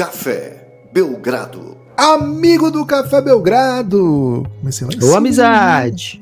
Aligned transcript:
Café 0.00 0.88
Belgrado. 0.94 1.76
Amigo 1.94 2.70
do 2.70 2.86
Café 2.86 3.20
Belgrado! 3.20 4.50
Comecei 4.58 4.86
lá 4.86 4.94
em 4.94 5.04
Ô, 5.04 5.14
amizade! 5.14 6.18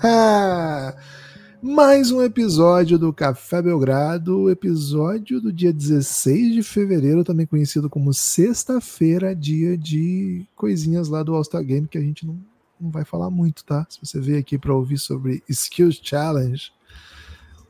Mais 1.60 2.10
um 2.10 2.22
episódio 2.22 2.98
do 2.98 3.12
Café 3.12 3.60
Belgrado, 3.60 4.48
episódio 4.48 5.42
do 5.42 5.52
dia 5.52 5.74
16 5.74 6.54
de 6.54 6.62
fevereiro, 6.62 7.22
também 7.22 7.44
conhecido 7.44 7.90
como 7.90 8.14
sexta-feira, 8.14 9.36
dia 9.36 9.76
de 9.76 10.46
coisinhas 10.56 11.08
lá 11.08 11.22
do 11.22 11.34
All-Star 11.34 11.62
Game, 11.62 11.86
que 11.86 11.98
a 11.98 12.02
gente 12.02 12.26
não, 12.26 12.38
não 12.80 12.90
vai 12.90 13.04
falar 13.04 13.28
muito, 13.28 13.62
tá? 13.62 13.86
Se 13.90 13.98
você 14.02 14.18
veio 14.18 14.38
aqui 14.38 14.56
para 14.56 14.72
ouvir 14.72 14.96
sobre 14.96 15.42
Skills 15.50 16.00
Challenge, 16.02 16.72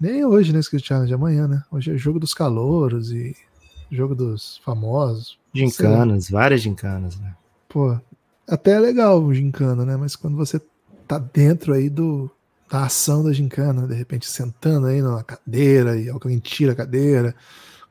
nem 0.01 0.25
hoje, 0.25 0.53
né? 0.53 0.61
Skills 0.61 0.87
Challenge, 0.87 1.13
amanhã, 1.13 1.49
né? 1.49 1.65
Hoje 1.69 1.93
é 1.93 1.97
jogo 1.97 2.21
dos 2.21 2.33
calouros 2.33 3.11
e 3.11 3.35
jogo 3.91 4.15
dos 4.15 4.59
famosos. 4.65 5.39
Gincanas, 5.53 6.29
várias 6.31 6.61
gincanas, 6.61 7.19
né? 7.19 7.35
Pô, 7.69 7.99
até 8.49 8.73
é 8.73 8.79
legal 8.79 9.23
o 9.23 9.35
gincana, 9.35 9.85
né? 9.85 9.97
Mas 9.97 10.15
quando 10.17 10.37
você 10.37 10.61
tá 11.07 11.19
dentro 11.19 11.73
aí 11.73 11.89
do, 11.89 12.31
da 12.71 12.85
ação 12.85 13.25
da 13.25 13.33
gincana, 13.33 13.87
de 13.87 13.95
repente 13.95 14.27
sentando 14.27 14.87
aí 14.87 15.01
na 15.01 15.23
cadeira 15.23 15.97
e 15.97 16.09
alguém 16.09 16.39
tira 16.39 16.73
a 16.73 16.77
cadeira, 16.77 17.35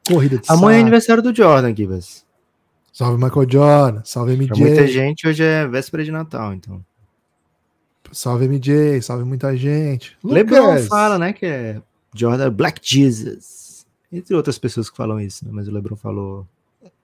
corrida 0.08 0.38
de 0.38 0.45
Amanhã 0.49 0.70
é 0.70 0.77
saco. 0.77 0.81
aniversário 0.81 1.23
do 1.23 1.35
Jordan, 1.35 1.76
Gibas. 1.76 2.26
Salve 2.93 3.21
Michael 3.21 3.49
Jordan, 3.49 4.02
salve 4.05 4.38
Pra 4.38 4.55
muita 4.55 4.82
MJ, 4.82 4.88
gente, 4.88 5.27
hoje 5.27 5.43
é 5.43 5.68
véspera 5.68 6.04
de 6.04 6.12
Natal, 6.12 6.54
então. 6.54 6.84
salve 8.12 8.48
MJ, 8.48 9.02
salve 9.02 9.26
muita 9.26 9.55
gente. 9.57 10.18
LeBron 10.23 10.68
Lucas, 10.68 10.87
fala, 10.87 11.20
né, 11.20 11.34
que 11.34 11.46
é 11.46 11.82
Jordan 12.13 12.49
Black 12.52 12.80
Jesus. 12.82 13.65
Entre 14.11 14.35
outras 14.35 14.57
pessoas 14.57 14.89
que 14.89 14.98
falam 14.98 15.20
isso, 15.20 15.45
né? 15.45 15.51
Mas 15.53 15.67
o 15.67 15.71
LeBron 15.71 15.95
falou. 15.95 16.48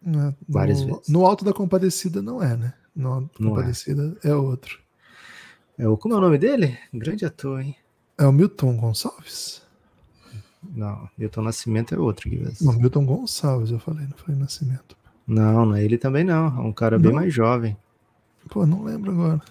né, 0.02 0.33
várias 0.47 0.81
no, 0.81 0.88
vezes. 0.88 1.08
No 1.09 1.25
Alto 1.25 1.43
da 1.43 1.53
Compadecida 1.53 2.21
não 2.21 2.41
é, 2.41 2.55
né? 2.55 2.73
No 2.95 3.13
Alto 3.13 3.41
da 3.41 3.45
é. 3.45 3.49
Compadecida 3.49 4.17
é. 4.23 4.33
outro. 4.33 4.80
É 5.77 5.88
o, 5.88 5.97
como 5.97 6.13
é 6.13 6.17
o 6.17 6.21
nome 6.21 6.38
dele? 6.38 6.77
Grande 6.93 7.25
ator, 7.25 7.61
hein? 7.61 7.75
É 8.17 8.25
o 8.25 8.31
Milton 8.31 8.77
Gonçalves? 8.77 9.61
Não, 10.63 11.09
Milton 11.17 11.41
Nascimento 11.41 11.95
é 11.95 11.97
outro. 11.97 12.30
Não, 12.61 12.73
Milton 12.73 13.05
Gonçalves, 13.05 13.71
eu 13.71 13.80
falei, 13.80 14.05
não 14.05 14.15
foi 14.15 14.36
Nascimento. 14.36 14.95
Não, 15.25 15.65
não 15.65 15.75
é 15.75 15.83
ele 15.83 15.97
também 15.97 16.23
não. 16.23 16.47
É 16.47 16.61
um 16.61 16.73
cara 16.73 16.99
bem 16.99 17.11
Não? 17.11 17.19
mais 17.19 17.33
jovem. 17.33 17.77
Pô, 18.49 18.65
não 18.65 18.83
lembro 18.83 19.11
agora. 19.11 19.41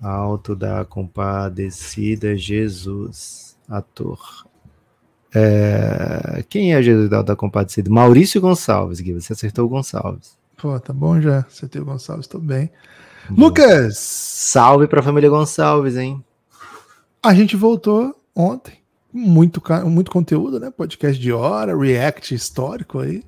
Alto 0.00 0.54
da 0.54 0.84
Compadecida 0.84 2.36
Jesus, 2.36 3.56
ator. 3.68 4.46
É, 5.38 6.42
Quem 6.48 6.74
é 6.74 6.80
Jesus 6.82 7.10
da, 7.10 7.20
da 7.20 7.36
Compadecida? 7.36 7.90
Maurício 7.90 8.40
Gonçalves, 8.40 9.00
Gui. 9.00 9.12
Você 9.12 9.34
acertou 9.34 9.66
o 9.66 9.68
Gonçalves. 9.68 10.36
Pô, 10.56 10.78
tá 10.80 10.92
bom 10.92 11.20
já. 11.20 11.40
Acertei 11.40 11.80
o 11.80 11.84
Gonçalves, 11.84 12.26
tô 12.26 12.38
bem. 12.38 12.70
Bom. 13.28 13.46
Lucas, 13.46 13.98
Salve 13.98 14.86
pra 14.86 15.02
família 15.02 15.28
Gonçalves, 15.28 15.96
hein? 15.96 16.24
a 17.22 17.34
gente 17.34 17.56
voltou 17.56 18.14
ontem. 18.34 18.74
Muito, 19.12 19.62
muito 19.84 20.10
conteúdo, 20.10 20.60
né? 20.60 20.70
Podcast 20.70 21.20
de 21.20 21.32
hora, 21.32 21.76
react 21.76 22.34
histórico 22.34 23.00
aí. 23.00 23.22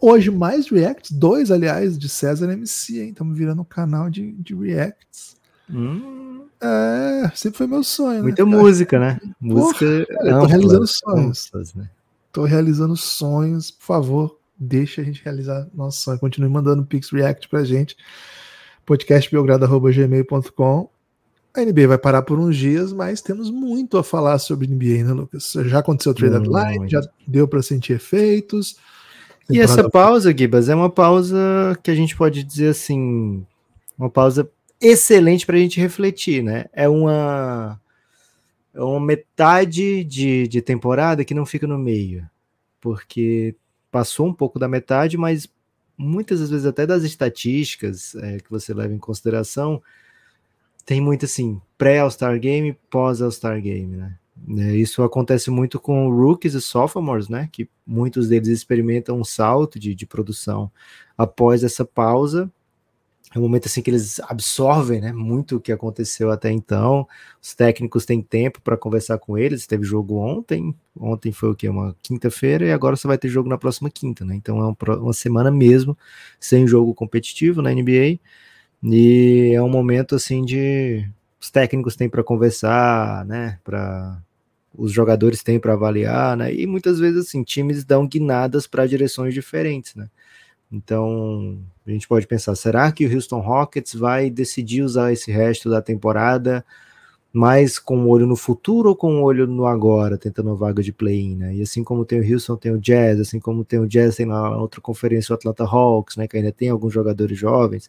Hoje 0.00 0.30
mais 0.30 0.68
reacts, 0.68 1.10
dois, 1.10 1.50
aliás, 1.50 1.98
de 1.98 2.08
César 2.08 2.50
MC, 2.52 3.00
hein? 3.00 3.08
Estamos 3.10 3.36
virando 3.36 3.62
um 3.62 3.64
canal 3.64 4.08
de, 4.08 4.32
de 4.32 4.54
reacts. 4.54 5.36
Hum, 5.72 6.46
É, 6.60 7.30
sempre 7.34 7.58
foi 7.58 7.66
meu 7.66 7.82
sonho, 7.82 8.18
né? 8.18 8.22
muita 8.22 8.46
música, 8.46 8.98
né? 8.98 9.18
Música. 9.40 10.06
cara, 10.06 10.30
tô 10.30 10.36
ampla, 10.36 10.48
realizando 10.48 10.86
sonhos. 10.86 11.46
amplas, 11.46 11.74
né? 11.74 11.90
Tô 12.32 12.44
realizando 12.44 12.96
sonhos. 12.96 13.70
Por 13.70 13.84
favor, 13.84 14.38
deixa 14.58 15.00
a 15.00 15.04
gente 15.04 15.22
realizar 15.24 15.66
nosso 15.74 16.02
sonho. 16.02 16.18
Continue 16.20 16.50
mandando 16.50 16.84
Pix 16.84 17.10
React 17.10 17.48
pra 17.48 17.64
gente. 17.64 17.96
podcastbelgrado.gmail.com 18.86 20.88
A 21.54 21.60
NBA 21.60 21.88
vai 21.88 21.98
parar 21.98 22.22
por 22.22 22.38
uns 22.38 22.56
dias, 22.56 22.92
mas 22.92 23.20
temos 23.20 23.50
muito 23.50 23.98
a 23.98 24.04
falar 24.04 24.38
sobre 24.38 24.66
NBA, 24.66 25.04
né, 25.04 25.12
Lucas? 25.12 25.52
Já 25.66 25.80
aconteceu 25.80 26.12
o 26.12 26.14
trade 26.14 26.38
deadline, 26.38 26.88
já 26.88 27.00
deu 27.26 27.46
para 27.48 27.62
sentir 27.62 27.94
efeitos. 27.94 28.76
E 29.50 29.60
essa 29.60 29.90
pausa, 29.90 30.32
Gibas, 30.36 30.68
é 30.68 30.74
uma 30.74 30.88
pausa 30.88 31.36
que 31.82 31.90
a 31.90 31.94
gente 31.94 32.16
pode 32.16 32.42
dizer 32.44 32.68
assim, 32.68 33.44
uma 33.98 34.08
pausa 34.08 34.48
excelente 34.82 35.46
para 35.46 35.56
a 35.56 35.60
gente 35.60 35.80
refletir, 35.80 36.42
né? 36.42 36.66
É 36.72 36.88
uma, 36.88 37.80
é 38.74 38.82
uma 38.82 39.00
metade 39.00 40.02
de, 40.04 40.48
de 40.48 40.60
temporada 40.60 41.24
que 41.24 41.34
não 41.34 41.46
fica 41.46 41.66
no 41.66 41.78
meio, 41.78 42.28
porque 42.80 43.54
passou 43.90 44.26
um 44.26 44.34
pouco 44.34 44.58
da 44.58 44.68
metade, 44.68 45.16
mas 45.16 45.48
muitas 45.96 46.40
das 46.40 46.50
vezes 46.50 46.66
até 46.66 46.86
das 46.86 47.04
estatísticas 47.04 48.14
é, 48.16 48.38
que 48.38 48.50
você 48.50 48.74
leva 48.74 48.92
em 48.92 48.98
consideração, 48.98 49.80
tem 50.84 51.00
muito 51.00 51.24
assim, 51.24 51.60
pré-All-Star 51.78 52.38
Game, 52.40 52.76
pós-All-Star 52.90 53.60
Game, 53.60 53.96
né? 53.96 54.18
É, 54.58 54.74
Isso 54.74 55.02
acontece 55.02 55.50
muito 55.50 55.78
com 55.78 56.10
rookies 56.10 56.54
e 56.54 56.60
sophomores, 56.60 57.28
né? 57.28 57.48
Que 57.52 57.68
muitos 57.86 58.28
deles 58.28 58.48
experimentam 58.48 59.20
um 59.20 59.24
salto 59.24 59.78
de, 59.78 59.94
de 59.94 60.06
produção 60.06 60.70
após 61.16 61.62
essa 61.62 61.84
pausa. 61.84 62.50
É 63.34 63.38
um 63.38 63.42
momento 63.42 63.66
assim 63.66 63.80
que 63.80 63.90
eles 63.90 64.20
absorvem, 64.20 65.00
né? 65.00 65.10
Muito 65.12 65.56
o 65.56 65.60
que 65.60 65.72
aconteceu 65.72 66.30
até 66.30 66.50
então. 66.50 67.08
Os 67.42 67.54
técnicos 67.54 68.04
têm 68.04 68.20
tempo 68.20 68.60
para 68.60 68.76
conversar 68.76 69.18
com 69.18 69.38
eles. 69.38 69.66
Teve 69.66 69.84
jogo 69.84 70.16
ontem. 70.16 70.74
Ontem 70.98 71.32
foi 71.32 71.50
o 71.50 71.54
quê? 71.54 71.68
Uma 71.68 71.96
quinta-feira 72.02 72.66
e 72.66 72.72
agora 72.72 72.94
você 72.94 73.08
vai 73.08 73.16
ter 73.16 73.28
jogo 73.28 73.48
na 73.48 73.56
próxima 73.56 73.90
quinta, 73.90 74.22
né? 74.24 74.34
Então 74.34 74.58
é 74.58 74.66
um 74.68 74.76
uma 75.02 75.12
semana 75.14 75.50
mesmo 75.50 75.96
sem 76.38 76.66
jogo 76.66 76.92
competitivo 76.94 77.62
na 77.62 77.72
NBA. 77.72 78.18
E 78.82 79.52
é 79.54 79.62
um 79.62 79.68
momento 79.70 80.14
assim 80.14 80.44
de 80.44 81.08
os 81.40 81.50
técnicos 81.50 81.96
têm 81.96 82.08
para 82.10 82.22
conversar, 82.24 83.24
né? 83.26 83.58
Para 83.64 84.22
os 84.76 84.92
jogadores 84.92 85.42
têm 85.42 85.58
para 85.60 85.74
avaliar, 85.74 86.36
né? 86.36 86.54
E 86.54 86.66
muitas 86.66 86.98
vezes 86.98 87.28
assim, 87.28 87.42
times 87.44 87.84
dão 87.84 88.06
guinadas 88.06 88.66
para 88.66 88.86
direções 88.86 89.34
diferentes, 89.34 89.94
né? 89.94 90.08
Então, 90.72 91.58
a 91.86 91.90
gente 91.90 92.08
pode 92.08 92.26
pensar, 92.26 92.54
será 92.54 92.90
que 92.90 93.06
o 93.06 93.14
Houston 93.14 93.40
Rockets 93.40 93.94
vai 93.94 94.30
decidir 94.30 94.82
usar 94.82 95.12
esse 95.12 95.30
resto 95.30 95.68
da 95.68 95.82
temporada 95.82 96.64
mais 97.32 97.78
com 97.78 98.04
o 98.04 98.08
olho 98.08 98.26
no 98.26 98.36
futuro 98.36 98.90
ou 98.90 98.96
com 98.96 99.16
o 99.16 99.22
olho 99.22 99.46
no 99.46 99.66
agora, 99.66 100.18
tentando 100.18 100.48
uma 100.50 100.56
vaga 100.56 100.82
de 100.82 100.92
play-in, 100.92 101.36
né? 101.36 101.54
E 101.54 101.62
assim 101.62 101.82
como 101.82 102.04
tem 102.04 102.20
o 102.20 102.32
Houston, 102.32 102.56
tem 102.56 102.72
o 102.72 102.78
Jazz, 102.78 103.20
assim 103.20 103.40
como 103.40 103.64
tem 103.64 103.78
o 103.78 103.86
Jazz, 103.88 104.16
tem 104.16 104.26
na 104.26 104.56
outra 104.56 104.80
conferência 104.80 105.32
o 105.32 105.36
Atlanta 105.36 105.64
Hawks, 105.64 106.16
né, 106.16 106.28
que 106.28 106.36
ainda 106.36 106.52
tem 106.52 106.68
alguns 106.68 106.92
jogadores 106.92 107.38
jovens, 107.38 107.88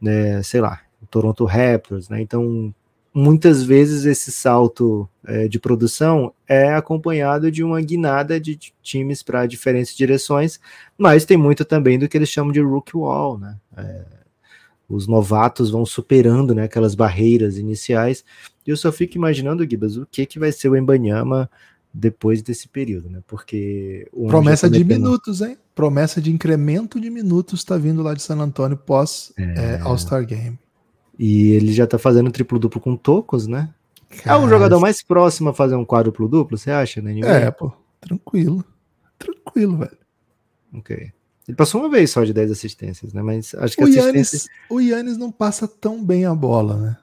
né, 0.00 0.42
sei 0.42 0.60
lá, 0.60 0.80
o 1.02 1.06
Toronto 1.06 1.44
Raptors, 1.44 2.08
né? 2.08 2.20
Então, 2.20 2.74
muitas 3.14 3.62
vezes 3.62 4.04
esse 4.04 4.32
salto 4.32 5.08
é, 5.24 5.46
de 5.46 5.60
produção 5.60 6.34
é 6.48 6.74
acompanhado 6.74 7.48
de 7.50 7.62
uma 7.62 7.80
guinada 7.80 8.40
de 8.40 8.58
times 8.82 9.22
para 9.22 9.46
diferentes 9.46 9.96
direções, 9.96 10.58
mas 10.98 11.24
tem 11.24 11.36
muito 11.36 11.64
também 11.64 11.96
do 11.96 12.08
que 12.08 12.18
eles 12.18 12.28
chamam 12.28 12.52
de 12.52 12.60
rookie 12.60 12.96
wall, 12.96 13.38
né? 13.38 13.56
É, 13.76 14.04
os 14.88 15.06
novatos 15.06 15.70
vão 15.70 15.86
superando 15.86 16.54
né, 16.54 16.64
aquelas 16.64 16.94
barreiras 16.94 17.56
iniciais, 17.56 18.24
e 18.66 18.70
eu 18.70 18.76
só 18.76 18.90
fico 18.90 19.16
imaginando, 19.16 19.68
Gibas, 19.68 19.96
o 19.96 20.06
que, 20.10 20.26
que 20.26 20.38
vai 20.38 20.50
ser 20.50 20.68
o 20.68 20.76
Embanyama 20.76 21.48
depois 21.92 22.42
desse 22.42 22.66
período, 22.66 23.08
né? 23.08 23.22
Porque 23.26 24.08
Promessa 24.26 24.68
de 24.68 24.82
minutos, 24.82 25.40
hein? 25.40 25.56
Promessa 25.74 26.20
de 26.20 26.32
incremento 26.32 27.00
de 27.00 27.08
minutos 27.08 27.60
está 27.60 27.78
vindo 27.78 28.02
lá 28.02 28.14
de 28.14 28.22
San 28.22 28.38
Antônio 28.38 28.76
pós 28.76 29.32
é, 29.38 29.78
All-Star 29.82 30.26
Game. 30.26 30.58
E 31.18 31.52
ele 31.52 31.72
já 31.72 31.86
tá 31.86 31.98
fazendo 31.98 32.30
triplo-duplo 32.30 32.80
com 32.80 32.96
tocos, 32.96 33.46
né? 33.46 33.70
é 34.10 34.34
o 34.34 34.40
Cara, 34.40 34.48
jogador 34.48 34.80
mais 34.80 35.02
próximo 35.02 35.50
a 35.50 35.54
fazer 35.54 35.74
um 35.74 35.84
quádruplo-duplo, 35.84 36.56
você 36.56 36.70
acha, 36.70 37.00
né? 37.02 37.18
É, 37.20 37.50
pô, 37.50 37.72
tranquilo. 38.00 38.64
Tranquilo, 39.18 39.78
velho. 39.78 39.98
Ok. 40.74 41.12
Ele 41.46 41.56
passou 41.56 41.80
uma 41.80 41.90
vez 41.90 42.10
só 42.10 42.24
de 42.24 42.32
10 42.32 42.50
assistências, 42.50 43.12
né? 43.12 43.22
Mas 43.22 43.54
acho 43.54 43.76
que 43.76 43.82
O 43.82 43.86
assistência... 43.86 44.36
Yannis, 44.36 44.48
o 44.70 44.80
Yannis 44.80 45.16
não 45.18 45.30
passa 45.30 45.68
tão 45.68 46.02
bem 46.02 46.24
a 46.24 46.34
bola, 46.34 46.76
né? 46.76 46.96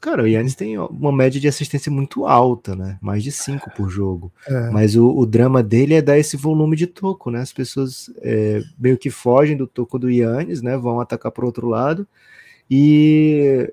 Cara, 0.00 0.22
o 0.22 0.26
Yannis 0.26 0.54
tem 0.54 0.78
uma 0.78 1.10
média 1.10 1.40
de 1.40 1.48
assistência 1.48 1.90
muito 1.90 2.26
alta, 2.26 2.76
né? 2.76 2.98
Mais 3.00 3.24
de 3.24 3.32
5 3.32 3.70
por 3.74 3.88
jogo. 3.88 4.32
É. 4.46 4.70
Mas 4.70 4.94
o, 4.94 5.08
o 5.08 5.24
drama 5.24 5.62
dele 5.62 5.94
é 5.94 6.02
dar 6.02 6.18
esse 6.18 6.36
volume 6.36 6.76
de 6.76 6.86
toco, 6.86 7.30
né? 7.30 7.40
As 7.40 7.52
pessoas 7.52 8.10
é, 8.18 8.62
meio 8.78 8.98
que 8.98 9.10
fogem 9.10 9.56
do 9.56 9.66
toco 9.66 9.98
do 9.98 10.10
Yannis, 10.10 10.60
né? 10.60 10.76
Vão 10.76 11.00
atacar 11.00 11.32
para 11.32 11.46
outro 11.46 11.68
lado. 11.68 12.06
E 12.70 13.72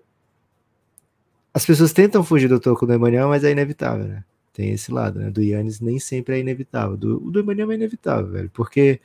as 1.53 1.65
pessoas 1.65 1.93
tentam 1.93 2.23
fugir 2.23 2.47
do 2.47 2.59
toco 2.59 2.85
do 2.85 2.93
Emmanuel, 2.93 3.29
mas 3.29 3.43
é 3.43 3.51
inevitável, 3.51 4.05
né? 4.05 4.23
Tem 4.53 4.71
esse 4.71 4.91
lado, 4.91 5.19
né? 5.19 5.29
Do 5.29 5.41
Yannis 5.41 5.79
nem 5.79 5.99
sempre 5.99 6.35
é 6.35 6.39
inevitável. 6.39 6.95
Do, 6.95 7.27
o 7.27 7.31
do 7.31 7.39
Emmanuel 7.39 7.71
é 7.71 7.75
inevitável, 7.75 8.31
velho. 8.31 8.51
Porque 8.53 8.99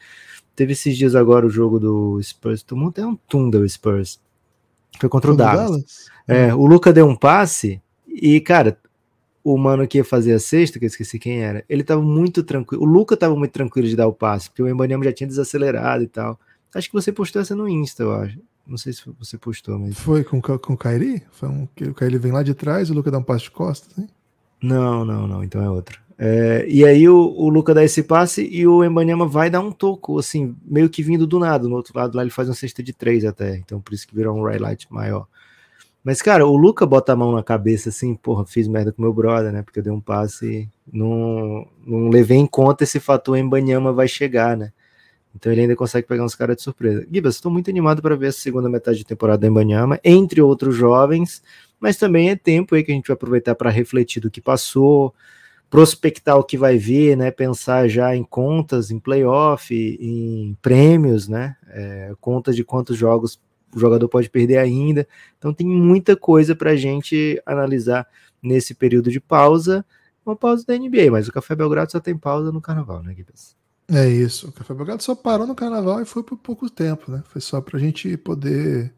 teve 0.55 0.73
esses 0.73 0.97
dias 0.97 1.15
agora 1.15 1.47
o 1.47 1.51
jogo 1.51 1.79
do 1.79 2.23
Spurs. 2.23 2.63
Tomou 2.63 2.91
até 2.91 3.07
um 3.07 3.17
tunda 3.17 3.59
o 3.59 3.69
Spurs. 3.69 4.21
Foi 5.01 5.09
contra 5.09 5.31
o 5.31 5.35
o 5.35 5.37
Dallas. 5.37 5.71
Dallas? 5.71 6.07
É, 6.27 6.55
o 6.55 6.67
Luca 6.67 6.93
deu 6.93 7.07
um 7.07 7.17
passe 7.17 7.81
e, 8.07 8.41
cara, 8.41 8.79
o 9.43 9.57
mano 9.57 9.87
que 9.87 9.99
ia 9.99 10.05
fazer 10.05 10.35
a 10.35 10.39
sexta, 10.39 10.79
que 10.79 10.85
eu 10.85 10.89
esqueci 10.89 11.19
quem 11.19 11.41
era, 11.41 11.65
ele 11.69 11.83
tava 11.83 12.03
muito 12.03 12.43
tranquilo. 12.43 12.83
O 12.83 12.87
Luca 12.87 13.17
tava 13.17 13.35
muito 13.35 13.53
tranquilo 13.53 13.89
de 13.89 13.97
dar 13.97 14.07
o 14.07 14.13
passe, 14.13 14.51
porque 14.51 14.63
o 14.63 14.69
Embanyama 14.69 15.05
já 15.05 15.13
tinha 15.13 15.27
desacelerado 15.27 16.03
e 16.03 16.09
tal. 16.09 16.39
Acho 16.75 16.89
que 16.89 16.95
você 16.95 17.11
postou 17.11 17.41
essa 17.41 17.55
no 17.57 17.69
Insta, 17.69 18.03
eu 18.03 18.13
acho. 18.13 18.39
Não 18.69 18.77
sei 18.77 18.93
se 18.93 19.03
você 19.19 19.39
postou, 19.39 19.79
mas. 19.79 19.99
Foi 19.99 20.23
com, 20.23 20.43
com 20.43 20.73
o 20.75 20.77
Kairi? 20.77 21.23
Foi 21.31 21.49
um, 21.49 21.67
que 21.75 21.85
o 21.85 21.95
Kairi 21.95 22.19
vem 22.19 22.33
lá 22.33 22.43
de 22.43 22.53
trás 22.53 22.89
e 22.89 22.93
o 22.93 22.95
Luca 22.95 23.11
dá 23.11 23.19
um 23.19 23.23
passo 23.23 23.45
de 23.45 23.51
costas, 23.51 23.97
hein? 23.99 24.09
Não, 24.63 25.05
não, 25.05 25.27
não, 25.27 25.43
então 25.43 25.63
é 25.63 25.71
outro. 25.71 25.99
É, 26.19 26.67
e 26.69 26.85
aí 26.85 27.09
o, 27.09 27.17
o 27.17 27.49
Luca 27.49 27.73
dá 27.73 27.83
esse 27.83 28.03
passe 28.03 28.47
e 28.47 28.67
o 28.67 28.85
Embanyama 28.85 29.27
vai 29.27 29.49
dar 29.49 29.61
um 29.61 29.71
toco, 29.71 30.19
assim, 30.19 30.55
meio 30.65 30.91
que 30.91 31.03
vindo 31.03 31.27
do 31.27 31.39
nada. 31.39 31.67
No 31.69 31.77
outro 31.77 31.97
lado 31.97 32.17
lá 32.17 32.23
ele 32.23 32.31
faz 32.31 32.49
uma 32.49 32.55
cesta 32.55 32.83
de 32.83 32.93
três 32.93 33.25
até, 33.25 33.57
então 33.57 33.81
por 33.81 33.95
isso 33.95 34.07
que 34.07 34.15
virou 34.15 34.37
um 34.37 34.43
highlight 34.43 34.87
maior. 34.93 35.27
Mas, 36.05 36.21
cara, 36.21 36.47
o 36.47 36.57
Luca 36.57 36.85
bota 36.87 37.13
a 37.13 37.17
mão 37.17 37.33
na 37.33 37.43
cabeça 37.43 37.89
assim, 37.89 38.15
porra, 38.15 38.45
fiz 38.45 38.67
merda 38.67 38.93
com 38.93 39.03
meu 39.03 39.13
brother, 39.13 39.53
né? 39.53 39.63
Porque 39.63 39.79
eu 39.79 39.83
dei 39.83 39.93
um 39.93 40.01
passe 40.01 40.47
e 40.47 40.69
não, 40.93 41.67
não 41.87 42.09
levei 42.09 42.39
em 42.39 42.47
conta 42.47 42.85
esse 42.85 43.01
fator 43.01 43.37
Embanyama 43.37 43.93
vai 43.93 44.09
chegar, 44.09 44.57
né? 44.57 44.73
Então 45.39 45.53
ele 45.53 45.63
ainda 45.63 45.77
consegue 45.77 46.07
pegar 46.07 46.25
uns 46.25 46.35
caras 46.35 46.57
de 46.57 46.63
surpresa. 46.63 47.07
Gibas, 47.11 47.37
estou 47.37 47.51
muito 47.51 47.71
animado 47.71 48.03
para 48.03 48.17
ver 48.17 48.27
a 48.27 48.33
segunda 48.33 48.69
metade 48.69 48.99
de 48.99 49.05
temporada 49.05 49.39
da 49.39 49.47
Embanyama, 49.47 50.01
entre 50.03 50.43
outros 50.43 50.75
jovens, 50.75 51.41
mas 51.79 51.97
também 51.97 52.29
é 52.29 52.35
tempo 52.37 52.75
aí 52.75 52.83
que 52.83 52.91
a 52.91 52.95
gente 52.95 53.07
vai 53.07 53.15
aproveitar 53.15 53.55
para 53.55 53.71
refletir 53.71 54.21
do 54.21 54.31
que 54.31 54.41
passou, 54.41 55.15
prospectar 55.71 56.37
o 56.37 56.43
que 56.43 56.59
vai 56.59 56.77
vir, 56.77 57.17
né? 57.17 57.31
Pensar 57.31 57.87
já 57.89 58.17
em 58.17 58.25
contas, 58.25 58.91
em 58.91 58.99
playoff, 58.99 59.73
em 59.73 60.59
prêmios, 60.61 61.29
né? 61.29 61.57
É, 61.69 62.13
contas 62.21 62.57
de 62.57 62.65
quantos 62.65 62.97
jogos 62.97 63.41
o 63.73 63.79
jogador 63.79 64.09
pode 64.09 64.29
perder 64.29 64.59
ainda. 64.59 65.07
Então 65.39 65.55
tem 65.55 65.69
muita 65.69 66.17
coisa 66.17 66.57
para 66.57 66.73
a 66.73 66.77
gente 66.77 67.41
analisar 67.47 68.09
nesse 68.43 68.75
período 68.75 69.09
de 69.09 69.21
pausa. 69.21 69.87
Uma 70.27 70.35
pausa 70.35 70.65
da 70.67 70.77
NBA, 70.77 71.13
mas 71.13 71.29
o 71.29 71.33
Café 71.33 71.55
Belgrado 71.55 71.93
só 71.93 72.01
tem 72.01 72.19
pausa 72.19 72.51
no 72.51 72.61
carnaval, 72.61 73.05
né, 73.05 73.15
Gibas? 73.15 73.57
É 73.91 74.07
isso. 74.07 74.49
O 74.49 74.53
Café 74.53 74.75
Belgrado 74.75 75.03
só 75.03 75.15
parou 75.15 75.47
no 75.47 75.55
carnaval 75.55 76.03
e 76.03 76.05
foi 76.05 76.23
por 76.23 76.37
pouco 76.37 76.69
tempo, 76.69 77.11
né? 77.11 77.23
Foi 77.29 77.41
só 77.41 77.61
pra 77.61 77.79
gente 77.79 78.17
poder 78.19 78.93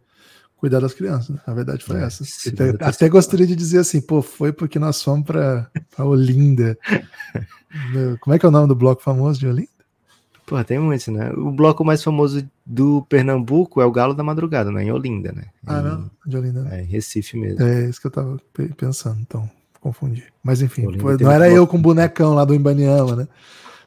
cuidar 0.56 0.80
das 0.80 0.92
crianças, 0.92 1.30
né? 1.30 1.40
A 1.46 1.54
verdade 1.54 1.84
foi 1.84 2.00
é, 2.00 2.04
essa. 2.04 2.24
Até, 2.48 2.84
até 2.84 3.08
gostaria 3.08 3.46
de 3.46 3.54
dizer 3.54 3.78
assim, 3.78 4.00
pô, 4.00 4.20
foi 4.20 4.52
porque 4.52 4.78
nós 4.78 5.02
fomos 5.02 5.24
pra, 5.24 5.70
pra 5.94 6.04
Olinda. 6.04 6.76
Como 8.20 8.34
é 8.34 8.38
que 8.38 8.44
é 8.44 8.48
o 8.48 8.52
nome 8.52 8.66
do 8.66 8.74
bloco 8.74 9.00
famoso 9.00 9.38
de 9.38 9.46
Olinda? 9.46 9.68
Pô, 10.44 10.62
tem 10.64 10.80
muitos, 10.80 11.06
né? 11.06 11.30
O 11.36 11.52
bloco 11.52 11.84
mais 11.84 12.02
famoso 12.02 12.44
do 12.66 13.02
Pernambuco 13.08 13.80
é 13.80 13.84
o 13.84 13.92
Galo 13.92 14.12
da 14.12 14.24
Madrugada, 14.24 14.72
né? 14.72 14.82
Em 14.82 14.90
Olinda, 14.90 15.30
né? 15.30 15.44
Ah, 15.64 15.78
em, 15.78 15.82
não? 15.84 16.10
De 16.26 16.36
Olinda. 16.36 16.62
Né? 16.62 16.80
É, 16.80 16.82
em 16.82 16.86
Recife 16.86 17.38
mesmo. 17.38 17.62
É 17.62 17.88
isso 17.88 18.00
que 18.00 18.08
eu 18.08 18.10
tava 18.10 18.36
pensando, 18.76 19.20
então 19.20 19.48
confundi. 19.80 20.24
Mas 20.42 20.60
enfim, 20.60 20.86
não 21.20 21.30
era 21.30 21.48
eu 21.48 21.66
com 21.66 21.76
o 21.76 21.80
bonecão 21.80 22.34
lá 22.34 22.44
do 22.44 22.54
Imbaniama, 22.54 23.14
né? 23.14 23.28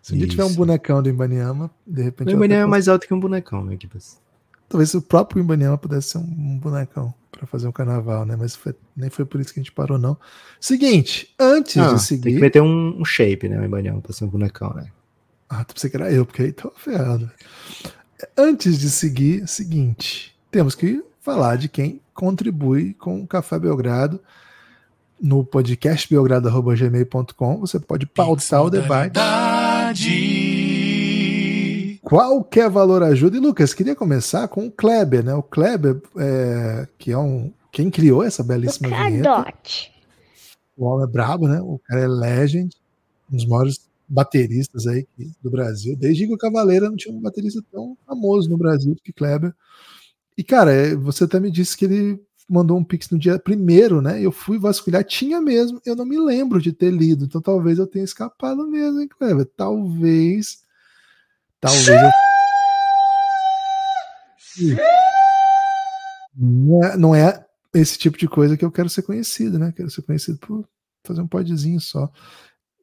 Se 0.03 0.13
um 0.13 0.17
dia 0.17 0.27
tiver 0.27 0.43
um 0.43 0.53
bonecão 0.53 1.01
do 1.01 1.07
Imbaniama, 1.07 1.71
de 1.87 2.03
repente. 2.03 2.27
O 2.27 2.31
Imbaniama 2.35 2.63
é 2.63 2.65
mais 2.65 2.89
alto 2.89 3.07
que 3.07 3.13
um 3.13 3.19
bonecão, 3.19 3.63
né, 3.63 3.77
Kibas? 3.77 4.19
Talvez 4.67 4.93
o 4.93 5.01
próprio 5.01 5.41
Imbaniama 5.41 5.77
pudesse 5.77 6.09
ser 6.09 6.17
um 6.17 6.59
bonecão 6.59 7.13
para 7.31 7.47
fazer 7.47 7.69
um 7.69 7.71
carnaval, 7.71 8.25
né? 8.25 8.35
Mas 8.35 8.53
foi, 8.53 8.75
nem 8.97 9.09
foi 9.09 9.23
por 9.23 9.39
isso 9.39 9.53
que 9.53 9.61
a 9.61 9.63
gente 9.63 9.71
parou, 9.71 9.97
não. 9.97 10.17
Seguinte, 10.59 11.33
antes 11.39 11.77
ah, 11.77 11.93
de 11.93 12.01
seguir. 12.01 12.23
Tem 12.23 12.35
que 12.35 12.41
meter 12.41 12.61
um, 12.61 12.99
um 12.99 13.05
shape, 13.05 13.47
né? 13.47 13.57
O 13.57 13.63
Imbaniama 13.63 14.01
pra 14.01 14.11
ser 14.11 14.25
um 14.25 14.27
bonecão, 14.27 14.73
né? 14.73 14.87
Ah, 15.47 15.63
tu 15.63 15.73
pensei 15.73 15.89
que 15.89 15.95
era 15.95 16.11
eu, 16.11 16.25
porque 16.25 16.41
aí 16.41 16.51
tava 16.51 16.73
ferrado. 16.75 17.31
Antes 18.37 18.77
de 18.77 18.89
seguir, 18.89 19.47
seguinte, 19.47 20.35
temos 20.51 20.75
que 20.75 21.01
falar 21.21 21.55
de 21.55 21.69
quem 21.69 22.01
contribui 22.13 22.93
com 22.95 23.21
o 23.21 23.27
Café 23.27 23.57
Belgrado 23.57 24.19
no 25.21 25.45
podcast 25.45 26.09
belgrado.gmail.com. 26.09 27.59
Você 27.61 27.79
pode 27.79 28.05
pautar 28.05 28.65
o 28.65 28.69
debate 28.69 29.17
verdade. 29.93 31.99
Qualquer 32.01 32.69
valor 32.69 33.03
ajuda. 33.03 33.37
E 33.37 33.39
Lucas, 33.39 33.73
queria 33.73 33.95
começar 33.95 34.47
com 34.47 34.67
o 34.67 34.71
Kleber, 34.71 35.23
né? 35.23 35.33
O 35.33 35.43
Kleber, 35.43 36.01
é, 36.17 36.87
que 36.97 37.11
é 37.11 37.17
um. 37.17 37.51
Quem 37.71 37.89
criou 37.89 38.23
essa 38.23 38.43
belíssima 38.43 38.87
o 38.87 38.91
vinheta. 38.91 39.29
O 40.77 40.85
homem 40.85 41.05
é 41.05 41.11
brabo, 41.11 41.47
né? 41.47 41.59
O 41.61 41.79
cara 41.85 42.01
é 42.01 42.07
legend, 42.07 42.75
um 43.31 43.35
dos 43.35 43.45
maiores 43.45 43.87
bateristas 44.07 44.85
aí 44.85 45.07
do 45.41 45.49
Brasil. 45.49 45.95
Desde 45.95 46.27
que 46.27 46.33
o 46.33 46.37
Cavaleira 46.37 46.89
não 46.89 46.95
tinha 46.95 47.15
um 47.15 47.21
baterista 47.21 47.63
tão 47.71 47.97
famoso 48.05 48.49
no 48.49 48.57
Brasil 48.57 48.93
do 48.93 49.01
que 49.01 49.13
Kleber. 49.13 49.53
E, 50.37 50.43
cara, 50.43 50.71
é, 50.71 50.95
você 50.95 51.23
até 51.23 51.39
me 51.39 51.49
disse 51.49 51.77
que 51.77 51.85
ele 51.85 52.19
mandou 52.49 52.77
um 52.77 52.83
pix 52.83 53.09
no 53.09 53.17
dia 53.17 53.39
primeiro, 53.39 54.01
né? 54.01 54.21
Eu 54.21 54.31
fui 54.31 54.59
vasculhar, 54.59 55.03
tinha 55.03 55.41
mesmo, 55.41 55.81
eu 55.85 55.95
não 55.95 56.05
me 56.05 56.19
lembro 56.19 56.61
de 56.61 56.71
ter 56.71 56.91
lido, 56.91 57.25
então 57.25 57.41
talvez 57.41 57.79
eu 57.79 57.87
tenha 57.87 58.05
escapado 58.05 58.67
mesmo, 58.67 59.01
hein, 59.01 59.07
Cleber? 59.07 59.45
Talvez. 59.55 60.59
Talvez 61.59 61.87
eu. 61.87 62.11
Não 66.35 66.83
é, 66.83 66.97
não 66.97 67.15
é 67.15 67.45
esse 67.73 67.97
tipo 67.97 68.17
de 68.17 68.27
coisa 68.27 68.57
que 68.57 68.65
eu 68.65 68.71
quero 68.71 68.89
ser 68.89 69.01
conhecido, 69.03 69.57
né? 69.57 69.73
Quero 69.75 69.89
ser 69.89 70.01
conhecido 70.01 70.37
por 70.39 70.67
fazer 71.03 71.21
um 71.21 71.27
podzinho 71.27 71.79
só. 71.79 72.11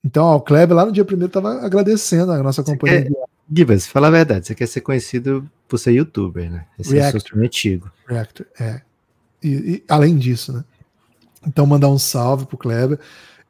Então, 0.05 0.25
ó, 0.25 0.37
o 0.37 0.41
Kleber 0.41 0.77
lá 0.77 0.87
no 0.87 0.93
dia 0.93 1.05
primeiro 1.05 1.29
estava 1.29 1.65
agradecendo 1.65 2.33
a 2.33 2.43
nossa 2.43 2.63
companhia. 2.63 3.05
Quer, 3.05 3.13
Gibas, 3.53 3.87
fala 3.87 4.09
a 4.09 4.11
verdade, 4.11 4.47
você 4.47 4.55
quer 4.55 4.67
ser 4.67 4.81
conhecido 4.81 5.49
por 5.69 5.79
ser 5.79 5.93
youtuber, 5.93 6.51
né? 6.51 6.67
Esse 6.79 6.95
Reactor. 6.95 7.23
é 7.35 7.39
o 7.39 7.45
antigo. 7.45 7.93
Reactor, 8.09 8.47
é. 8.59 8.83
E, 9.43 9.49
e, 9.49 9.85
além 9.89 10.17
disso, 10.17 10.53
né? 10.53 10.65
Então, 11.47 11.67
mandar 11.67 11.89
um 11.89 11.99
salve 11.99 12.47
pro 12.47 12.59
Kleber. 12.59 12.99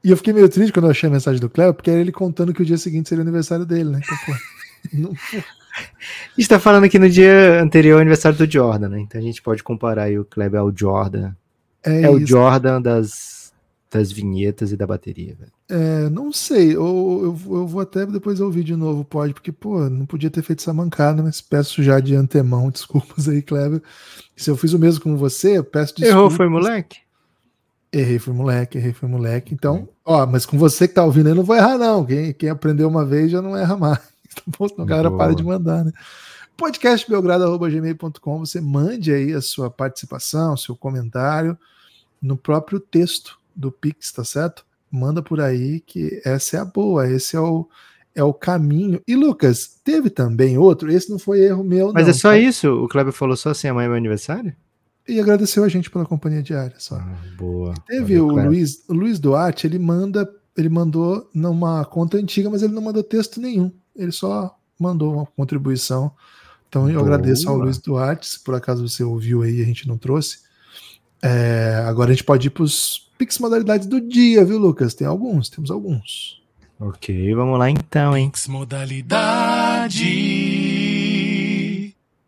E 0.03 0.11
eu 0.11 0.17
fiquei 0.17 0.33
meio 0.33 0.49
triste 0.49 0.73
quando 0.73 0.87
eu 0.87 0.91
achei 0.91 1.09
a 1.09 1.13
mensagem 1.13 1.41
do 1.41 1.51
Kleber, 1.51 1.75
porque 1.75 1.91
era 1.91 2.01
ele 2.01 2.13
contando 2.13 2.55
que 2.55 2.63
o 2.63 2.65
dia 2.65 2.79
seguinte 2.79 3.09
seria 3.09 3.23
o 3.23 3.27
aniversário 3.27 3.67
dele, 3.67 3.91
né? 3.91 4.01
Então, 4.03 4.17
pô, 4.25 4.33
não, 4.95 5.13
A 5.81 6.41
gente 6.41 6.49
tá 6.49 6.59
falando 6.59 6.85
aqui 6.85 6.99
no 6.99 7.09
dia 7.09 7.63
anterior 7.63 7.95
ao 7.97 8.01
aniversário 8.01 8.39
do 8.39 8.51
Jordan, 8.51 8.89
né? 8.89 9.01
Então 9.01 9.21
a 9.21 9.25
gente 9.25 9.43
pode 9.43 9.63
comparar 9.63 10.05
aí 10.05 10.19
o 10.19 10.25
Kleber 10.25 10.61
ao 10.61 10.73
Jordan. 10.75 11.33
É, 11.85 12.03
é 12.03 12.11
o 12.11 12.25
Jordan 12.25 12.81
das 12.81 13.41
das 13.91 14.13
vinhetas 14.13 14.71
e 14.71 14.77
da 14.77 14.87
bateria, 14.87 15.35
velho? 15.35 15.53
É, 15.71 16.11
não 16.11 16.33
sei. 16.33 16.75
Eu, 16.75 17.37
eu, 17.47 17.57
eu, 17.57 17.67
vou 17.67 17.81
até 17.81 18.05
depois 18.05 18.41
ouvir 18.41 18.65
de 18.65 18.75
novo, 18.75 19.05
pode, 19.05 19.33
porque, 19.33 19.53
pô, 19.53 19.89
não 19.89 20.05
podia 20.05 20.29
ter 20.29 20.43
feito 20.43 20.61
essa 20.61 20.75
mancada, 20.75 21.23
mas 21.23 21.41
peço 21.41 21.81
já 21.81 22.01
de 22.01 22.17
antemão 22.17 22.69
desculpas 22.73 23.29
aí, 23.29 23.41
Kleber. 23.41 23.81
Se 24.37 24.51
eu 24.51 24.57
fiz 24.57 24.73
o 24.73 24.79
mesmo 24.79 25.03
com 25.03 25.17
você, 25.17 25.59
eu 25.59 25.65
peço 25.65 25.95
desculpas. 25.95 26.11
Errou, 26.11 26.31
foi 26.31 26.49
moleque? 26.49 26.99
Errei, 27.93 28.19
foi 28.19 28.35
moleque, 28.35 28.79
errei, 28.79 28.93
foi 28.93 29.09
moleque. 29.09 29.55
Então, 29.55 29.89
ó, 30.05 30.27
mas 30.27 30.45
com 30.45 30.59
você 30.59 30.89
que 30.89 30.95
tá 30.95 31.05
ouvindo 31.05 31.29
aí, 31.29 31.35
não 31.35 31.45
vou 31.45 31.57
errar, 31.57 31.79
não. 31.79 32.05
Quem, 32.05 32.33
quem 32.33 32.49
aprendeu 32.49 32.89
uma 32.89 33.05
vez 33.05 33.31
já 33.31 33.41
não 33.41 33.57
erra 33.57 33.77
mais. 33.77 34.01
Tá 34.33 34.43
bom? 34.57 34.69
Senão 34.69 34.85
a 34.85 34.87
galera 34.87 35.11
para 35.11 35.35
de 35.35 35.43
mandar, 35.43 35.85
né? 35.85 35.91
podcastbelgrado.gmail.com, 36.57 38.39
você 38.39 38.61
mande 38.61 39.13
aí 39.13 39.33
a 39.33 39.41
sua 39.41 39.71
participação, 39.71 40.57
seu 40.59 40.77
comentário 40.77 41.59
no 42.21 42.37
próprio 42.37 42.79
texto 42.79 43.39
do 43.57 43.73
Pix, 43.73 44.13
tá 44.13 44.23
certo? 44.23 44.65
Manda 44.91 45.23
por 45.23 45.41
aí 45.41 45.81
que 45.81 46.21
essa 46.25 46.57
é 46.57 46.61
a 46.61 46.65
boa, 46.65 47.09
esse 47.09 47.37
é 47.37 47.41
o, 47.41 47.69
é 48.15 48.25
o 48.25 48.35
caminho. 48.35 49.01
E 49.07 49.15
Lucas, 49.15 49.79
teve 49.85 50.11
também 50.11 50.59
outro, 50.59 50.91
esse 50.91 51.11
não 51.11 51.19
foi 51.19 51.41
erro 51.41 51.63
meu, 51.63 51.93
Mas 51.93 52.05
não, 52.05 52.11
é 52.11 52.13
só 52.13 52.31
tá? 52.31 52.39
isso? 52.39 52.69
O 52.69 52.89
Kleber 52.89 53.13
falou 53.13 53.37
só 53.37 53.51
assim, 53.51 53.69
amanhã 53.69 53.87
é 53.87 53.89
meu 53.89 53.97
aniversário? 53.97 54.55
E 55.09 55.19
agradeceu 55.19 55.65
a 55.65 55.69
gente 55.69 55.91
pela 55.91 56.07
companhia 56.07 56.43
diária, 56.43 56.77
só. 56.79 56.97
Ah, 56.97 57.19
boa. 57.37 57.75
Teve 57.87 58.19
Valeu, 58.19 58.27
o 58.27 58.47
Luiz, 58.47 58.85
o 58.89 58.93
Luiz 58.93 59.19
Duarte, 59.19 59.67
ele 59.67 59.79
manda, 59.79 60.29
ele 60.57 60.69
mandou 60.69 61.29
numa 61.35 61.85
conta 61.85 62.17
antiga, 62.17 62.51
mas 62.51 62.63
ele 62.63 62.73
não 62.73 62.83
mandou 62.83 63.03
texto 63.03 63.41
nenhum. 63.41 63.73
Ele 63.97 64.13
só 64.13 64.57
mandou 64.79 65.15
uma 65.15 65.27
contribuição. 65.27 66.13
Então 66.69 66.89
eu 66.89 67.01
boa. 67.01 67.07
agradeço 67.07 67.49
ao 67.49 67.57
Luiz 67.57 67.79
Duarte, 67.79 68.29
se 68.29 68.41
por 68.41 68.55
acaso 68.55 68.87
você 68.87 69.03
ouviu 69.03 69.43
aí, 69.43 69.61
a 69.61 69.65
gente 69.65 69.89
não 69.89 69.99
trouxe. 69.99 70.39
É, 71.23 71.85
agora 71.87 72.11
a 72.11 72.15
gente 72.15 72.25
pode 72.25 72.47
ir 72.47 72.51
para 72.51 72.63
os 72.63 73.10
Pix 73.21 73.39
modalidades 73.39 73.87
do 73.87 74.01
dia, 74.01 74.43
viu, 74.47 74.57
Lucas? 74.57 74.95
Tem 74.95 75.07
alguns, 75.07 75.51
temos 75.51 75.71
alguns. 75.71 76.41
Ok, 76.81 77.35
vamos 77.35 77.59
lá 77.59 77.69
então, 77.69 78.17
hein? 78.17 78.31
Pix 78.31 78.49
modalidade. 78.49 80.01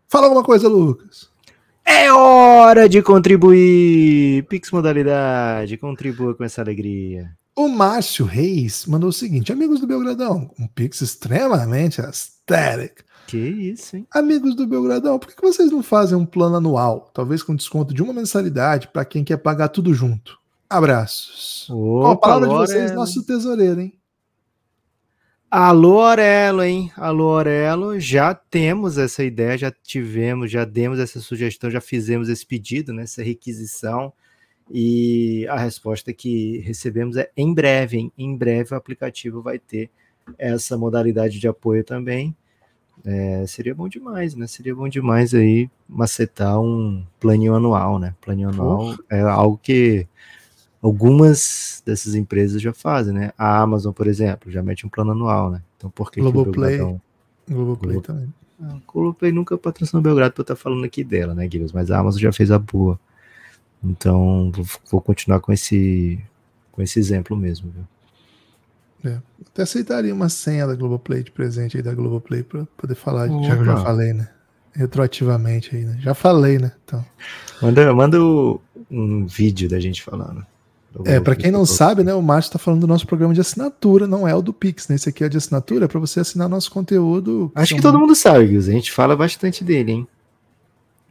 Fala 0.06 0.26
alguma 0.26 0.44
coisa, 0.44 0.68
Lucas. 0.68 1.30
É 1.82 2.12
hora 2.12 2.90
de 2.90 3.00
contribuir! 3.00 4.42
Pix 4.50 4.70
modalidade, 4.70 5.78
contribua 5.78 6.34
com 6.34 6.44
essa 6.44 6.61
alegria. 6.61 7.34
O 7.56 7.68
Márcio 7.68 8.26
Reis 8.26 8.84
mandou 8.84 9.08
o 9.08 9.14
seguinte: 9.14 9.50
Amigos 9.50 9.80
do 9.80 9.87
Belgradão, 9.87 10.50
um 10.58 10.66
Pix 10.66 11.00
extremamente 11.00 12.02
aesthetic. 12.02 13.02
Que 13.26 13.38
isso, 13.38 13.96
hein? 13.96 14.06
Amigos 14.12 14.54
do 14.54 14.66
Belgradão, 14.66 15.18
por 15.18 15.34
que 15.34 15.40
vocês 15.40 15.70
não 15.70 15.82
fazem 15.82 16.18
um 16.18 16.26
plano 16.26 16.56
anual? 16.56 17.11
Talvez 17.14 17.42
com 17.42 17.56
desconto 17.56 17.94
de 17.94 18.02
uma 18.02 18.12
mensalidade 18.12 18.88
para 18.88 19.06
quem 19.06 19.25
quer 19.25 19.38
pagar 19.38 19.68
tudo 19.68 19.94
junto. 19.94 20.41
Abraços. 20.73 21.69
Opa, 21.71 22.02
Com 22.02 22.07
a 22.07 22.17
palavra 22.17 22.49
de 22.49 22.55
vocês, 22.55 22.95
nosso 22.95 23.25
tesoureiro, 23.25 23.81
hein? 23.81 23.93
Alô, 25.50 26.00
Aurelo, 26.00 26.62
hein? 26.62 26.91
Alô, 26.97 27.37
Aurelo. 27.37 28.00
Já 28.00 28.35
temos 28.35 28.97
essa 28.97 29.23
ideia, 29.23 29.59
já 29.59 29.71
tivemos, 29.71 30.50
já 30.50 30.64
demos 30.64 30.99
essa 30.99 31.21
sugestão, 31.21 31.71
já 31.71 31.81
fizemos 31.81 32.31
esse 32.31 32.47
pedido, 32.47 32.93
né? 32.93 33.02
essa 33.02 33.23
requisição. 33.23 34.12
E 34.71 35.47
a 35.49 35.59
resposta 35.59 36.11
que 36.14 36.61
recebemos 36.61 37.19
é 37.19 37.31
em 37.37 37.52
breve, 37.52 37.99
hein? 37.99 38.12
Em 38.17 38.35
breve 38.35 38.73
o 38.73 38.76
aplicativo 38.76 39.43
vai 39.43 39.59
ter 39.59 39.91
essa 40.38 40.79
modalidade 40.79 41.38
de 41.38 41.47
apoio 41.47 41.85
também. 41.85 42.35
é, 43.05 43.45
seria 43.47 43.75
bom 43.75 43.88
demais, 43.88 44.35
né? 44.35 44.47
Seria 44.47 44.75
bom 44.75 44.88
demais 44.88 45.35
aí 45.35 45.69
macetar 45.88 46.59
um 46.61 47.05
planinho 47.21 47.55
anual, 47.55 47.99
né? 47.99 48.14
Planinho 48.23 48.49
anual 48.49 48.97
é 49.11 49.21
algo 49.21 49.59
que 49.62 50.07
algumas 50.83 51.81
dessas 51.87 52.17
empresas 52.17 52.61
já 52.61 52.73
fazem, 52.73 53.15
né? 53.15 53.33
A 53.39 53.61
Amazon, 53.61 53.93
por 53.93 54.09
exemplo, 54.09 54.51
já 54.51 54.62
mete 54.62 54.85
um 54.85 54.89
plano 54.89 55.12
anual, 55.12 55.51
né? 55.51 55.62
Então 55.77 55.89
por 55.89 56.11
que 56.11 56.21
Globoplay, 56.21 56.79
que 56.79 56.83
o 56.83 57.01
Globoplay 57.49 57.93
Globo... 57.93 58.07
também. 58.07 58.35
Ah, 58.61 58.79
Globoplay 58.93 59.33
nunca 59.33 59.57
patrocinou 59.57 60.01
o 60.01 60.03
Belgrado 60.03 60.35
para 60.35 60.43
estar 60.43 60.57
falando 60.57 60.85
aqui 60.85 61.05
dela, 61.05 61.35
né, 61.35 61.47
Guilherme? 61.47 61.73
Mas 61.73 61.91
a 61.91 61.99
Amazon 61.99 62.21
já 62.21 62.33
fez 62.33 62.51
a 62.51 62.59
boa. 62.59 62.99
Então 63.83 64.51
vou, 64.53 64.67
vou 64.91 65.01
continuar 65.01 65.41
com 65.41 65.53
esse 65.53 66.21
com 66.73 66.83
esse 66.83 66.99
exemplo 66.99 67.37
mesmo, 67.37 67.71
viu? 67.71 69.12
É. 69.12 69.19
Até 69.47 69.62
aceitaria 69.62 70.15
uma 70.15 70.29
senha 70.29 70.67
da 70.67 70.75
Globoplay 70.75 71.23
de 71.23 71.31
presente 71.31 71.77
aí 71.77 71.83
da 71.83 71.95
Globoplay 71.95 72.43
para 72.43 72.65
poder 72.77 72.95
falar, 72.95 73.29
Opa. 73.31 73.45
já 73.45 73.55
que 73.55 73.62
eu 73.62 73.67
já 73.67 73.77
falei, 73.77 74.12
né? 74.12 74.29
Retroativamente 74.73 75.77
aí, 75.77 75.85
né? 75.85 75.99
Já 76.01 76.15
falei, 76.15 76.59
né? 76.59 76.73
Então. 76.85 77.05
Manda, 77.61 77.93
manda 77.93 78.19
um 78.91 79.27
vídeo 79.27 79.69
da 79.69 79.79
gente 79.79 80.03
falando. 80.03 80.47
É, 81.04 81.20
para 81.20 81.34
quem 81.34 81.50
não 81.50 81.64
sabe, 81.64 82.04
né, 82.04 82.14
o 82.14 82.20
Márcio 82.20 82.50
está 82.50 82.58
falando 82.58 82.82
do 82.82 82.87
nosso 82.87 83.06
programa 83.06 83.32
de 83.32 83.40
assinatura, 83.40 84.06
não 84.06 84.28
é 84.28 84.34
o 84.34 84.42
do 84.42 84.52
Pix, 84.52 84.88
né? 84.88 84.96
Esse 84.96 85.08
aqui 85.08 85.25
é 85.25 85.28
de 85.28 85.38
assinatura, 85.38 85.87
é 85.87 85.88
para 85.88 85.99
você 85.99 86.20
assinar 86.20 86.49
nosso 86.49 86.70
conteúdo. 86.70 87.50
Acho 87.54 87.75
que 87.75 87.82
todo 87.82 87.99
mundo 87.99 88.14
sabe, 88.14 88.49
Gus. 88.49 88.68
A 88.68 88.72
gente 88.72 88.92
fala 88.92 89.16
bastante 89.16 89.64
dele, 89.64 89.92
hein? 89.92 90.08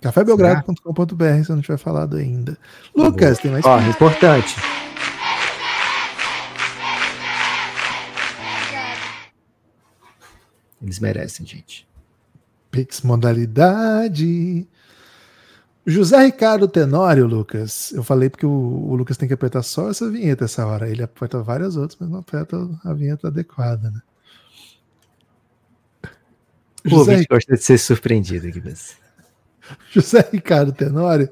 cafébelgrado.com.br, 0.01 1.43
se 1.43 1.51
eu 1.51 1.55
não 1.55 1.61
tiver 1.61 1.77
falado 1.77 2.17
ainda. 2.17 2.57
Lucas, 2.95 3.37
Boa. 3.37 3.41
tem 3.41 3.51
mais. 3.51 3.65
Ó, 3.65 3.79
importante. 3.81 4.55
Eles 10.81 10.99
merecem, 10.99 11.45
gente. 11.45 11.87
Pix 12.71 13.01
modalidade. 13.01 14.67
José 15.85 16.25
Ricardo 16.25 16.67
Tenório, 16.67 17.25
Lucas. 17.25 17.91
Eu 17.91 18.03
falei 18.03 18.29
porque 18.29 18.45
o, 18.45 18.49
o, 18.49 18.95
Lucas 18.95 19.17
tem 19.17 19.27
que 19.27 19.33
apertar 19.33 19.63
só 19.63 19.89
essa 19.89 20.09
vinheta 20.09 20.45
essa 20.45 20.65
hora. 20.65 20.89
Ele 20.89 21.01
aperta 21.03 21.41
várias 21.41 21.75
outras, 21.75 21.97
mas 21.99 22.09
não 22.09 22.19
aperta 22.19 22.57
a 22.83 22.93
vinheta 22.93 23.27
adequada, 23.27 23.89
né? 23.89 24.01
O 26.85 26.89
José 26.89 27.15
Ric... 27.15 27.27
gosta 27.29 27.55
de 27.55 27.63
ser 27.63 27.77
surpreendido 27.77 28.47
aqui, 28.47 28.61
mas... 28.63 28.95
José 29.91 30.27
Ricardo 30.31 30.71
Tenório 30.71 31.29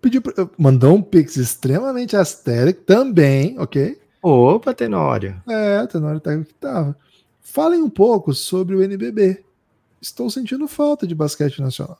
pediu, 0.00 0.22
mandou 0.56 0.94
um 0.94 1.02
pix 1.02 1.36
extremamente 1.36 2.16
astérico 2.16 2.82
também, 2.82 3.58
ok? 3.58 4.00
Opa, 4.22 4.74
Tenório. 4.74 5.40
É, 5.48 5.86
Tenório 5.86 6.20
tá 6.20 6.36
que 6.36 6.54
tava. 6.54 6.96
Falem 7.40 7.80
um 7.80 7.90
pouco 7.90 8.34
sobre 8.34 8.74
o 8.74 8.82
NBB. 8.82 9.44
Estou 10.00 10.30
sentindo 10.30 10.68
falta 10.68 11.06
de 11.06 11.14
basquete 11.14 11.60
nacional. 11.60 11.98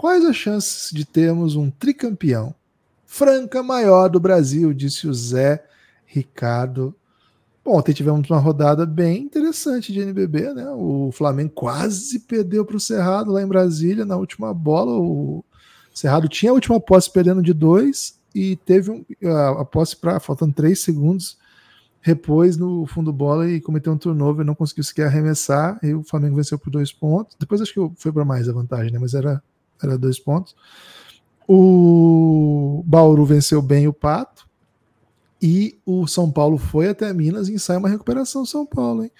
Quais 0.00 0.24
as 0.24 0.34
chances 0.34 0.90
de 0.90 1.04
termos 1.04 1.56
um 1.56 1.70
tricampeão? 1.70 2.54
Franca 3.04 3.62
maior 3.62 4.08
do 4.08 4.18
Brasil, 4.18 4.72
disse 4.72 5.06
o 5.06 5.12
Zé 5.12 5.62
Ricardo. 6.06 6.94
Bom, 7.62 7.76
ontem 7.76 7.92
tivemos 7.92 8.30
uma 8.30 8.38
rodada 8.38 8.86
bem 8.86 9.24
interessante 9.24 9.92
de 9.92 10.00
NBB, 10.00 10.54
né? 10.54 10.70
O 10.70 11.10
Flamengo 11.12 11.52
quase 11.54 12.18
perdeu 12.20 12.64
para 12.64 12.78
o 12.78 12.80
Cerrado 12.80 13.30
lá 13.30 13.42
em 13.42 13.46
Brasília 13.46 14.06
na 14.06 14.16
última 14.16 14.54
bola. 14.54 14.92
O 14.92 15.44
Cerrado 15.92 16.30
tinha 16.30 16.50
a 16.50 16.54
última 16.54 16.80
posse 16.80 17.12
perdendo 17.12 17.42
de 17.42 17.52
dois 17.52 18.18
e 18.34 18.56
teve 18.56 18.90
um, 18.90 19.04
a, 19.22 19.60
a 19.60 19.64
posse 19.66 19.94
para 19.94 20.18
faltando 20.18 20.54
três 20.54 20.80
segundos 20.80 21.36
repôs 22.00 22.56
no 22.56 22.86
fundo 22.86 23.12
bola 23.12 23.50
e 23.50 23.60
cometeu 23.60 23.92
um 23.92 23.98
turnover, 23.98 24.46
não 24.46 24.54
conseguiu 24.54 24.82
sequer 24.82 25.08
arremessar, 25.08 25.78
e 25.82 25.92
o 25.92 26.02
Flamengo 26.02 26.36
venceu 26.36 26.58
por 26.58 26.70
dois 26.70 26.90
pontos. 26.90 27.36
Depois 27.38 27.60
acho 27.60 27.74
que 27.74 28.00
foi 28.00 28.10
para 28.10 28.24
mais 28.24 28.48
a 28.48 28.52
vantagem, 28.54 28.90
né? 28.90 28.98
Mas 28.98 29.12
era, 29.12 29.42
era 29.82 29.98
dois 29.98 30.18
pontos. 30.18 30.54
O 31.48 32.82
Bauru 32.86 33.24
venceu 33.24 33.60
bem 33.60 33.88
o 33.88 33.92
Pato. 33.92 34.48
E 35.42 35.78
o 35.86 36.06
São 36.06 36.30
Paulo 36.30 36.58
foi 36.58 36.88
até 36.88 37.12
Minas 37.14 37.48
e 37.48 37.54
ensaia 37.54 37.78
uma 37.78 37.88
recuperação 37.88 38.44
São 38.44 38.66
Paulo, 38.66 39.04
hein? 39.04 39.10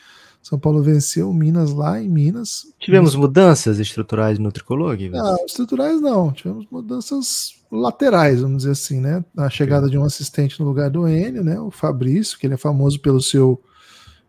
São 0.42 0.58
Paulo 0.58 0.82
venceu 0.82 1.32
Minas 1.32 1.72
lá 1.72 2.00
em 2.00 2.08
Minas. 2.08 2.66
Tivemos 2.78 3.14
mudanças 3.14 3.78
estruturais 3.78 4.38
no 4.38 4.50
tricolor, 4.50 4.96
Guilherme? 4.96 5.18
Não, 5.18 5.44
estruturais 5.44 6.00
não. 6.00 6.32
Tivemos 6.32 6.66
mudanças 6.70 7.54
laterais, 7.70 8.40
vamos 8.40 8.58
dizer 8.58 8.72
assim, 8.72 9.00
né? 9.00 9.24
A 9.36 9.50
chegada 9.50 9.88
de 9.88 9.98
um 9.98 10.04
assistente 10.04 10.58
no 10.60 10.66
lugar 10.66 10.90
do 10.90 11.06
Enio, 11.06 11.44
né? 11.44 11.60
O 11.60 11.70
Fabrício, 11.70 12.38
que 12.38 12.46
ele 12.46 12.54
é 12.54 12.58
famoso 12.58 13.00
pelo 13.00 13.20
seu 13.20 13.62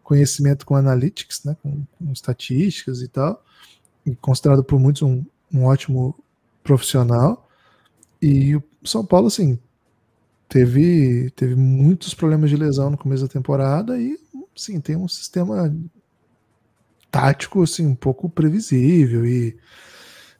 conhecimento 0.03 0.65
com 0.65 0.75
analytics, 0.75 1.43
né? 1.45 1.55
Com, 1.63 1.83
com 1.97 2.11
estatísticas 2.11 3.01
e 3.01 3.07
tal. 3.07 3.41
E 4.05 4.13
considerado 4.15 4.63
por 4.63 4.79
muitos 4.79 5.01
um, 5.01 5.23
um 5.53 5.65
ótimo 5.65 6.15
profissional. 6.63 7.48
E 8.22 8.55
o 8.55 8.63
São 8.84 9.05
Paulo, 9.05 9.27
assim, 9.27 9.60
teve, 10.50 11.31
teve 11.31 11.55
muitos 11.55 12.13
problemas 12.13 12.50
de 12.50 12.58
lesão 12.58 12.89
no 12.89 12.98
começo 12.98 13.24
da 13.24 13.29
temporada 13.29 14.00
e, 14.00 14.20
sim, 14.55 14.79
tem 14.79 14.96
um 14.96 15.08
sistema 15.08 15.74
tático 17.10 17.62
assim 17.62 17.86
um 17.86 17.96
pouco 17.96 18.29
previsível 18.29 19.25
e 19.25 19.58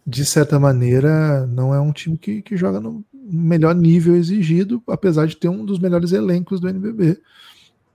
de 0.08 0.26
certa 0.26 0.60
maneira 0.60 1.46
não 1.48 1.76
é 1.76 1.80
um 1.80 1.92
time 1.92 2.18
que, 2.18 2.42
que 2.42 2.58
joga 2.58 2.80
no 2.80 3.04
melhor 3.14 3.76
nível 3.76 4.16
exigido, 4.16 4.82
apesar 4.88 5.28
de 5.28 5.38
ter 5.38 5.50
um 5.50 5.64
dos 5.64 5.80
melhores 5.80 6.12
elencos 6.12 6.60
do 6.60 6.68
NBB. 6.68 7.22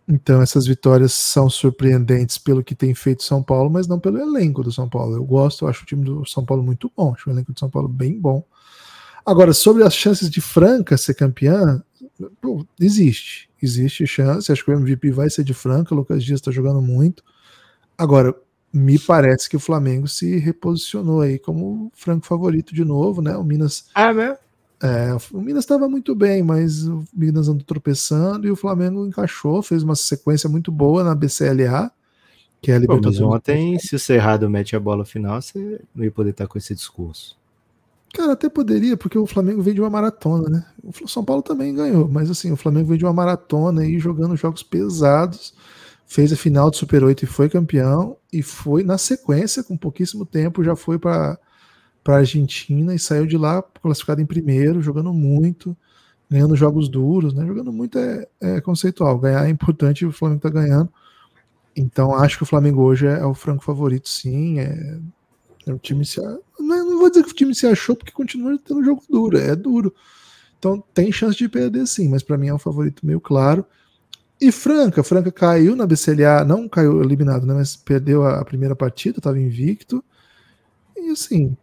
Então 0.08 0.40
essas 0.40 0.66
vitórias 0.66 1.12
são 1.12 1.50
surpreendentes 1.50 2.38
pelo 2.38 2.62
que 2.62 2.74
tem 2.74 2.94
feito 2.94 3.24
São 3.24 3.42
Paulo, 3.42 3.68
mas 3.68 3.88
não 3.88 3.98
pelo 3.98 4.18
elenco 4.18 4.62
do 4.62 4.70
São 4.70 4.88
Paulo. 4.88 5.16
Eu 5.16 5.24
gosto, 5.24 5.64
eu 5.64 5.68
acho 5.68 5.82
o 5.82 5.86
time 5.86 6.04
do 6.04 6.24
São 6.24 6.44
Paulo 6.44 6.62
muito 6.62 6.90
bom, 6.96 7.12
acho 7.12 7.28
o 7.28 7.32
elenco 7.32 7.52
do 7.52 7.58
São 7.58 7.68
Paulo 7.68 7.88
bem 7.88 8.18
bom. 8.18 8.44
Agora, 9.24 9.52
sobre 9.52 9.82
as 9.82 9.92
chances 9.92 10.30
de 10.30 10.40
Franca 10.40 10.96
ser 10.96 11.14
campeã, 11.14 11.82
pô, 12.40 12.64
existe. 12.78 13.50
Existe 13.60 14.06
chance. 14.06 14.52
Acho 14.52 14.64
que 14.64 14.70
o 14.70 14.74
MVP 14.74 15.10
vai 15.10 15.28
ser 15.28 15.42
de 15.42 15.52
Franca. 15.52 15.92
O 15.92 15.96
Lucas 15.96 16.22
Dias 16.22 16.38
está 16.38 16.52
jogando 16.52 16.80
muito. 16.80 17.24
Agora, 17.98 18.32
me 18.72 18.98
parece 18.98 19.48
que 19.48 19.56
o 19.56 19.60
Flamengo 19.60 20.06
se 20.06 20.36
reposicionou 20.36 21.22
aí 21.22 21.38
como 21.38 21.90
franco 21.94 22.26
favorito 22.26 22.74
de 22.74 22.84
novo, 22.84 23.22
né? 23.22 23.36
O 23.36 23.42
Minas. 23.42 23.86
Ah, 23.94 24.12
né? 24.12 24.36
É, 24.82 25.16
o 25.32 25.40
Minas 25.40 25.64
estava 25.64 25.88
muito 25.88 26.14
bem, 26.14 26.42
mas 26.42 26.86
o 26.86 27.04
Minas 27.14 27.48
andou 27.48 27.64
tropeçando 27.64 28.46
e 28.46 28.50
o 28.50 28.56
Flamengo 28.56 29.06
encaixou, 29.06 29.62
fez 29.62 29.82
uma 29.82 29.96
sequência 29.96 30.48
muito 30.48 30.70
boa 30.70 31.02
na 31.02 31.14
BCLA, 31.14 31.90
que 32.60 32.70
é 32.70 32.76
a 32.76 32.78
Libertadores. 32.78 33.18
Pô, 33.18 33.26
mas 33.26 33.36
ontem, 33.36 33.78
se 33.78 33.94
o 33.94 33.98
Cerrado 33.98 34.48
mete 34.50 34.76
a 34.76 34.80
bola 34.80 35.04
final, 35.04 35.40
você 35.40 35.80
não 35.94 36.04
ia 36.04 36.10
poder 36.10 36.30
estar 36.30 36.46
com 36.46 36.58
esse 36.58 36.74
discurso. 36.74 37.36
Cara, 38.12 38.32
até 38.32 38.48
poderia, 38.48 38.96
porque 38.96 39.18
o 39.18 39.26
Flamengo 39.26 39.62
vem 39.62 39.74
de 39.74 39.80
uma 39.80 39.90
maratona, 39.90 40.48
né? 40.48 40.64
O 40.82 41.08
São 41.08 41.24
Paulo 41.24 41.42
também 41.42 41.74
ganhou, 41.74 42.08
mas 42.08 42.30
assim, 42.30 42.52
o 42.52 42.56
Flamengo 42.56 42.88
vem 42.88 42.98
de 42.98 43.04
uma 43.04 43.12
maratona 43.12 43.82
aí 43.82 43.98
jogando 43.98 44.36
jogos 44.36 44.62
pesados 44.62 45.54
fez 46.06 46.32
a 46.32 46.36
final 46.36 46.70
do 46.70 46.76
Super 46.76 47.02
8 47.02 47.24
e 47.24 47.26
foi 47.26 47.48
campeão, 47.48 48.16
e 48.32 48.42
foi 48.42 48.84
na 48.84 48.96
sequência, 48.96 49.62
com 49.62 49.76
pouquíssimo 49.76 50.24
tempo, 50.24 50.62
já 50.62 50.76
foi 50.76 50.98
para 50.98 51.38
a 52.14 52.18
Argentina 52.18 52.94
e 52.94 52.98
saiu 52.98 53.26
de 53.26 53.36
lá 53.36 53.62
classificado 53.62 54.20
em 54.20 54.26
primeiro, 54.26 54.82
jogando 54.82 55.12
muito, 55.12 55.76
ganhando 56.30 56.56
jogos 56.56 56.88
duros, 56.88 57.34
né? 57.34 57.46
Jogando 57.46 57.72
muito 57.72 57.98
é, 57.98 58.26
é 58.40 58.60
conceitual, 58.60 59.18
ganhar 59.18 59.46
é 59.46 59.50
importante, 59.50 60.06
o 60.06 60.12
Flamengo 60.12 60.38
está 60.38 60.50
ganhando. 60.50 60.92
Então 61.76 62.14
acho 62.14 62.38
que 62.38 62.42
o 62.42 62.46
Flamengo 62.46 62.82
hoje 62.82 63.06
é, 63.06 63.20
é 63.20 63.24
o 63.24 63.34
franco 63.34 63.64
favorito, 63.64 64.08
sim. 64.08 64.60
É, 64.60 64.98
é 65.66 65.72
o 65.72 65.78
time 65.78 66.04
se. 66.04 66.20
Não, 66.20 66.40
não 66.58 66.98
vou 66.98 67.10
dizer 67.10 67.24
que 67.24 67.32
o 67.32 67.34
time 67.34 67.54
se 67.54 67.66
achou, 67.66 67.96
porque 67.96 68.12
continua 68.12 68.58
tendo 68.58 68.84
jogo 68.84 69.02
duro, 69.08 69.36
é 69.36 69.54
duro. 69.54 69.94
Então 70.58 70.82
tem 70.94 71.12
chance 71.12 71.36
de 71.36 71.48
perder 71.48 71.86
sim, 71.86 72.08
mas 72.08 72.22
para 72.22 72.38
mim 72.38 72.48
é 72.48 72.54
um 72.54 72.58
favorito 72.58 73.04
meio 73.04 73.20
claro. 73.20 73.64
E 74.40 74.52
Franca, 74.52 75.02
Franca 75.02 75.32
caiu 75.32 75.74
na 75.74 75.86
BCLA, 75.86 76.44
não 76.44 76.68
caiu 76.68 77.02
eliminado, 77.02 77.46
né, 77.46 77.54
mas 77.54 77.74
perdeu 77.74 78.26
a 78.26 78.44
primeira 78.44 78.76
partida, 78.76 79.18
estava 79.18 79.38
invicto. 79.38 80.04
E 80.96 81.10
assim, 81.10 81.56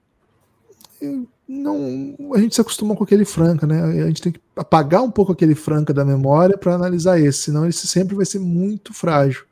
não, 1.47 2.15
a 2.33 2.39
gente 2.39 2.55
se 2.55 2.61
acostuma 2.61 2.95
com 2.95 3.03
aquele 3.03 3.25
Franca, 3.25 3.67
né? 3.67 4.03
A 4.03 4.07
gente 4.07 4.21
tem 4.21 4.31
que 4.31 4.39
apagar 4.55 5.03
um 5.03 5.11
pouco 5.11 5.31
aquele 5.31 5.55
Franca 5.55 5.93
da 5.93 6.05
memória 6.05 6.57
para 6.57 6.73
analisar 6.73 7.19
esse, 7.19 7.43
senão 7.43 7.67
esse 7.67 7.85
sempre 7.87 8.15
vai 8.15 8.25
ser 8.25 8.39
muito 8.39 8.93
frágil. 8.93 9.45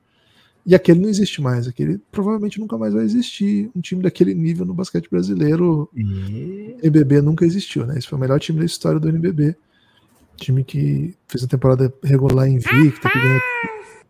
E 0.66 0.76
aquele 0.76 1.00
não 1.00 1.10
existe 1.10 1.42
mais, 1.42 1.68
aquele 1.68 2.00
provavelmente 2.12 2.60
nunca 2.60 2.78
mais 2.78 2.94
vai 2.94 3.04
existir. 3.04 3.70
Um 3.76 3.82
time 3.82 4.04
daquele 4.04 4.34
nível 4.34 4.66
no 4.66 4.74
basquete 4.74 5.10
brasileiro, 5.10 5.90
e... 5.96 6.76
NBB 6.82 7.22
nunca 7.22 7.46
existiu, 7.46 7.86
né? 7.86 7.98
Esse 7.98 8.08
foi 8.08 8.18
o 8.18 8.22
melhor 8.22 8.40
time 8.40 8.60
da 8.60 8.66
história 8.66 9.00
do 9.00 9.10
NBB. 9.10 9.56
Time 10.38 10.64
que 10.64 11.16
fez 11.28 11.44
uma 11.44 11.50
temporada 11.50 11.94
regular 12.04 12.48
invicta, 12.48 13.10
que 13.10 13.20
ganhou, 13.20 13.42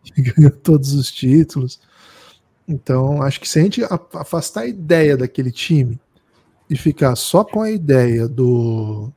que 0.04 0.22
ganhou 0.32 0.52
todos 0.52 0.92
os 0.92 1.10
títulos. 1.10 1.80
Então, 2.68 3.22
acho 3.22 3.40
que 3.40 3.48
se 3.48 3.58
a 3.58 3.62
gente 3.62 3.82
afastar 4.12 4.62
a 4.62 4.66
ideia 4.66 5.16
daquele 5.16 5.50
time 5.50 5.98
e 6.72 6.76
ficar 6.76 7.14
só 7.16 7.44
com 7.44 7.60
a 7.60 7.70
ideia 7.70 8.26
do. 8.26 9.12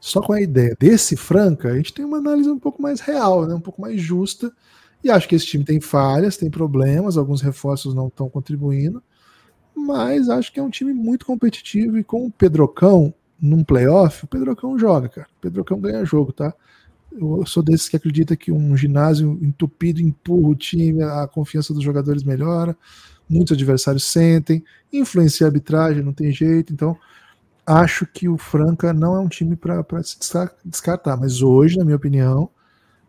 Só 0.00 0.22
com 0.22 0.32
a 0.32 0.40
ideia 0.40 0.74
desse 0.80 1.14
Franca, 1.14 1.68
a 1.68 1.76
gente 1.76 1.92
tem 1.92 2.06
uma 2.06 2.16
análise 2.16 2.48
um 2.48 2.58
pouco 2.58 2.80
mais 2.80 3.00
real, 3.00 3.46
né? 3.46 3.54
um 3.54 3.60
pouco 3.60 3.82
mais 3.82 4.00
justa. 4.00 4.50
E 5.04 5.10
acho 5.10 5.28
que 5.28 5.34
esse 5.34 5.44
time 5.44 5.62
tem 5.62 5.78
falhas, 5.78 6.38
tem 6.38 6.50
problemas, 6.50 7.18
alguns 7.18 7.42
reforços 7.42 7.94
não 7.94 8.06
estão 8.06 8.30
contribuindo, 8.30 9.02
mas 9.74 10.30
acho 10.30 10.50
que 10.50 10.58
é 10.58 10.62
um 10.62 10.70
time 10.70 10.94
muito 10.94 11.26
competitivo 11.26 11.98
e 11.98 12.04
com 12.04 12.24
o 12.24 12.30
Pedrocão 12.30 13.12
num 13.38 13.62
playoff, 13.62 14.24
o 14.24 14.28
Pedrocão 14.28 14.78
joga, 14.78 15.10
cara. 15.10 15.28
O 15.36 15.40
Pedrocão 15.42 15.78
ganha 15.78 16.02
jogo, 16.04 16.32
tá? 16.32 16.54
Eu 17.12 17.44
sou 17.44 17.62
desses 17.62 17.90
que 17.90 17.96
acredita 17.96 18.34
que 18.36 18.50
um 18.50 18.74
ginásio 18.74 19.38
entupido 19.42 20.00
empurra 20.00 20.48
o 20.48 20.54
time, 20.54 21.02
a 21.02 21.28
confiança 21.28 21.74
dos 21.74 21.82
jogadores 21.82 22.24
melhora, 22.24 22.74
muitos 23.28 23.52
adversários 23.52 24.04
sentem, 24.04 24.64
influencia 24.92 25.46
a 25.46 25.48
arbitragem, 25.48 26.02
não 26.02 26.12
tem 26.12 26.32
jeito. 26.32 26.72
Então, 26.72 26.96
acho 27.66 28.06
que 28.06 28.28
o 28.28 28.38
Franca 28.38 28.92
não 28.92 29.16
é 29.16 29.20
um 29.20 29.28
time 29.28 29.56
para 29.56 29.84
se 30.02 30.18
descartar, 30.64 31.16
mas 31.16 31.42
hoje, 31.42 31.78
na 31.78 31.84
minha 31.84 31.96
opinião, 31.96 32.48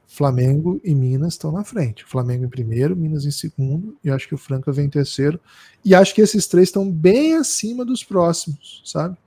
Flamengo 0.07 0.79
e 0.83 0.95
Minas 0.95 1.33
estão 1.33 1.51
na 1.51 1.63
frente. 1.63 2.05
Flamengo 2.05 2.45
em 2.45 2.49
primeiro, 2.49 2.95
Minas 2.95 3.25
em 3.25 3.31
segundo, 3.31 3.95
e 4.03 4.09
acho 4.09 4.27
que 4.27 4.33
o 4.33 4.37
Franca 4.37 4.71
vem 4.71 4.85
em 4.85 4.89
terceiro. 4.89 5.39
E 5.83 5.93
acho 5.93 6.15
que 6.15 6.21
esses 6.21 6.47
três 6.47 6.69
estão 6.69 6.89
bem 6.89 7.35
acima 7.35 7.83
dos 7.83 8.03
próximos, 8.03 8.81
sabe? 8.85 9.17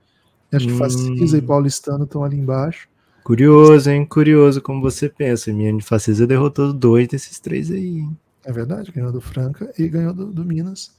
Acho 0.51 0.67
que 0.67 0.73
hum. 0.73 0.77
Facisa 0.77 1.37
e 1.37 1.41
Paulistano 1.41 2.03
estão 2.03 2.23
ali 2.23 2.37
embaixo. 2.37 2.89
Curioso, 3.23 3.89
hein? 3.89 4.05
Curioso 4.05 4.61
como 4.61 4.81
você 4.81 5.07
pensa. 5.07 5.53
Minha 5.53 5.79
Facisa 5.81 6.25
derrotou 6.25 6.73
dois 6.73 7.07
desses 7.07 7.39
três 7.39 7.69
aí, 7.69 7.99
hein? 7.99 8.17
É 8.43 8.51
verdade, 8.51 8.91
ganhou 8.91 9.11
do 9.11 9.21
Franca 9.21 9.71
e 9.77 9.87
ganhou 9.87 10.13
do, 10.13 10.31
do 10.31 10.43
Minas. 10.43 10.95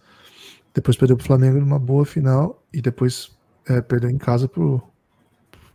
Depois 0.75 0.97
perdeu 0.97 1.17
pro 1.17 1.27
Flamengo 1.27 1.59
numa 1.59 1.79
boa 1.79 2.05
final 2.05 2.63
e 2.73 2.81
depois 2.81 3.31
é, 3.69 3.81
perdeu 3.81 4.09
em 4.09 4.19
casa 4.19 4.49
pro, 4.49 4.83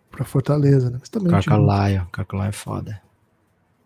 pra 0.10 0.26
Fortaleza, 0.26 0.90
né? 0.90 0.98
Mas 1.00 1.10
também 1.10 1.32
Cacalaia, 1.32 2.08
Cacalaia 2.12 2.50
é 2.50 2.54
foda. 2.54 3.02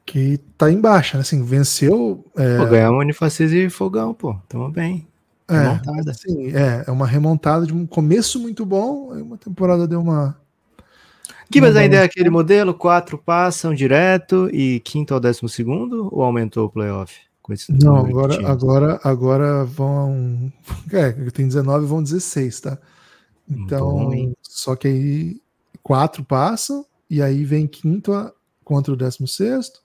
Que 0.05 0.39
tá 0.57 0.71
embaixo, 0.71 1.17
né? 1.17 1.21
Assim, 1.21 1.43
venceu. 1.43 2.25
É... 2.35 2.57
Pô, 2.57 2.65
ganhamos 2.65 2.99
Unifacisa 2.99 3.55
e 3.55 3.69
Fogão, 3.69 4.13
pô. 4.13 4.35
Tamo 4.47 4.69
bem. 4.69 5.07
É, 5.47 5.57
remontada. 5.57 6.13
Sim, 6.13 6.55
é, 6.55 6.85
é 6.87 6.91
uma 6.91 7.05
remontada 7.05 7.65
de 7.65 7.73
um 7.73 7.85
começo 7.85 8.39
muito 8.39 8.65
bom, 8.65 9.11
aí 9.11 9.21
uma 9.21 9.37
temporada 9.37 9.87
deu 9.87 9.99
uma. 9.99 10.39
Que 11.51 11.59
mas 11.59 11.75
ainda 11.75 11.97
é 11.97 12.03
aquele 12.03 12.29
modelo? 12.29 12.73
Quatro 12.73 13.17
passam 13.17 13.73
direto 13.73 14.49
e 14.53 14.79
quinto 14.79 15.13
ao 15.13 15.19
décimo 15.19 15.49
segundo? 15.49 16.07
Ou 16.09 16.23
aumentou 16.23 16.65
o 16.65 16.69
playoff? 16.69 17.19
Não, 17.69 17.97
agora, 17.97 18.47
agora, 18.47 18.99
agora 19.03 19.65
vão. 19.65 20.51
É, 20.91 21.11
tem 21.31 21.47
19 21.47 21.85
vão 21.85 22.03
16, 22.03 22.61
tá? 22.61 22.77
Então, 23.49 24.09
bom, 24.09 24.33
só 24.41 24.75
que 24.75 24.87
aí 24.87 25.41
quatro 25.81 26.23
passam 26.23 26.85
e 27.09 27.21
aí 27.21 27.43
vem 27.43 27.67
quinto 27.67 28.13
a, 28.13 28.33
contra 28.63 28.93
o 28.93 28.95
décimo 28.95 29.27
sexto, 29.27 29.81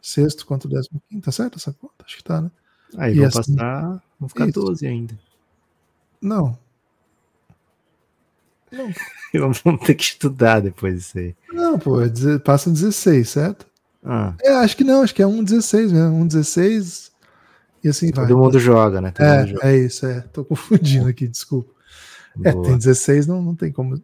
sexto 0.00 0.46
contra 0.46 0.68
o 0.68 0.70
décimo 0.70 1.02
quinto, 1.08 1.24
tá 1.24 1.32
certo 1.32 1.56
essa 1.56 1.72
conta? 1.72 2.04
Acho 2.04 2.16
que 2.16 2.24
tá, 2.24 2.40
né? 2.40 2.50
Aí 2.96 3.14
e 3.14 3.18
vão 3.18 3.26
assim, 3.28 3.56
passar, 3.56 4.02
vão 4.18 4.28
ficar 4.28 4.48
isso. 4.48 4.60
12 4.60 4.86
ainda. 4.86 5.18
Não. 6.20 6.58
Não. 8.70 8.92
Vamos 9.64 9.86
ter 9.86 9.94
que 9.94 10.02
estudar 10.02 10.60
depois 10.60 10.94
disso 10.94 11.18
aí. 11.18 11.36
Não, 11.52 11.78
pô, 11.78 12.00
é 12.02 12.38
passa 12.38 12.70
16, 12.70 13.28
certo? 13.28 13.69
Ah. 14.04 14.34
É, 14.42 14.52
acho 14.54 14.76
que 14.76 14.84
não, 14.84 15.02
acho 15.02 15.14
que 15.14 15.22
é 15.22 15.26
1,16 15.26 15.92
mesmo. 15.92 16.24
1,16 16.26 17.10
e 17.82 17.88
assim 17.88 18.06
Todo 18.08 18.16
vai. 18.16 18.28
Todo 18.28 18.38
mundo 18.38 18.58
joga, 18.58 19.00
né? 19.00 19.10
Todo 19.10 19.26
é, 19.26 19.46
joga. 19.46 19.66
é 19.68 19.76
isso, 19.76 20.06
é. 20.06 20.20
Tô 20.32 20.44
confundindo 20.44 21.08
aqui, 21.08 21.26
desculpa. 21.28 21.70
É, 22.44 22.52
Boa. 22.52 22.66
É, 22.66 22.68
tem 22.68 22.78
16, 22.78 23.26
não, 23.26 23.42
não 23.42 23.54
tem 23.54 23.72
como 23.72 24.00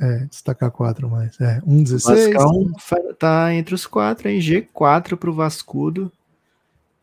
é, 0.00 0.26
destacar 0.26 0.70
4 0.70 1.08
mais. 1.08 1.38
É, 1.40 1.60
1,16. 1.60 2.32
Vascão 2.32 2.72
tá 3.18 3.54
entre 3.54 3.74
os 3.74 3.86
4 3.86 4.28
aí, 4.28 4.38
G4 4.38 5.16
pro 5.16 5.34
Vascudo. 5.34 6.10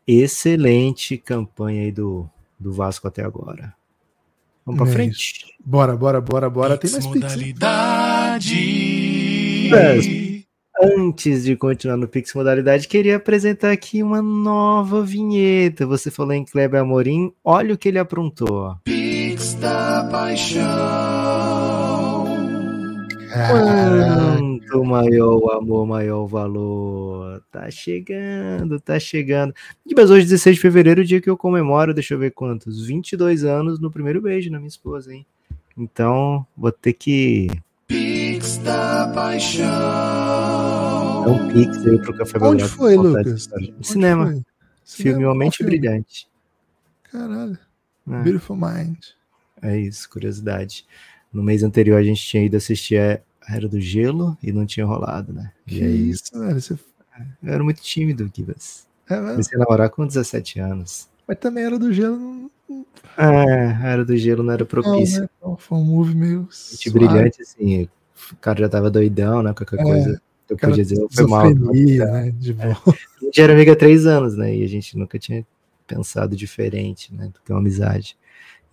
Excelente 0.06 1.16
campanha 1.16 1.82
aí 1.82 1.92
do, 1.92 2.28
do 2.58 2.72
Vasco 2.72 3.06
até 3.06 3.22
agora. 3.22 3.72
Vamos 4.66 4.80
pra 4.82 4.90
é 4.90 4.92
frente? 4.92 5.16
Isso. 5.16 5.46
Bora, 5.64 5.96
bora, 5.96 6.20
bora, 6.20 6.50
bora. 6.50 6.76
Pix 6.76 6.92
Tem 6.92 7.02
mais 7.02 7.14
modalidade. 7.14 8.54
Pix. 9.70 10.19
Antes 10.82 11.44
de 11.44 11.56
continuar 11.56 11.98
no 11.98 12.08
Pix 12.08 12.32
Modalidade, 12.32 12.88
queria 12.88 13.16
apresentar 13.16 13.70
aqui 13.70 14.02
uma 14.02 14.22
nova 14.22 15.02
vinheta. 15.02 15.84
Você 15.84 16.10
falou 16.10 16.32
em 16.32 16.42
Kleber 16.42 16.80
Amorim, 16.80 17.30
olha 17.44 17.74
o 17.74 17.78
que 17.78 17.88
ele 17.88 17.98
aprontou. 17.98 18.76
Pix 18.84 19.52
da 19.54 20.08
Paixão. 20.10 20.64
Quanto 23.30 24.84
maior 24.84 25.36
o 25.36 25.50
amor, 25.50 25.86
maior 25.86 26.22
o 26.22 26.26
valor. 26.26 27.42
Tá 27.52 27.70
chegando, 27.70 28.80
tá 28.80 28.98
chegando. 28.98 29.54
Mas 29.94 30.10
hoje, 30.10 30.24
16 30.24 30.56
de 30.56 30.62
fevereiro, 30.62 31.02
o 31.02 31.04
dia 31.04 31.20
que 31.20 31.28
eu 31.28 31.36
comemoro, 31.36 31.92
deixa 31.92 32.14
eu 32.14 32.18
ver 32.18 32.30
quantos, 32.30 32.86
22 32.86 33.44
anos 33.44 33.78
no 33.78 33.90
primeiro 33.90 34.22
beijo 34.22 34.50
na 34.50 34.58
minha 34.58 34.68
esposa, 34.68 35.12
hein? 35.14 35.26
Então, 35.76 36.46
vou 36.56 36.72
ter 36.72 36.94
que. 36.94 37.48
Da 38.70 39.10
paixão. 39.12 39.64
É 41.24 41.28
um 41.28 41.48
pix 41.48 41.84
aí 41.84 42.00
pro 42.00 42.16
Café 42.16 42.38
Onde 42.40 42.68
foi, 42.68 42.96
Lucas? 42.96 43.48
No 43.76 43.84
cinema. 43.84 44.26
Foi? 44.26 44.44
Filme 44.84 45.24
Uma 45.24 45.34
Mente 45.34 45.64
Brilhante. 45.64 46.28
Caralho. 47.10 47.58
É. 48.08 48.22
Beautiful 48.22 48.56
Mind. 48.56 48.98
É 49.60 49.76
isso, 49.76 50.08
curiosidade. 50.08 50.86
No 51.32 51.42
mês 51.42 51.64
anterior 51.64 51.98
a 51.98 52.02
gente 52.04 52.22
tinha 52.22 52.44
ido 52.44 52.56
assistir 52.56 53.00
a 53.00 53.20
Era 53.52 53.68
do 53.68 53.80
Gelo 53.80 54.38
e 54.40 54.52
não 54.52 54.64
tinha 54.64 54.86
rolado, 54.86 55.32
né? 55.32 55.50
Que 55.66 55.80
e 55.80 55.82
aí, 55.82 56.10
isso, 56.10 56.38
velho? 56.38 56.60
Você... 56.60 56.78
Eu 57.42 57.52
era 57.52 57.64
muito 57.64 57.82
tímido, 57.82 58.30
Kivas. 58.30 58.86
É, 59.08 59.16
Comecei 59.16 59.56
a 59.56 59.58
namorar 59.58 59.90
com 59.90 60.06
17 60.06 60.60
anos. 60.60 61.08
Mas 61.26 61.38
também 61.38 61.64
Era 61.64 61.76
do 61.76 61.92
Gelo. 61.92 62.48
É, 63.18 63.24
a 63.24 63.88
Era 63.88 64.04
do 64.04 64.16
Gelo 64.16 64.44
não 64.44 64.52
era 64.52 64.64
propício. 64.64 65.28
Não, 65.42 65.50
né? 65.50 65.56
Foi 65.58 65.76
um 65.76 65.84
move 65.84 66.14
meio. 66.14 66.48
Gente 66.52 66.90
brilhante, 66.90 67.42
assim. 67.42 67.88
O 68.32 68.36
cara 68.36 68.60
já 68.60 68.68
tava 68.68 68.90
doidão, 68.90 69.42
né? 69.42 69.52
Qualquer 69.52 69.80
é, 69.80 69.82
coisa. 69.82 70.22
Eu 70.48 70.56
podia 70.56 70.84
dizer, 70.84 71.06
foi 71.12 71.26
mal. 71.26 71.54
Né? 71.54 72.32
De 72.36 72.52
boa. 72.52 72.68
É. 72.68 72.72
A 73.22 73.24
gente 73.24 73.40
era 73.40 73.52
amiga 73.52 73.72
há 73.72 73.76
três 73.76 74.06
anos, 74.06 74.36
né? 74.36 74.56
E 74.56 74.64
a 74.64 74.66
gente 74.66 74.98
nunca 74.98 75.16
tinha 75.16 75.46
pensado 75.86 76.34
diferente, 76.34 77.14
né? 77.14 77.26
Do 77.26 77.40
que 77.44 77.52
uma 77.52 77.60
amizade. 77.60 78.18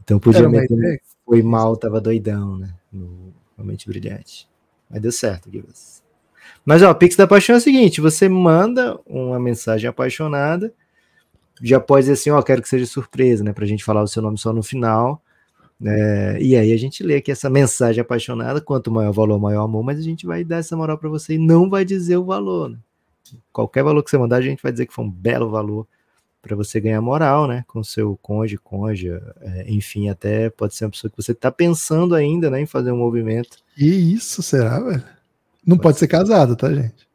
Então 0.03 0.19
podia 0.19 0.49
meter, 0.49 1.01
foi 1.23 1.43
mal, 1.43 1.77
tava 1.77 2.01
doidão, 2.01 2.57
né? 2.57 2.73
No 2.91 3.33
Realmente 3.55 3.88
Brilhante. 3.88 4.47
Mas 4.89 5.01
deu 5.01 5.12
certo, 5.12 5.51
Gibas. 5.51 6.01
Mas 6.65 6.81
ó, 6.81 6.91
o 6.91 6.95
Pix 6.95 7.15
da 7.15 7.27
Paixão 7.27 7.55
é 7.55 7.57
o 7.57 7.62
seguinte: 7.62 7.99
você 7.99 8.29
manda 8.29 8.99
uma 9.05 9.39
mensagem 9.39 9.89
apaixonada, 9.89 10.73
já 11.62 11.79
pode 11.79 12.03
dizer 12.03 12.13
assim, 12.13 12.29
ó, 12.29 12.41
quero 12.41 12.62
que 12.62 12.69
seja 12.69 12.86
surpresa, 12.86 13.43
né? 13.43 13.51
Pra 13.51 13.65
gente 13.65 13.83
falar 13.83 14.03
o 14.03 14.07
seu 14.07 14.21
nome 14.21 14.38
só 14.38 14.53
no 14.53 14.63
final. 14.63 15.21
É, 15.84 16.38
e 16.42 16.56
aí 16.56 16.74
a 16.74 16.78
gente 16.78 17.04
lê 17.04 17.16
aqui 17.18 17.32
essa 17.32 17.50
mensagem 17.50 18.02
apaixonada, 18.02 18.60
quanto 18.60 18.92
maior 18.92 19.10
o 19.10 19.13
valor, 19.13 19.40
maior 19.40 19.62
o 19.62 19.66
amor, 19.66 19.84
mas 19.84 20.00
a 20.00 20.04
gente 20.04 20.26
vai 20.26 20.44
dar 20.44 20.58
essa 20.58 20.76
moral 20.76 20.98
para 20.98 21.10
você 21.10 21.36
e 21.36 21.38
não 21.38 21.70
vai 21.70 21.86
dizer 21.86 22.18
o 22.18 22.26
valor. 22.26 22.70
Né? 22.70 22.78
Qualquer 23.52 23.84
valor 23.84 24.04
que 24.04 24.10
você 24.10 24.18
mandar, 24.18 24.38
a 24.38 24.42
gente 24.42 24.62
vai 24.62 24.72
dizer 24.72 24.86
que 24.86 24.94
foi 24.94 25.06
um 25.06 25.12
belo 25.12 25.50
valor 25.50 25.88
para 26.42 26.56
você 26.56 26.80
ganhar 26.80 27.02
moral, 27.02 27.48
né, 27.48 27.66
com 27.68 27.84
seu 27.84 28.18
cônjuge, 28.22 28.58
cônjuge, 28.58 29.10
é, 29.42 29.66
enfim, 29.68 30.08
até 30.08 30.50
pode 30.50 30.76
ser 30.76 30.86
uma 30.86 30.92
pessoa 30.92 31.12
que 31.12 31.22
você 31.22 31.34
está 31.34 31.52
pensando 31.52 32.16
ainda, 32.16 32.50
né, 32.50 32.62
em 32.62 32.66
fazer 32.66 32.92
um 32.92 32.98
movimento. 32.98 33.58
E 33.78 34.13
isso, 34.13 34.42
será, 34.42 34.80
velho? 34.80 35.04
Não 35.66 35.76
pode, 35.76 35.84
pode 35.84 36.00
ser 36.00 36.08
casado, 36.08 36.56
tá, 36.56 36.74
gente? 36.74 37.07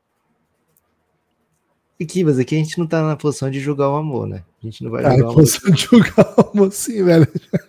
Aqui, 2.02 2.24
mas 2.24 2.38
aqui 2.38 2.54
a 2.54 2.58
gente 2.58 2.78
não 2.78 2.86
tá 2.86 3.02
na 3.02 3.16
posição 3.16 3.50
de 3.50 3.60
julgar 3.60 3.90
o 3.90 3.96
amor, 3.96 4.26
né? 4.26 4.42
A 4.62 4.66
gente 4.66 4.84
não 4.84 4.90
vai 4.90 5.04
ah, 5.04 5.10
julgar 5.10 5.24
o 5.24 5.30
amor. 5.30 5.34
posição 5.34 5.70
de 5.70 5.82
julgar 5.82 6.34
o 6.36 6.50
amor, 6.52 6.72
sim, 6.72 7.04
velho. 7.04 7.28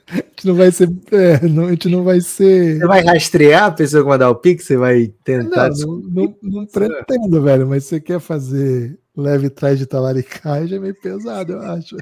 A 0.09 0.15
gente 0.15 0.47
não 0.47 0.55
vai 0.55 0.71
ser. 0.71 0.89
É, 1.11 1.47
não, 1.47 1.65
a 1.65 1.69
gente 1.71 1.89
não 1.89 2.03
vai 2.03 2.21
ser. 2.21 2.79
Você 2.79 2.87
vai 2.87 3.03
rastrear 3.03 3.63
a 3.65 3.71
pessoa 3.71 4.03
que 4.03 4.09
mandar 4.09 4.29
o 4.29 4.35
pix? 4.35 4.65
Você 4.65 4.77
vai 4.77 5.07
tentar. 5.23 5.69
Não, 5.69 5.87
não, 5.87 6.01
não, 6.11 6.35
não 6.41 6.65
pretendo, 6.65 7.41
velho, 7.41 7.67
mas 7.67 7.85
você 7.85 7.99
quer 7.99 8.19
fazer 8.19 8.97
leve 9.15 9.49
trás 9.49 9.77
de 9.77 9.85
talaricagem 9.85 10.77
é 10.77 10.79
meio 10.79 10.95
pesado, 10.95 11.53
eu 11.53 11.61
acho. 11.61 11.97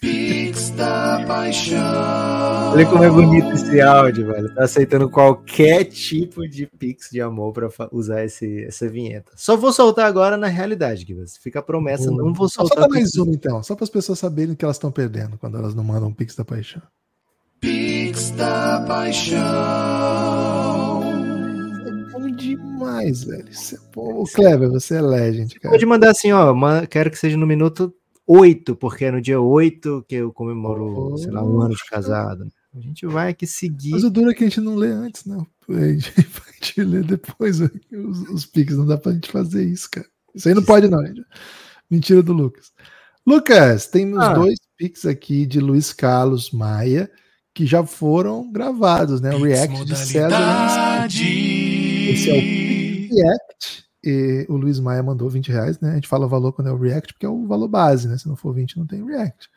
Pix 0.00 0.70
da 0.70 1.24
paixão. 1.26 2.72
Olha 2.72 2.86
como 2.86 3.04
é 3.04 3.10
bonito 3.10 3.52
esse 3.52 3.80
áudio, 3.80 4.26
velho. 4.26 4.54
Tá 4.54 4.64
aceitando 4.64 5.08
qualquer 5.08 5.84
tipo 5.84 6.48
de 6.48 6.66
pix 6.66 7.08
de 7.10 7.20
amor 7.20 7.52
para 7.52 7.68
usar 7.92 8.24
esse, 8.24 8.64
essa 8.64 8.88
vinheta. 8.88 9.32
Só 9.36 9.56
vou 9.56 9.72
soltar 9.72 10.06
agora 10.06 10.36
na 10.36 10.48
realidade, 10.48 11.04
que 11.04 11.14
fica 11.40 11.60
a 11.60 11.62
promessa, 11.62 12.10
Boa. 12.10 12.24
não 12.24 12.32
vou 12.32 12.48
soltar. 12.48 12.84
Só 12.84 12.88
mais 12.88 13.16
um 13.16 13.30
então, 13.30 13.62
só 13.62 13.74
para 13.74 13.84
as 13.84 13.90
pessoas 13.90 14.18
saberem 14.18 14.54
que 14.54 14.64
elas 14.64 14.76
estão 14.76 14.90
perdendo 14.90 15.38
quando 15.38 15.58
elas 15.58 15.74
não 15.74 15.84
mandam 15.84 16.12
pix 16.12 16.34
da 16.34 16.44
paixão. 16.44 16.82
Pix 17.60 18.30
da 18.30 18.84
paixão 18.86 20.22
demais, 22.42 23.24
velho. 23.24 23.54
Você, 23.54 23.78
pô, 23.92 24.24
Clever, 24.34 24.68
você 24.70 24.96
é 24.96 25.02
legend, 25.02 25.58
cara. 25.60 25.72
Pode 25.72 25.86
mandar 25.86 26.10
assim, 26.10 26.32
ó, 26.32 26.54
quero 26.88 27.10
que 27.10 27.18
seja 27.18 27.36
no 27.36 27.46
minuto 27.46 27.94
8, 28.26 28.76
porque 28.76 29.04
é 29.06 29.10
no 29.10 29.20
dia 29.20 29.40
8 29.40 30.04
que 30.08 30.16
eu 30.16 30.32
comemoro, 30.32 31.12
oh, 31.12 31.16
sei 31.16 31.30
lá, 31.30 31.42
um 31.44 31.60
ano 31.60 31.74
de 31.74 31.84
casado. 31.86 32.46
A 32.74 32.80
gente 32.80 33.06
vai 33.06 33.30
aqui 33.30 33.46
seguir. 33.46 33.90
Mas 33.90 34.04
o 34.04 34.10
duro 34.10 34.30
é 34.30 34.34
que 34.34 34.44
a 34.44 34.48
gente 34.48 34.60
não 34.60 34.74
lê 34.74 34.88
antes, 34.88 35.24
não. 35.26 35.46
A 35.68 35.88
gente 35.88 36.12
vai 36.76 36.84
ler 36.86 37.04
depois 37.04 37.60
os, 37.60 38.28
os 38.30 38.46
piques. 38.46 38.76
Não 38.76 38.86
dá 38.86 38.96
pra 38.96 39.12
gente 39.12 39.30
fazer 39.30 39.64
isso, 39.64 39.90
cara. 39.90 40.06
Isso 40.34 40.48
aí 40.48 40.54
não 40.54 40.62
pode, 40.62 40.88
não. 40.88 41.04
Gente. 41.04 41.22
Mentira 41.90 42.22
do 42.22 42.32
Lucas. 42.32 42.72
Lucas, 43.26 43.86
temos 43.86 44.18
ah. 44.18 44.32
dois 44.32 44.58
piques 44.76 45.04
aqui 45.04 45.44
de 45.44 45.60
Luiz 45.60 45.92
Carlos 45.92 46.50
Maia, 46.50 47.10
que 47.54 47.66
já 47.66 47.84
foram 47.84 48.50
gravados, 48.50 49.20
né? 49.20 49.34
O 49.34 49.42
React 49.42 49.84
de 49.84 49.96
César. 49.96 51.06
Esse 51.06 52.30
é 52.30 52.34
o 52.34 53.14
React. 53.14 53.84
E 54.04 54.44
o 54.48 54.56
Luiz 54.56 54.80
Maia 54.80 55.02
mandou 55.02 55.30
20 55.30 55.52
reais, 55.52 55.78
né? 55.80 55.92
A 55.92 55.94
gente 55.94 56.08
fala 56.08 56.26
o 56.26 56.28
valor 56.28 56.52
quando 56.52 56.68
é 56.68 56.72
o 56.72 56.78
React, 56.78 57.14
porque 57.14 57.26
é 57.26 57.28
o 57.28 57.46
valor 57.46 57.68
base, 57.68 58.08
né? 58.08 58.18
Se 58.18 58.26
não 58.26 58.34
for 58.34 58.52
20, 58.52 58.78
não 58.78 58.86
tem 58.86 59.04
React. 59.04 59.48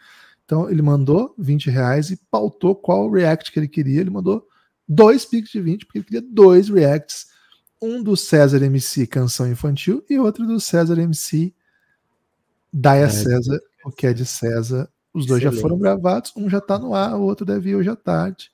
Então 0.45 0.69
ele 0.69 0.81
mandou 0.81 1.34
20 1.38 1.69
reais 1.71 2.12
e 2.12 2.17
pautou 2.29 2.75
qual 2.75 3.10
React 3.10 3.51
que 3.51 3.60
ele 3.60 3.67
queria. 3.67 4.01
Ele 4.01 4.12
mandou 4.12 4.47
dois 4.88 5.25
Pix 5.25 5.49
de 5.49 5.60
20, 5.60 5.86
porque 5.86 5.97
ele 5.99 6.05
queria 6.05 6.21
dois 6.21 6.69
Reacts. 6.69 7.34
Um 7.81 8.01
do 8.01 8.15
César 8.15 8.63
MC 8.63 9.05
Canção 9.05 9.49
Infantil 9.49 10.03
e 10.10 10.17
outro 10.17 10.47
do 10.47 10.60
César 10.60 10.97
MC 10.97 11.53
Daia 12.71 13.05
é, 13.05 13.10
César, 13.10 13.60
o 13.86 13.91
que 13.91 14.05
é 14.05 14.13
de 14.13 14.25
César. 14.25 14.89
Os 15.13 15.25
dois 15.25 15.41
Excelente. 15.41 15.55
já 15.55 15.62
foram 15.62 15.77
gravados, 15.77 16.34
um 16.36 16.49
já 16.49 16.60
tá 16.60 16.77
no 16.77 16.93
ar, 16.93 17.15
o 17.15 17.21
outro 17.21 17.45
deve 17.45 17.69
ir 17.69 17.75
hoje 17.75 17.89
à 17.89 17.95
tarde. 17.95 18.51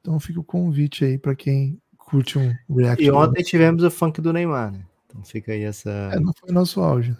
Então 0.00 0.18
fica 0.18 0.40
o 0.40 0.44
convite 0.44 1.04
aí 1.04 1.16
para 1.16 1.34
quem 1.36 1.80
curte 1.96 2.38
um 2.38 2.52
React. 2.68 3.04
E 3.04 3.10
ontem 3.10 3.42
tivemos 3.42 3.84
o 3.84 3.90
funk 3.90 4.20
do 4.20 4.32
Neymar, 4.32 4.72
né? 4.72 4.84
Então 5.12 5.22
fica 5.24 5.52
aí 5.52 5.62
essa. 5.62 5.90
É, 6.12 6.18
não 6.18 6.32
foi 6.32 6.50
nosso 6.50 6.80
auge. 6.80 7.14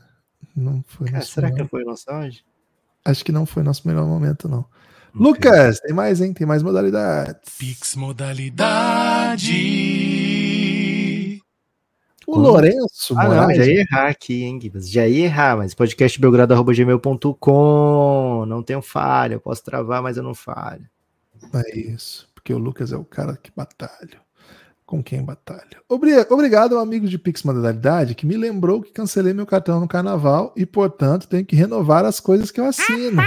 Não 0.56 0.82
foi 0.86 1.10
Cara, 1.10 1.22
será 1.22 1.52
que 1.52 1.62
foi 1.68 1.84
nosso 1.84 2.10
auge? 2.10 2.42
Acho 3.04 3.22
que 3.24 3.30
não 3.30 3.44
foi 3.44 3.62
nosso 3.62 3.86
melhor 3.86 4.06
momento, 4.06 4.48
não. 4.48 4.60
Okay. 4.60 4.70
Lucas, 5.14 5.78
tem 5.80 5.92
mais, 5.92 6.22
hein? 6.22 6.32
Tem 6.32 6.46
mais 6.46 6.62
modalidades. 6.62 7.54
Pix 7.58 7.94
modalidade. 7.96 9.52
O 12.26 12.38
Lourenço 12.38 13.14
ah, 13.18 13.24
Moraes. 13.24 13.58
Não, 13.58 13.64
já 13.64 13.70
ia 13.70 13.80
errar 13.80 14.08
aqui, 14.08 14.44
hein, 14.44 14.58
Guibas? 14.58 14.90
Já 14.90 15.06
ia 15.06 15.26
errar, 15.26 15.58
mas 15.58 15.74
podcastbelgrado.gmail.com. 15.74 18.46
Não 18.46 18.62
tenho 18.62 18.80
falha, 18.80 19.34
eu 19.34 19.40
posso 19.40 19.62
travar, 19.62 20.02
mas 20.02 20.16
eu 20.16 20.22
não 20.22 20.34
falho. 20.34 20.88
É 21.52 21.76
isso, 21.76 22.26
porque 22.34 22.54
o 22.54 22.58
Lucas 22.58 22.90
é 22.92 22.96
o 22.96 23.04
cara 23.04 23.36
que 23.36 23.52
batalha 23.54 24.18
com 24.92 25.02
quem 25.02 25.24
batalha. 25.24 25.80
Obrigado, 25.88 26.78
amigo 26.78 27.08
de 27.08 27.18
Pix 27.18 27.42
Modalidade, 27.44 28.14
que 28.14 28.26
me 28.26 28.36
lembrou 28.36 28.82
que 28.82 28.92
cancelei 28.92 29.32
meu 29.32 29.46
cartão 29.46 29.80
no 29.80 29.88
carnaval 29.88 30.52
e, 30.54 30.66
portanto, 30.66 31.26
tenho 31.26 31.46
que 31.46 31.56
renovar 31.56 32.04
as 32.04 32.20
coisas 32.20 32.50
que 32.50 32.60
eu 32.60 32.66
assino. 32.66 33.22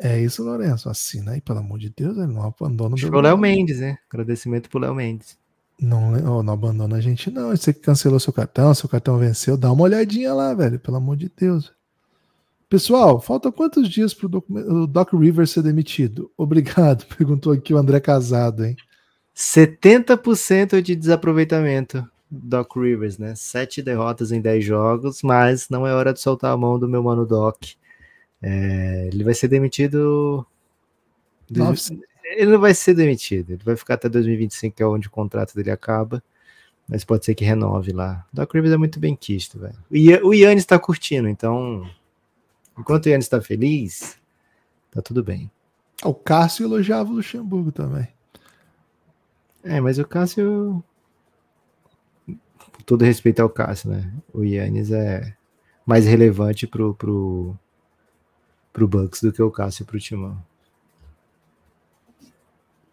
É 0.00 0.20
isso, 0.20 0.44
Lourenço. 0.44 0.88
Assina 0.88 1.32
aí, 1.32 1.40
pelo 1.40 1.58
amor 1.58 1.76
de 1.80 1.90
Deus, 1.90 2.16
ele 2.16 2.28
não 2.28 2.44
abandona 2.44 2.94
o 2.94 3.20
Léo 3.20 3.36
Mendes, 3.36 3.80
né? 3.80 3.98
Agradecimento 4.08 4.70
pro 4.70 4.78
Léo 4.78 4.94
Mendes. 4.94 5.36
Não, 5.80 6.12
não 6.40 6.54
abandona 6.54 6.98
a 6.98 7.00
gente, 7.00 7.28
não. 7.28 7.50
Você 7.50 7.72
que 7.72 7.80
cancelou 7.80 8.20
seu 8.20 8.32
cartão, 8.32 8.72
seu 8.74 8.88
cartão 8.88 9.18
venceu, 9.18 9.56
dá 9.56 9.72
uma 9.72 9.82
olhadinha 9.82 10.32
lá, 10.32 10.54
velho, 10.54 10.78
pelo 10.78 10.98
amor 10.98 11.16
de 11.16 11.32
Deus. 11.36 11.72
Pessoal, 12.68 13.20
falta 13.20 13.50
quantos 13.50 13.88
dias 13.88 14.14
pro 14.14 14.28
o 14.48 14.86
Doc 14.86 15.14
River 15.14 15.48
ser 15.48 15.64
demitido? 15.64 16.30
Obrigado, 16.38 17.06
perguntou 17.18 17.52
aqui 17.52 17.74
o 17.74 17.76
André 17.76 17.98
Casado, 17.98 18.64
hein? 18.64 18.76
70% 19.34 20.80
de 20.82 20.94
desaproveitamento 20.94 22.06
Doc 22.30 22.76
Rivers, 22.76 23.18
né? 23.18 23.34
Sete 23.34 23.82
derrotas 23.82 24.32
em 24.32 24.40
10 24.40 24.64
jogos, 24.64 25.22
mas 25.22 25.68
não 25.68 25.86
é 25.86 25.92
hora 25.94 26.12
de 26.14 26.20
soltar 26.20 26.52
a 26.52 26.56
mão 26.56 26.78
do 26.78 26.88
meu 26.88 27.02
mano 27.02 27.26
Doc. 27.26 27.62
É, 28.40 29.08
ele 29.12 29.22
vai 29.22 29.34
ser 29.34 29.48
demitido. 29.48 30.46
Nossa. 31.50 31.94
Ele 32.24 32.50
não 32.50 32.58
vai 32.58 32.72
ser 32.72 32.94
demitido, 32.94 33.50
ele 33.50 33.62
vai 33.62 33.76
ficar 33.76 33.94
até 33.94 34.08
2025, 34.08 34.76
que 34.76 34.82
é 34.82 34.86
onde 34.86 35.08
o 35.08 35.10
contrato 35.10 35.54
dele 35.54 35.70
acaba. 35.70 36.22
Mas 36.88 37.04
pode 37.04 37.24
ser 37.24 37.34
que 37.34 37.44
renove 37.44 37.92
lá. 37.92 38.26
Doc 38.32 38.52
Rivers 38.54 38.72
é 38.72 38.76
muito 38.76 38.98
bem 38.98 39.14
quisto, 39.14 39.58
velho. 39.58 39.76
O 40.24 40.32
Yannis 40.32 40.62
está 40.62 40.78
curtindo, 40.78 41.28
então. 41.28 41.86
Enquanto 42.78 43.06
o 43.06 43.08
Yannis 43.10 43.26
está 43.26 43.40
feliz, 43.40 44.18
tá 44.90 45.02
tudo 45.02 45.22
bem. 45.22 45.50
O 46.02 46.14
Cássio 46.14 46.64
elogiava 46.64 47.10
o 47.10 47.14
Luxemburgo 47.14 47.70
também. 47.70 48.08
É, 49.62 49.80
mas 49.80 49.98
o 49.98 50.06
Cássio. 50.06 50.82
Com 52.26 52.82
todo 52.84 53.04
respeito 53.04 53.40
ao 53.40 53.50
Cássio, 53.50 53.90
né? 53.90 54.12
O 54.32 54.42
Yannis 54.42 54.90
é 54.90 55.36
mais 55.86 56.06
relevante 56.06 56.66
pro, 56.66 56.94
pro, 56.94 57.56
pro 58.72 58.88
Bucks 58.88 59.22
do 59.22 59.32
que 59.32 59.42
o 59.42 59.50
Cássio 59.50 59.84
pro 59.84 60.00
Timão. 60.00 60.42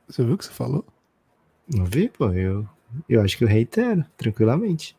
Você 0.08 0.24
viu 0.24 0.34
o 0.34 0.38
que 0.38 0.46
você 0.46 0.52
falou? 0.52 0.86
Não 1.68 1.86
vi, 1.86 2.10
pô. 2.10 2.32
Eu, 2.32 2.68
eu 3.08 3.22
acho 3.22 3.38
que 3.38 3.44
eu 3.44 3.48
reitero, 3.48 4.04
tranquilamente 4.18 4.99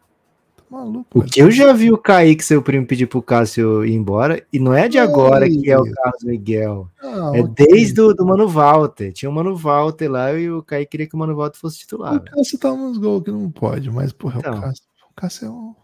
maluco. 0.70 1.18
O 1.18 1.22
que 1.22 1.40
eu 1.40 1.50
já 1.50 1.72
vi 1.72 1.92
o 1.92 1.98
Kaique, 1.98 2.44
seu 2.44 2.62
primo, 2.62 2.86
pedir 2.86 3.06
pro 3.06 3.20
Cássio 3.20 3.84
ir 3.84 3.94
embora, 3.94 4.44
e 4.52 4.58
não 4.58 4.72
é 4.72 4.88
de 4.88 4.98
agora 4.98 5.48
que 5.48 5.70
é 5.70 5.78
o 5.78 5.84
Carlos 5.92 6.22
Miguel. 6.22 6.88
Não, 7.02 7.34
é 7.34 7.42
desde 7.42 8.00
o 8.00 8.14
do 8.14 8.24
Mano 8.24 8.48
Walter. 8.48 9.12
Tinha 9.12 9.28
o 9.28 9.32
Mano 9.32 9.56
Walter 9.56 10.08
lá 10.08 10.32
e 10.32 10.50
o 10.50 10.62
Kaique 10.62 10.90
queria 10.90 11.06
que 11.06 11.14
o 11.14 11.18
Mano 11.18 11.34
Walter 11.36 11.58
fosse 11.58 11.78
titular. 11.78 12.16
O 12.16 12.20
Cássio 12.20 12.58
tá 12.58 12.72
uns 12.72 12.98
gols 12.98 13.24
que 13.24 13.30
não 13.30 13.50
pode, 13.50 13.90
mas, 13.90 14.12
porra, 14.12 14.38
então. 14.38 14.58
o 14.58 14.60
Cássio. 14.60 14.84
O 15.10 15.14
Cássio 15.14 15.46
é 15.46 15.50
um. 15.50 15.74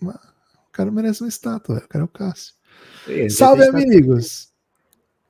Uma, 0.00 0.12
o 0.12 0.72
cara 0.72 0.92
merece 0.92 1.22
uma 1.22 1.28
estátua, 1.28 1.78
o 1.78 1.88
cara 1.88 2.04
é 2.04 2.06
o 2.06 2.08
Cássio. 2.08 2.54
Salve, 3.30 3.64
amigos! 3.64 4.48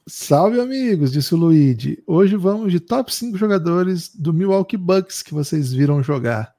Salve, 0.06 0.58
amigos, 0.58 1.12
disse 1.12 1.34
o 1.34 1.38
Luigi. 1.38 2.02
Hoje 2.06 2.34
vamos 2.34 2.72
de 2.72 2.80
top 2.80 3.14
5 3.14 3.36
jogadores 3.36 4.10
do 4.14 4.32
Milwaukee 4.32 4.76
Bucks 4.76 5.22
que 5.22 5.34
vocês 5.34 5.72
viram 5.72 6.02
jogar. 6.02 6.54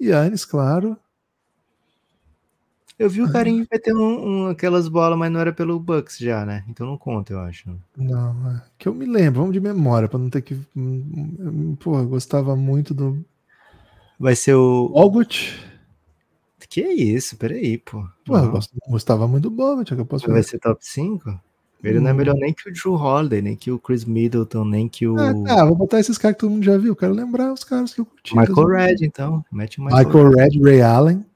Yannis, 0.00 0.46
claro. 0.46 0.96
Eu 3.00 3.08
vi 3.08 3.22
o 3.22 3.32
carinho 3.32 3.66
meter 3.72 3.96
um, 3.96 4.28
um, 4.28 4.48
aquelas 4.48 4.86
bolas, 4.86 5.18
mas 5.18 5.32
não 5.32 5.40
era 5.40 5.54
pelo 5.54 5.80
Bucks 5.80 6.18
já, 6.18 6.44
né? 6.44 6.62
Então 6.68 6.86
não 6.86 6.98
conta, 6.98 7.32
eu 7.32 7.40
acho. 7.40 7.74
Não, 7.96 8.50
é. 8.50 8.62
Que 8.76 8.88
eu 8.88 8.94
me 8.94 9.06
lembro, 9.06 9.40
vamos 9.40 9.54
de 9.54 9.60
memória, 9.60 10.06
para 10.06 10.18
não 10.18 10.28
ter 10.28 10.42
que. 10.42 10.54
Pô, 11.82 11.98
eu 11.98 12.06
gostava 12.06 12.54
muito 12.54 12.92
do. 12.92 13.24
Vai 14.18 14.36
ser 14.36 14.52
o. 14.52 14.92
Ogut. 14.92 15.58
Que 16.68 16.82
é 16.82 16.92
isso? 16.92 17.38
Peraí, 17.38 17.78
pô. 17.78 18.06
Pô, 18.22 18.36
eu 18.36 18.52
gostava 18.86 19.26
muito 19.26 19.44
do 19.44 19.50
Bogut, 19.50 19.94
que 19.94 19.98
eu 19.98 20.04
posso 20.04 20.30
Vai 20.30 20.42
ser 20.42 20.58
top 20.58 20.86
5? 20.86 21.40
Ele 21.82 21.98
hum. 21.98 22.02
não 22.02 22.10
é 22.10 22.12
melhor 22.12 22.34
nem 22.34 22.52
que 22.52 22.68
o 22.68 22.72
Drew 22.72 22.94
Holiday, 22.94 23.40
nem 23.40 23.56
que 23.56 23.70
o 23.70 23.78
Chris 23.78 24.04
Middleton, 24.04 24.66
nem 24.66 24.86
que 24.86 25.08
o. 25.08 25.16
Ah, 25.48 25.64
vou 25.64 25.74
botar 25.74 25.98
esses 25.98 26.18
caras 26.18 26.36
que 26.36 26.40
todo 26.42 26.50
mundo 26.50 26.64
já 26.64 26.76
viu. 26.76 26.94
Quero 26.94 27.14
lembrar 27.14 27.50
os 27.50 27.64
caras 27.64 27.94
que 27.94 28.02
eu 28.02 28.04
curti. 28.04 28.36
Michael 28.36 28.66
Red, 28.66 28.96
então. 29.00 29.42
Mete 29.50 29.80
o 29.80 29.84
Michael, 29.84 30.06
Michael 30.06 30.30
Red, 30.32 30.60
Ray 30.62 30.82
Allen. 30.82 31.29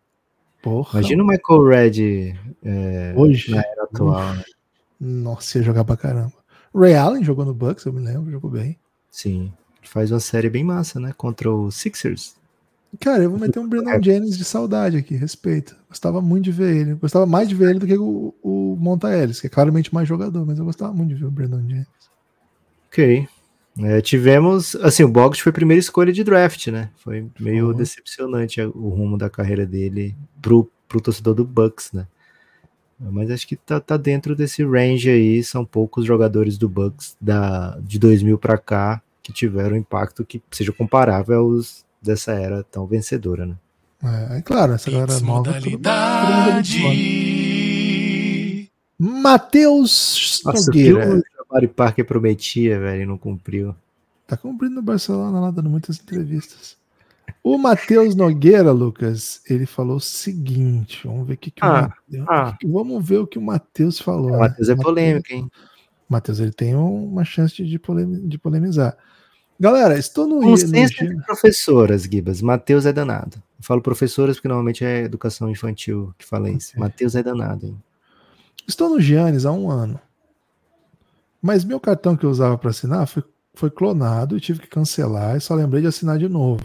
Porra. 0.64 1.00
Imagina 1.00 1.22
o 1.22 1.27
Michael 1.27 1.62
Red 1.62 2.35
é, 2.64 3.12
hoje 3.14 3.50
na 3.50 3.61
era 3.61 3.85
atual. 3.85 4.35
Né? 4.35 4.44
Nossa, 4.98 5.59
ia 5.59 5.64
jogar 5.64 5.85
pra 5.85 5.94
caramba. 5.94 6.33
Ray 6.74 6.94
Allen 6.94 7.22
jogou 7.22 7.44
no 7.44 7.53
Bucks, 7.53 7.85
eu 7.85 7.92
me 7.92 8.00
lembro, 8.00 8.31
jogou 8.31 8.50
bem. 8.50 8.79
Sim, 9.11 9.53
faz 9.83 10.11
uma 10.11 10.20
série 10.20 10.48
bem 10.48 10.64
massa, 10.64 10.98
né? 10.98 11.12
Contra 11.14 11.53
o 11.53 11.70
Sixers. 11.70 12.35
Cara, 12.98 13.24
eu 13.24 13.31
vou 13.31 13.38
meter 13.38 13.59
um 13.59 13.68
Brandon 13.68 14.03
Jennings 14.03 14.38
de 14.38 14.44
saudade 14.44 14.96
aqui, 14.96 15.14
respeito. 15.14 15.77
Gostava 15.87 16.22
muito 16.22 16.44
de 16.44 16.53
ver 16.53 16.74
ele. 16.74 16.94
Gostava 16.94 17.27
mais 17.27 17.46
de 17.46 17.55
ver 17.55 17.68
ele 17.68 17.81
do 17.81 17.87
que 17.87 17.98
o, 17.98 18.35
o 18.42 18.74
Monta 18.81 19.14
Ellis, 19.14 19.42
que 19.42 19.48
é 19.48 19.50
claramente 19.50 19.92
mais 19.92 20.09
jogador, 20.09 20.46
mas 20.46 20.59
eu 20.59 20.64
gostava 20.64 20.94
muito 20.94 21.11
de 21.11 21.16
ver 21.16 21.27
o 21.27 21.31
Brandon 21.31 21.61
Jennings. 21.61 21.88
Ok. 22.88 23.29
É, 23.80 24.00
tivemos, 24.00 24.76
assim, 24.76 25.02
o 25.02 25.08
Bogut 25.08 25.42
foi 25.42 25.50
a 25.50 25.54
primeira 25.54 25.80
escolha 25.80 26.12
de 26.12 26.22
draft, 26.22 26.68
né? 26.68 26.90
Foi 26.96 27.26
meio 27.40 27.68
uhum. 27.68 27.74
decepcionante 27.74 28.60
o 28.60 28.88
rumo 28.88 29.18
da 29.18 29.28
carreira 29.28 29.66
dele 29.66 30.14
pro, 30.40 30.70
pro 30.88 31.00
torcedor 31.00 31.34
do 31.34 31.44
Bucks, 31.44 31.90
né? 31.92 32.06
Mas 33.00 33.30
acho 33.30 33.46
que 33.46 33.56
tá, 33.56 33.80
tá 33.80 33.96
dentro 33.96 34.37
desse 34.37 34.64
range 34.64 35.10
aí, 35.10 35.42
são 35.42 35.64
poucos 35.64 36.06
jogadores 36.06 36.56
do 36.56 36.68
Bucks 36.68 37.16
da, 37.20 37.76
de 37.80 37.98
2000 37.98 38.38
para 38.38 38.56
cá 38.56 39.02
que 39.22 39.32
tiveram 39.32 39.76
impacto 39.76 40.24
que 40.24 40.40
seja 40.50 40.72
comparável 40.72 41.40
aos 41.40 41.84
dessa 42.00 42.32
era 42.32 42.62
tão 42.62 42.87
vencedora, 42.87 43.46
né? 43.46 43.56
É, 44.02 44.38
é 44.38 44.42
claro, 44.42 44.74
essa 44.74 44.90
galera 44.90 45.18
nova. 45.20 45.50
Matheus 48.98 50.42
Nogueira. 50.44 51.22
Mari 51.50 51.68
Parker 51.68 52.04
prometia, 52.04 52.78
velho, 52.78 53.02
e 53.02 53.07
não 53.07 53.18
cumpriu. 53.18 53.74
Tá 54.26 54.37
cumprindo 54.37 54.76
no 54.76 54.83
Barcelona 54.83 55.40
lá, 55.40 55.50
dando 55.50 55.68
muitas 55.68 56.00
entrevistas. 56.00 56.76
O 57.42 57.59
Matheus 57.59 58.14
Nogueira, 58.14 58.72
Lucas, 58.72 59.42
ele 59.48 59.66
falou 59.66 59.96
o 59.96 60.00
seguinte: 60.00 61.07
vamos 61.07 61.26
ver 61.26 61.35
o 61.35 61.37
que, 61.37 61.50
que 61.50 61.62
ah, 61.62 61.68
o 61.68 61.72
Mateus, 61.72 62.28
ah. 62.28 62.59
Vamos 62.64 63.07
ver 63.07 63.18
o 63.18 63.26
que 63.26 63.38
o 63.38 63.42
Matheus 63.42 63.98
falou. 63.98 64.33
O 64.33 64.38
Matheus 64.38 64.68
né? 64.68 64.74
é 64.74 64.76
polêmico, 64.76 65.33
hein? 65.33 65.50
Matheus, 66.09 66.40
ele 66.40 66.52
tem 66.52 66.74
uma 66.74 67.24
chance 67.24 67.54
de, 67.54 67.64
de 67.64 68.38
polemizar. 68.38 68.96
Galera, 69.59 69.98
estou 69.98 70.26
no. 70.26 70.40
Consenso 70.40 71.04
no... 71.04 71.16
de 71.16 71.22
professoras, 71.24 72.04
Gibas. 72.04 72.40
Matheus 72.40 72.87
é 72.87 72.92
danado. 72.92 73.37
Eu 73.59 73.64
falo 73.64 73.83
professoras 73.83 74.37
porque 74.37 74.48
normalmente 74.48 74.85
é 74.85 75.02
educação 75.02 75.50
infantil 75.50 76.14
que 76.18 76.24
fala 76.24 76.50
isso. 76.50 76.70
Okay. 76.70 76.80
Matheus 76.80 77.14
é 77.14 77.22
danado, 77.22 77.66
hein? 77.66 77.76
Estou 78.66 78.88
no 78.88 79.00
Giannis 79.00 79.44
há 79.44 79.52
um 79.52 79.70
ano. 79.70 80.00
Mas 81.46 81.62
meu 81.62 81.78
cartão 81.78 82.16
que 82.16 82.24
eu 82.24 82.30
usava 82.30 82.57
para 82.57 82.70
assinar 82.70 83.07
foi, 83.07 83.22
foi 83.52 83.70
clonado 83.70 84.35
e 84.35 84.40
tive 84.40 84.61
que 84.61 84.66
cancelar 84.66 85.37
e 85.37 85.42
só 85.42 85.54
lembrei 85.54 85.83
de 85.83 85.88
assinar 85.88 86.16
de 86.16 86.26
novo. 86.26 86.64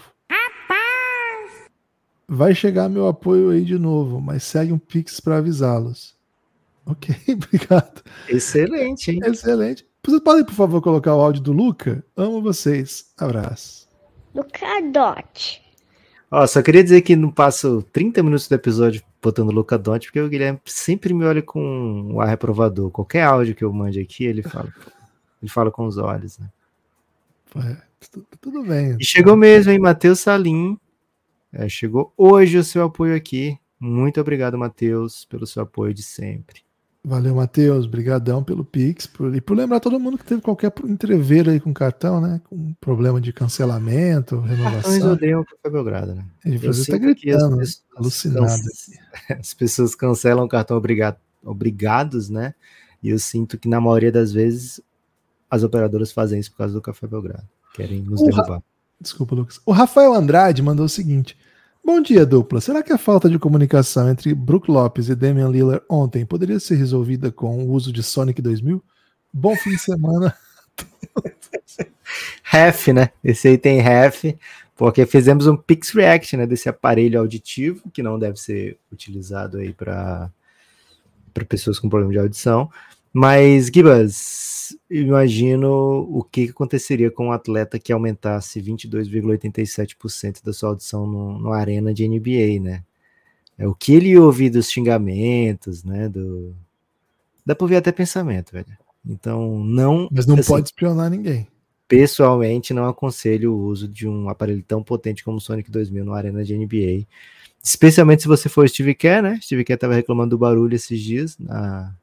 Vai 2.26 2.56
chegar 2.56 2.88
meu 2.88 3.06
apoio 3.06 3.50
aí 3.50 3.66
de 3.66 3.78
novo, 3.78 4.22
mas 4.22 4.42
segue 4.46 4.72
um 4.72 4.80
Pix 4.80 5.20
para 5.20 5.40
avisá-los. 5.40 6.16
Ok, 6.86 7.14
obrigado. 7.28 8.02
Excelente, 8.30 9.12
hein? 9.12 9.20
Excelente. 9.26 9.86
Vocês 10.02 10.24
podem, 10.24 10.46
por 10.46 10.54
favor, 10.54 10.82
colocar 10.82 11.14
o 11.14 11.20
áudio 11.20 11.42
do 11.42 11.52
Luca? 11.52 12.02
Amo 12.16 12.42
vocês. 12.42 13.12
Abraço. 13.18 13.86
Luca 14.34 14.82
Dot. 14.94 15.62
Ó, 16.32 16.48
só 16.48 16.62
queria 16.62 16.86
dizer 16.86 17.02
que 17.02 17.18
não 17.18 17.32
passo 17.32 17.84
30 17.92 18.24
minutos 18.24 18.48
do 18.48 18.56
episódio 18.56 19.04
botando 19.22 19.52
Luca 19.52 19.78
Dot, 19.78 20.08
porque 20.08 20.22
o 20.22 20.30
Guilherme 20.30 20.60
sempre 20.66 21.14
me 21.14 21.26
olha 21.26 21.42
com 21.42 21.62
um 21.62 22.22
ar 22.22 22.28
reprovador. 22.28 22.90
Qualquer 22.92 23.24
áudio 23.24 23.56
que 23.56 23.64
eu 23.64 23.72
mande 23.72 24.00
aqui, 24.00 24.26
ele 24.26 24.44
fala. 24.44 24.74
ele 25.42 25.50
fala 25.50 25.72
com 25.72 25.86
os 25.86 25.98
olhos, 25.98 26.38
né? 26.38 26.50
É, 27.56 27.78
tudo 28.40 28.64
bem. 28.64 28.96
E 29.00 29.04
chegou 29.04 29.36
mesmo, 29.36 29.72
hein, 29.72 29.80
Matheus 29.80 30.20
Salim. 30.20 30.78
É, 31.52 31.68
chegou 31.68 32.14
hoje 32.16 32.58
o 32.58 32.64
seu 32.64 32.84
apoio 32.84 33.16
aqui. 33.16 33.58
Muito 33.80 34.20
obrigado, 34.20 34.58
Matheus, 34.58 35.26
pelo 35.26 35.48
seu 35.48 35.64
apoio 35.64 35.94
de 35.94 36.04
sempre. 36.04 36.62
Valeu, 37.04 37.34
Matheus. 37.34 37.86
Obrigadão 37.86 38.44
pelo 38.44 38.64
Pix 38.64 39.08
por, 39.08 39.34
e 39.34 39.40
por 39.40 39.56
lembrar 39.56 39.80
todo 39.80 40.00
mundo 40.00 40.18
que 40.18 40.26
teve 40.26 40.42
qualquer 40.42 40.74
entreveiro 40.84 41.50
aí 41.50 41.60
com 41.60 41.74
cartão, 41.74 42.20
né? 42.20 42.42
Com 42.50 42.74
problema 42.74 43.22
de 43.22 43.32
cancelamento, 43.32 44.40
renovação. 44.42 44.92
Eles 44.92 45.06
odeiam 45.06 45.42
o 45.42 45.46
Café 45.46 45.70
Belgrado, 45.70 46.16
né? 46.16 46.26
Você 46.62 46.92
tá 46.92 46.98
gritando, 46.98 47.62
as 47.62 47.82
alucinado. 47.96 48.62
As 49.40 49.54
pessoas 49.54 49.96
cancelam 49.96 50.44
o 50.44 50.50
cartão 50.50 50.76
obrigado, 50.76 51.18
obrigados, 51.44 52.30
né? 52.30 52.54
E 53.02 53.10
eu 53.10 53.20
sinto 53.20 53.58
que 53.58 53.70
na 53.70 53.80
maioria 53.80 54.12
das 54.12 54.34
vezes 54.34 54.82
as 55.50 55.64
operadoras 55.64 56.12
fazem 56.12 56.40
isso 56.40 56.52
por 56.52 56.58
causa 56.58 56.74
do 56.74 56.82
Café 56.82 57.08
Belgrado. 57.08 57.48
Querem 57.74 58.02
nos 58.02 58.22
o 58.22 58.26
derrubar. 58.26 58.58
Ra... 58.58 58.64
Desculpa, 59.00 59.36
Lucas. 59.36 59.62
O 59.66 59.72
Rafael 59.72 60.14
Andrade 60.14 60.62
mandou 60.62 60.86
o 60.86 60.90
seguinte. 60.90 61.38
Bom 61.84 62.02
dia, 62.02 62.26
dupla. 62.26 62.62
Será 62.62 62.84
que 62.84 62.94
a 62.94 62.98
falta 62.98 63.30
de 63.30 63.40
comunicação 63.40 64.10
entre 64.10 64.34
Brook 64.34 64.70
Lopes 64.70 65.10
e 65.10 65.16
Damian 65.16 65.50
Lillard 65.50 65.84
ontem 65.90 66.26
poderia 66.26 66.60
ser 66.60 66.76
resolvida 66.76 67.32
com 67.32 67.64
o 67.64 67.72
uso 67.72 67.92
de 67.92 68.04
Sonic 68.04 68.42
2000? 68.42 68.84
Bom 69.34 69.56
fim 69.56 69.72
de 69.72 69.80
semana. 69.80 70.36
Ref, 72.44 72.88
né? 72.90 73.10
Esse 73.24 73.48
aí 73.48 73.58
tem 73.58 73.80
ref, 73.80 74.24
porque 74.76 75.06
fizemos 75.06 75.46
um 75.48 75.56
Pix 75.56 75.92
React, 75.92 76.38
né, 76.38 76.48
desse 76.48 76.68
aparelho 76.68 77.20
auditivo 77.20 77.90
que 77.92 78.02
não 78.02 78.18
deve 78.18 78.38
ser 78.38 78.78
utilizado 78.92 79.58
aí 79.58 79.74
para 79.74 80.32
para 81.32 81.46
pessoas 81.46 81.80
com 81.80 81.88
problema 81.90 82.12
de 82.12 82.20
audição. 82.20 82.70
Mas, 83.12 83.68
Gibas, 83.74 84.78
imagino 84.90 86.08
o 86.10 86.24
que 86.24 86.50
aconteceria 86.50 87.10
com 87.10 87.28
um 87.28 87.32
atleta 87.32 87.80
que 87.80 87.92
aumentasse 87.92 88.62
22,87% 88.62 90.44
da 90.44 90.54
sua 90.54 90.70
audição 90.70 91.08
no, 91.08 91.40
no 91.40 91.52
arena 91.52 91.94
de 91.94 92.08
NBA, 92.08 92.62
né? 92.62 92.84
É 93.58 93.68
o 93.68 93.76
que 93.76 93.94
ele 93.94 94.18
ouve 94.18 94.50
dos 94.50 94.70
xingamentos, 94.70 95.84
né? 95.84 96.08
Do... 96.08 96.56
Dá 97.46 97.56
pra 97.56 97.66
ouvir 97.66 97.76
até 97.76 97.92
pensamento, 97.92 98.52
velho. 98.52 98.78
Então, 99.06 99.64
não. 99.64 100.08
Mas 100.12 100.26
não 100.26 100.36
assim, 100.36 100.48
pode 100.48 100.68
espionar 100.68 101.10
ninguém. 101.10 101.48
Pessoalmente, 101.88 102.74
não 102.74 102.88
aconselho 102.88 103.54
o 103.54 103.66
uso 103.66 103.88
de 103.88 104.08
um 104.08 104.30
aparelho 104.30 104.64
tão 104.64 104.84
potente 104.84 105.24
como 105.24 105.38
o 105.38 105.42
Sonic 105.42 105.72
2000 105.72 106.06
no 106.06 106.14
arena 106.14 106.44
de 106.44 106.56
NBA. 106.56 107.08
Especialmente 107.62 108.22
se 108.22 108.28
você 108.28 108.48
for 108.48 108.70
Steve 108.70 108.94
Kerr, 108.94 109.24
né? 109.24 109.40
Steve 109.42 109.66
Kerr 109.66 109.80
tava 109.80 109.96
reclamando 109.96 110.30
do 110.30 110.38
barulho 110.38 110.76
esses 110.76 111.02
dias 111.02 111.38
na, 111.38 111.94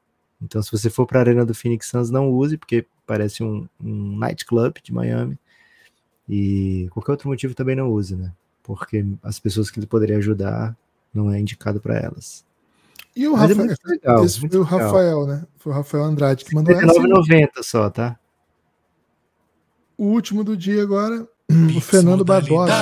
então, 0.41 0.61
se 0.61 0.71
você 0.71 0.89
for 0.89 1.05
para 1.05 1.19
a 1.19 1.21
arena 1.21 1.45
do 1.45 1.55
Phoenix 1.55 1.87
Suns, 1.87 2.09
não 2.09 2.29
use, 2.29 2.57
porque 2.57 2.85
parece 3.05 3.43
um, 3.43 3.67
um 3.81 4.17
nightclub 4.17 4.75
de 4.81 4.93
Miami. 4.93 5.37
E 6.29 6.87
qualquer 6.91 7.11
outro 7.11 7.29
motivo 7.29 7.55
também 7.55 7.75
não 7.75 7.89
use, 7.89 8.15
né? 8.15 8.31
Porque 8.61 9.05
as 9.23 9.39
pessoas 9.39 9.71
que 9.71 9.79
ele 9.79 9.87
poderia 9.87 10.17
ajudar 10.17 10.75
não 11.13 11.31
é 11.31 11.39
indicado 11.39 11.79
para 11.79 11.97
elas. 11.97 12.45
E 13.15 13.27
o 13.27 13.31
Mas 13.35 13.49
é 13.49 13.53
Rafael, 13.53 13.71
é 13.71 13.89
legal, 13.89 14.25
esse 14.25 14.39
foi 14.39 14.59
o 14.59 14.63
Rafael, 14.63 15.25
né? 15.25 15.47
Foi 15.57 15.71
o 15.71 15.75
Rafael 15.75 16.03
Andrade 16.03 16.45
que 16.45 16.53
mandou 16.53 16.75
essa. 16.75 16.85
9,90 16.85 17.49
só, 17.63 17.89
tá? 17.89 18.19
O 19.97 20.05
último 20.05 20.43
do 20.43 20.55
dia 20.55 20.83
agora, 20.83 21.27
o 21.75 21.81
Fernando 21.81 22.23
Barbosa. 22.23 22.73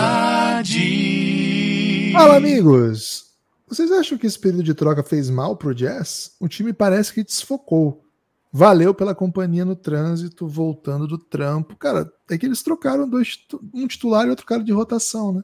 Fala, 2.11 2.35
amigos! 2.35 3.34
Vocês 3.67 3.91
acham 3.91 4.17
que 4.17 4.27
esse 4.27 4.39
período 4.39 4.63
de 4.63 4.73
troca 4.73 5.01
fez 5.01 5.29
mal 5.29 5.57
pro 5.57 5.73
Jazz? 5.73 6.35
O 6.39 6.47
time 6.47 6.71
parece 6.71 7.13
que 7.13 7.23
desfocou. 7.23 8.03
Valeu 8.51 8.93
pela 8.93 9.15
companhia 9.15 9.65
no 9.65 9.75
trânsito, 9.75 10.47
voltando 10.47 11.07
do 11.07 11.17
trampo. 11.17 11.75
Cara, 11.75 12.09
é 12.29 12.37
que 12.37 12.45
eles 12.45 12.61
trocaram 12.61 13.09
dois, 13.09 13.39
um 13.73 13.87
titular 13.87 14.25
e 14.25 14.29
outro 14.29 14.45
cara 14.45 14.63
de 14.63 14.71
rotação, 14.71 15.33
né? 15.33 15.43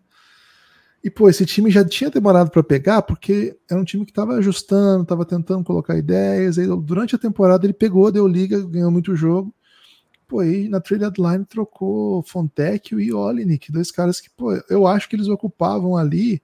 E, 1.04 1.10
pô, 1.10 1.28
esse 1.28 1.46
time 1.46 1.72
já 1.72 1.84
tinha 1.84 2.12
demorado 2.12 2.52
para 2.52 2.64
pegar, 2.64 3.02
porque 3.02 3.58
era 3.70 3.80
um 3.80 3.84
time 3.84 4.06
que 4.06 4.12
estava 4.12 4.36
ajustando, 4.36 5.02
estava 5.02 5.26
tentando 5.26 5.64
colocar 5.64 5.98
ideias. 5.98 6.60
Aí, 6.60 6.68
durante 6.68 7.16
a 7.16 7.20
temporada, 7.20 7.66
ele 7.66 7.74
pegou, 7.74 8.12
deu 8.12 8.28
liga, 8.28 8.62
ganhou 8.62 8.92
muito 8.92 9.16
jogo. 9.16 9.54
Pô, 10.28 10.40
aí 10.40 10.70
na 10.70 10.80
trade 10.80 11.02
deadline 11.02 11.44
trocou 11.44 12.24
Fontecchio 12.24 13.00
e 13.00 13.12
Olinik, 13.12 13.72
dois 13.72 13.92
caras 13.92 14.22
que, 14.22 14.30
pô, 14.30 14.54
eu 14.70 14.88
acho 14.88 15.10
que 15.10 15.16
eles 15.18 15.28
ocupavam 15.28 15.98
ali 15.98 16.42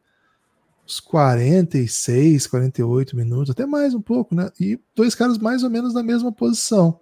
uns 0.87 1.01
46, 1.01 2.47
48 2.47 3.15
minutos, 3.15 3.49
até 3.49 3.65
mais 3.65 3.93
um 3.93 4.01
pouco, 4.01 4.33
né? 4.33 4.49
E 4.59 4.79
dois 4.95 5.13
caras 5.13 5.37
mais 5.37 5.61
ou 5.61 5.69
menos 5.69 5.93
na 5.93 6.01
mesma 6.01 6.31
posição. 6.31 6.99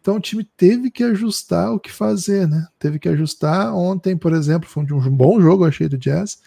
Então 0.00 0.16
o 0.16 0.20
time 0.20 0.44
teve 0.56 0.88
que 0.88 1.02
ajustar 1.02 1.72
o 1.72 1.80
que 1.80 1.90
fazer, 1.90 2.46
né? 2.46 2.68
Teve 2.78 3.00
que 3.00 3.08
ajustar. 3.08 3.74
Ontem, 3.74 4.16
por 4.16 4.32
exemplo, 4.32 4.68
foi 4.68 4.84
um 4.84 5.10
bom 5.10 5.40
jogo, 5.40 5.64
eu 5.64 5.68
achei, 5.68 5.88
do 5.88 5.98
Jazz. 5.98 6.38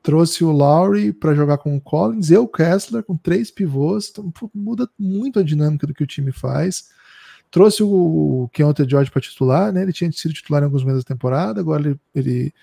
Trouxe 0.00 0.44
o 0.44 0.52
Lowry 0.52 1.12
para 1.12 1.34
jogar 1.34 1.58
com 1.58 1.76
o 1.76 1.80
Collins 1.80 2.30
e 2.30 2.36
o 2.36 2.46
Kessler 2.46 3.02
com 3.02 3.16
três 3.16 3.50
pivôs. 3.50 4.10
Então, 4.10 4.32
muda 4.54 4.88
muito 4.96 5.40
a 5.40 5.42
dinâmica 5.42 5.86
do 5.86 5.94
que 5.94 6.04
o 6.04 6.06
time 6.06 6.30
faz. 6.30 6.90
Trouxe 7.50 7.82
o 7.82 8.48
Keontae 8.52 8.88
George 8.88 9.10
para 9.10 9.20
titular, 9.20 9.72
né? 9.72 9.82
Ele 9.82 9.92
tinha 9.92 10.10
sido 10.12 10.32
titular 10.32 10.62
em 10.62 10.66
alguns 10.66 10.84
meses 10.84 11.02
da 11.02 11.14
temporada, 11.14 11.60
agora 11.60 11.82
ele, 11.82 12.00
ele 12.14 12.54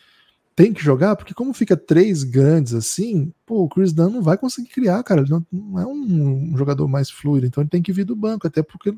tem 0.59 0.73
que 0.73 0.83
jogar, 0.83 1.15
porque 1.15 1.33
como 1.33 1.53
fica 1.53 1.77
três 1.77 2.21
grandes 2.21 2.73
assim, 2.73 3.31
pô, 3.45 3.63
o 3.63 3.69
Chris 3.69 3.93
Dunn 3.93 4.09
não 4.09 4.21
vai 4.21 4.37
conseguir 4.37 4.67
criar, 4.67 5.01
cara. 5.03 5.21
Ele 5.21 5.29
não, 5.29 5.47
não 5.49 5.79
é 5.79 5.85
um, 5.85 6.51
um, 6.51 6.57
jogador 6.57 6.85
mais 6.85 7.09
fluido, 7.09 7.47
então 7.47 7.63
ele 7.63 7.69
tem 7.69 7.81
que 7.81 7.93
vir 7.93 8.03
do 8.03 8.13
banco, 8.13 8.45
até 8.45 8.61
porque 8.61 8.93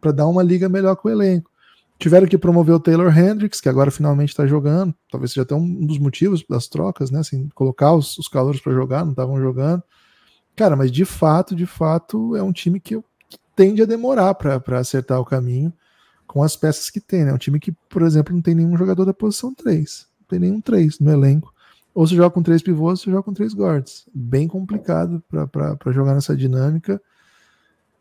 para 0.00 0.12
dar 0.12 0.28
uma 0.28 0.44
liga 0.44 0.68
melhor 0.68 0.94
com 0.94 1.08
o 1.08 1.10
elenco. 1.10 1.50
Tiveram 1.98 2.28
que 2.28 2.38
promover 2.38 2.72
o 2.72 2.78
Taylor 2.78 3.18
Hendricks, 3.18 3.60
que 3.60 3.68
agora 3.68 3.90
finalmente 3.90 4.28
está 4.28 4.46
jogando. 4.46 4.94
Talvez 5.10 5.32
seja 5.32 5.42
até 5.42 5.56
um 5.56 5.84
dos 5.84 5.98
motivos 5.98 6.44
das 6.48 6.68
trocas, 6.68 7.10
né? 7.10 7.18
Assim, 7.18 7.48
colocar 7.48 7.92
os, 7.92 8.16
os 8.16 8.28
calores 8.28 8.60
para 8.60 8.72
jogar, 8.72 9.04
não 9.04 9.10
estavam 9.10 9.40
jogando. 9.40 9.82
Cara, 10.54 10.76
mas 10.76 10.92
de 10.92 11.04
fato, 11.04 11.56
de 11.56 11.66
fato, 11.66 12.36
é 12.36 12.42
um 12.44 12.52
time 12.52 12.78
que, 12.78 12.94
que 13.28 13.38
tende 13.56 13.82
a 13.82 13.86
demorar 13.86 14.34
para 14.34 14.78
acertar 14.78 15.18
o 15.18 15.24
caminho 15.24 15.72
com 16.28 16.44
as 16.44 16.54
peças 16.54 16.90
que 16.90 17.00
tem, 17.00 17.24
né? 17.24 17.32
Um 17.32 17.38
time 17.38 17.58
que, 17.58 17.72
por 17.72 18.02
exemplo, 18.02 18.32
não 18.32 18.40
tem 18.40 18.54
nenhum 18.54 18.76
jogador 18.76 19.04
da 19.04 19.12
posição 19.12 19.52
3 19.52 20.05
tem 20.28 20.38
nenhum 20.38 20.60
três 20.60 20.98
no 20.98 21.10
elenco. 21.10 21.52
Ou 21.94 22.06
você 22.06 22.14
joga 22.14 22.30
com 22.30 22.42
três 22.42 22.62
pivôs, 22.62 23.00
ou 23.00 23.04
você 23.04 23.10
joga 23.10 23.22
com 23.22 23.32
três 23.32 23.54
guards. 23.54 24.06
Bem 24.14 24.46
complicado 24.46 25.22
para 25.30 25.92
jogar 25.92 26.14
nessa 26.14 26.36
dinâmica. 26.36 27.00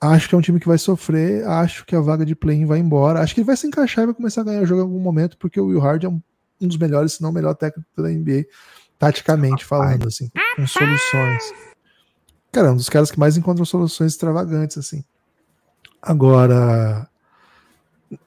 Acho 0.02 0.28
que 0.28 0.36
é 0.36 0.38
um 0.38 0.42
time 0.42 0.60
que 0.60 0.68
vai 0.68 0.78
sofrer. 0.78 1.48
Acho 1.48 1.86
que 1.86 1.96
a 1.96 2.02
vaga 2.02 2.26
de 2.26 2.36
play 2.36 2.66
vai 2.66 2.80
embora. 2.80 3.22
Acho 3.22 3.34
que 3.34 3.40
ele 3.40 3.48
vai 3.48 3.56
se 3.56 3.68
encaixar 3.68 4.04
e 4.04 4.08
vai 4.08 4.16
começar 4.16 4.42
a 4.42 4.44
ganhar 4.44 4.62
o 4.62 4.66
jogo 4.66 4.82
em 4.82 4.84
algum 4.84 5.00
momento, 5.00 5.38
porque 5.38 5.60
o 5.60 5.68
Will 5.68 5.80
Hard 5.80 6.04
é 6.04 6.10
um, 6.10 6.22
um 6.62 6.68
dos 6.68 6.78
melhores, 6.78 7.14
se 7.14 7.22
não 7.22 7.30
o 7.30 7.34
melhor 7.34 7.56
técnico 7.56 7.90
da 8.02 8.10
NBA, 8.10 8.46
taticamente 9.00 9.64
falando, 9.64 10.08
assim, 10.08 10.30
com 10.56 10.68
soluções. 10.68 11.44
Cara, 12.52 12.68
é 12.68 12.72
um 12.72 12.78
dos 12.78 12.90
caras 12.90 13.12
que 13.12 13.20
mais 13.20 13.38
encontram 13.38 13.66
soluções 13.66 14.12
extravagantes, 14.12 14.78
assim. 14.78 15.04
Agora, 16.02 17.10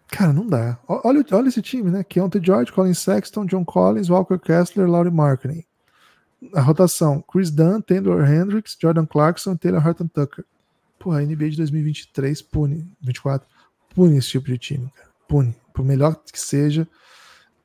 Cara, 0.09 0.33
não 0.33 0.47
dá. 0.47 0.79
Olha, 0.89 1.25
olha 1.33 1.49
esse 1.49 1.63
time, 1.63 1.91
né? 1.91 2.03
Keontae 2.03 2.41
George, 2.43 2.73
Colin 2.73 2.95
Sexton, 2.95 3.45
John 3.45 3.65
Collins, 3.65 4.09
Walker 4.09 4.39
Kessler, 4.39 4.89
Laurie 4.89 5.13
Marketing. 5.13 5.65
A 6.55 6.61
rotação: 6.61 7.23
Chris 7.31 7.51
Dunn, 7.51 7.81
Taylor 7.81 8.29
Hendricks, 8.29 8.77
Jordan 8.81 9.07
Clarkson, 9.07 9.57
Taylor 9.57 9.87
Horton 9.87 10.09
Tucker. 10.09 10.45
Porra, 10.99 11.21
a 11.21 11.23
NBA 11.23 11.51
de 11.51 11.57
2023 11.59 12.43
pune, 12.43 12.91
24, 13.01 13.47
pune 13.95 14.17
esse 14.17 14.31
tipo 14.31 14.47
de 14.47 14.59
time, 14.59 14.91
cara. 14.95 15.09
Pune. 15.29 15.55
Por 15.73 15.85
melhor 15.85 16.17
que 16.17 16.41
seja, 16.41 16.89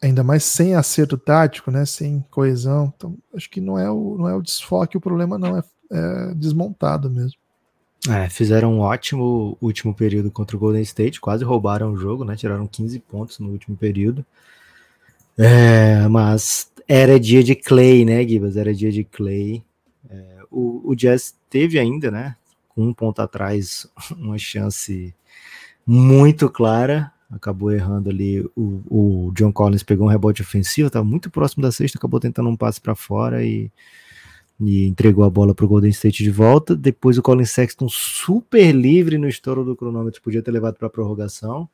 ainda 0.02 0.24
mais 0.24 0.44
sem 0.44 0.76
acerto 0.76 1.18
tático, 1.18 1.72
né? 1.72 1.86
Sem 1.86 2.24
coesão. 2.30 2.94
Então, 2.96 3.18
acho 3.34 3.50
que 3.50 3.60
não 3.60 3.80
é 3.80 3.90
o, 3.90 4.18
não 4.20 4.28
é 4.28 4.36
o 4.36 4.42
desfoque 4.42 4.98
o 4.98 5.02
problema, 5.02 5.38
não. 5.38 5.58
É, 5.58 5.64
é 5.92 6.34
desmontado 6.36 7.10
mesmo. 7.10 7.43
É, 8.10 8.30
fizeram 8.30 8.74
um 8.74 8.80
ótimo 8.82 9.58
último 9.62 9.94
período 9.94 10.30
contra 10.30 10.58
o 10.58 10.60
Golden 10.60 10.82
State, 10.82 11.22
quase 11.22 11.46
roubaram 11.46 11.94
o 11.94 11.98
jogo, 11.98 12.26
né? 12.26 12.36
Tiraram 12.36 12.68
15 12.68 13.00
pontos 13.00 13.40
no 13.40 13.50
último 13.50 13.78
período. 13.78 14.26
É, 15.38 16.06
mas 16.10 16.70
era 16.88 17.18
dia 17.20 17.42
de 17.44 17.56
Clay, 17.56 18.04
né, 18.04 18.28
Gibas? 18.28 18.58
Era 18.58 18.74
dia 18.74 18.92
de 18.92 19.06
Clay. 19.06 19.64
É, 20.10 20.38
o, 20.52 20.92
o 20.92 20.96
Jazz 20.96 21.34
teve 21.50 21.80
ainda, 21.80 22.12
né? 22.12 22.36
Com 22.68 22.88
um 22.88 22.94
ponto 22.94 23.22
atrás, 23.22 23.88
uma 24.18 24.38
chance 24.38 25.16
muito 25.88 26.50
clara. 26.50 27.10
Acabou 27.32 27.72
errando 27.72 28.10
ali. 28.10 28.42
O, 28.54 28.82
o 29.28 29.32
John 29.34 29.52
Collins 29.54 29.82
pegou 29.82 30.08
um 30.08 30.10
rebote 30.10 30.42
ofensivo, 30.42 30.88
estava 30.88 31.06
muito 31.06 31.32
próximo 31.32 31.64
da 31.64 31.72
sexta, 31.72 31.98
acabou 31.98 32.20
tentando 32.20 32.50
um 32.50 32.58
passe 32.58 32.82
para 32.82 32.96
fora 32.96 33.46
e 33.46 33.72
e 34.68 34.88
entregou 34.88 35.24
a 35.24 35.30
bola 35.30 35.54
para 35.54 35.66
o 35.66 35.68
Golden 35.68 35.90
State 35.90 36.24
de 36.24 36.32
volta. 36.32 36.76
Depois 36.76 37.18
o 37.18 37.22
Colin 37.22 37.46
Sexton 37.46 37.88
super 37.90 38.74
livre 38.74 39.18
no 39.18 39.28
estouro 39.28 39.64
do 39.64 39.76
cronômetro, 39.76 40.22
podia 40.22 40.42
ter 40.42 40.52
levado 40.52 40.76
para 40.78 40.88
a 40.88 40.92
prorrogação. 40.92 41.70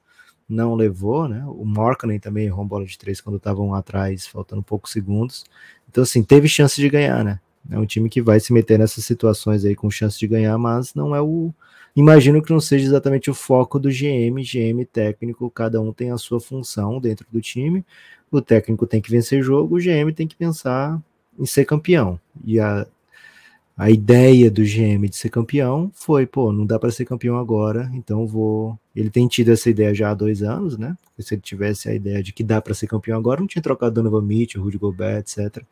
não 0.48 0.74
levou, 0.76 1.28
né? 1.28 1.44
O 1.48 1.64
Markkanen 1.64 2.20
também 2.20 2.46
errou 2.48 2.66
bola 2.66 2.86
de 2.86 2.98
três 2.98 3.22
quando 3.22 3.38
estavam 3.38 3.74
atrás, 3.74 4.26
faltando 4.28 4.64
poucos 4.64 4.92
segundos. 4.92 5.46
Então, 5.90 6.04
assim, 6.04 6.24
teve 6.24 6.48
chance 6.48 6.76
de 6.82 6.90
ganhar, 6.90 7.24
né? 7.24 7.40
É 7.70 7.78
um 7.78 7.86
time 7.86 8.10
que 8.10 8.22
vai 8.22 8.40
se 8.40 8.52
meter 8.54 8.80
nessas 8.80 9.06
situações 9.06 9.64
aí 9.66 9.76
com 9.76 9.92
chance 9.92 10.18
de 10.18 10.28
ganhar, 10.28 10.58
mas 10.58 10.94
não 10.96 11.16
é 11.16 11.22
o. 11.22 11.54
Imagino 11.96 12.42
que 12.42 12.52
não 12.52 12.60
seja 12.60 12.86
exatamente 12.86 13.30
o 13.30 13.34
foco 13.34 13.80
do 13.80 13.90
GM, 13.90 14.42
GM 14.44 14.86
técnico, 14.86 15.50
cada 15.52 15.82
um 15.82 15.92
tem 15.94 16.12
a 16.12 16.18
sua 16.18 16.40
função 16.40 17.00
dentro 17.00 17.28
do 17.32 17.42
time. 17.42 17.86
O 18.32 18.42
técnico 18.42 18.88
tem 18.88 19.02
que 19.02 19.12
vencer 19.12 19.44
jogo, 19.44 19.76
o 19.76 19.80
GM 19.80 20.14
tem 20.14 20.28
que 20.28 20.36
pensar 20.36 21.02
em 21.40 21.46
ser 21.46 21.66
campeão. 21.66 22.20
E 22.44 22.60
a, 22.60 22.86
a 23.78 23.90
ideia 23.90 24.52
do 24.52 24.62
GM 24.62 25.08
de 25.08 25.16
ser 25.16 25.30
campeão 25.30 25.90
foi, 25.94 26.26
pô, 26.26 26.52
não 26.52 26.66
dá 26.66 26.78
para 26.78 26.92
ser 26.92 27.06
campeão 27.06 27.38
agora, 27.38 27.90
então 27.94 28.28
vou. 28.28 28.78
Ele 28.94 29.10
tem 29.10 29.28
tido 29.28 29.52
essa 29.52 29.70
ideia 29.70 29.96
já 29.96 30.12
há 30.12 30.14
dois 30.14 30.44
anos, 30.44 30.78
né? 30.78 30.98
Porque 31.06 31.24
se 31.24 31.34
ele 31.34 31.42
tivesse 31.42 31.88
a 31.88 31.94
ideia 31.94 32.22
de 32.22 32.34
que 32.34 32.44
dá 32.44 32.62
para 32.62 32.74
ser 32.74 32.88
campeão 32.88 33.18
agora, 33.18 33.40
não 33.40 33.48
tinha 33.48 33.62
trocado 33.62 33.96
Donovan 33.96 34.22
Mitchell, 34.22 34.62
Rudy 34.62 34.78
Gobert, 34.78 35.20
etc. 35.20 35.64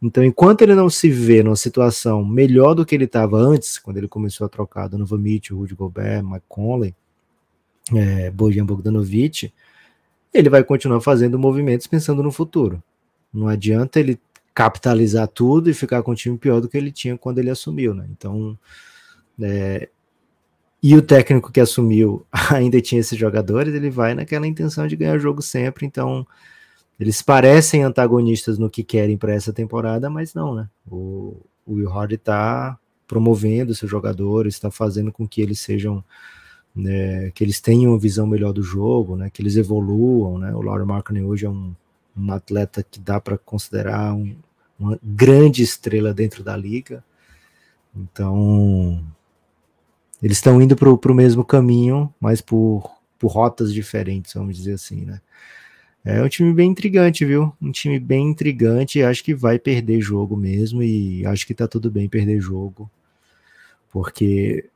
Então, 0.00 0.24
enquanto 0.24 0.62
ele 0.62 0.74
não 0.74 0.88
se 0.88 1.10
vê 1.10 1.42
numa 1.42 1.56
situação 1.56 2.24
melhor 2.24 2.74
do 2.74 2.86
que 2.86 2.94
ele 2.94 3.04
estava 3.04 3.38
antes, 3.38 3.78
quando 3.78 3.98
ele 3.98 4.08
começou 4.08 4.44
a 4.44 4.48
trocar 4.48 4.88
Donovan 4.88 5.18
Mitchell, 5.18 5.56
Rudy 5.56 5.74
Gobert, 5.74 6.24
Mike 6.24 6.44
Conley, 6.48 6.94
é, 7.92 8.30
Bojan 8.30 8.64
Bogdanovic, 8.64 9.52
ele 10.32 10.48
vai 10.48 10.64
continuar 10.64 11.00
fazendo 11.00 11.38
movimentos 11.38 11.86
pensando 11.86 12.22
no 12.22 12.32
futuro. 12.32 12.82
Não 13.32 13.48
adianta 13.48 14.00
ele 14.00 14.18
capitalizar 14.54 15.28
tudo 15.28 15.70
e 15.70 15.74
ficar 15.74 16.02
com 16.02 16.12
um 16.12 16.14
time 16.14 16.36
pior 16.36 16.60
do 16.60 16.68
que 16.68 16.76
ele 16.76 16.92
tinha 16.92 17.16
quando 17.16 17.38
ele 17.38 17.50
assumiu, 17.50 17.94
né? 17.94 18.06
Então, 18.10 18.58
é, 19.40 19.88
e 20.82 20.96
o 20.96 21.02
técnico 21.02 21.52
que 21.52 21.60
assumiu 21.60 22.26
ainda 22.50 22.80
tinha 22.80 23.00
esses 23.00 23.18
jogadores, 23.18 23.74
ele 23.74 23.90
vai 23.90 24.14
naquela 24.14 24.46
intenção 24.46 24.86
de 24.86 24.96
ganhar 24.96 25.18
jogo 25.18 25.40
sempre, 25.40 25.86
então 25.86 26.26
eles 26.98 27.22
parecem 27.22 27.82
antagonistas 27.82 28.58
no 28.58 28.70
que 28.70 28.84
querem 28.84 29.16
para 29.16 29.32
essa 29.32 29.52
temporada, 29.52 30.10
mas 30.10 30.34
não, 30.34 30.54
né? 30.54 30.68
O, 30.90 31.36
o 31.66 31.74
Will 31.74 31.90
Hardy 31.90 32.16
está 32.16 32.78
promovendo 33.06 33.74
seus 33.74 33.90
jogadores, 33.90 34.54
está 34.54 34.70
fazendo 34.70 35.12
com 35.12 35.26
que 35.26 35.40
eles 35.42 35.60
sejam 35.60 36.04
né, 36.74 37.30
que 37.32 37.44
eles 37.44 37.60
tenham 37.60 37.92
uma 37.92 37.98
visão 37.98 38.26
melhor 38.26 38.52
do 38.52 38.62
jogo, 38.62 39.16
né, 39.16 39.28
que 39.30 39.42
eles 39.42 39.56
evoluam, 39.56 40.38
né? 40.38 40.54
O 40.54 40.62
Laurie 40.62 40.86
Markkinen 40.86 41.24
hoje 41.24 41.44
é 41.44 41.50
um 41.50 41.74
um 42.16 42.32
atleta 42.32 42.82
que 42.82 43.00
dá 43.00 43.20
para 43.20 43.38
considerar 43.38 44.14
um, 44.14 44.36
uma 44.78 44.98
grande 45.02 45.62
estrela 45.62 46.12
dentro 46.12 46.42
da 46.42 46.56
liga. 46.56 47.04
Então, 47.94 49.04
eles 50.22 50.38
estão 50.38 50.60
indo 50.60 50.76
para 50.76 50.88
o 50.90 51.14
mesmo 51.14 51.44
caminho, 51.44 52.12
mas 52.20 52.40
por, 52.40 52.90
por 53.18 53.28
rotas 53.28 53.72
diferentes, 53.72 54.34
vamos 54.34 54.56
dizer 54.56 54.74
assim, 54.74 55.04
né? 55.04 55.20
É 56.04 56.20
um 56.20 56.28
time 56.28 56.52
bem 56.52 56.70
intrigante, 56.70 57.24
viu? 57.24 57.52
Um 57.62 57.70
time 57.70 57.98
bem 58.00 58.28
intrigante. 58.28 59.02
Acho 59.02 59.22
que 59.22 59.34
vai 59.34 59.58
perder 59.58 60.00
jogo 60.00 60.36
mesmo. 60.36 60.82
E 60.82 61.24
acho 61.26 61.46
que 61.46 61.54
tá 61.54 61.68
tudo 61.68 61.90
bem 61.90 62.08
perder 62.08 62.40
jogo. 62.40 62.90
Porque 63.90 64.68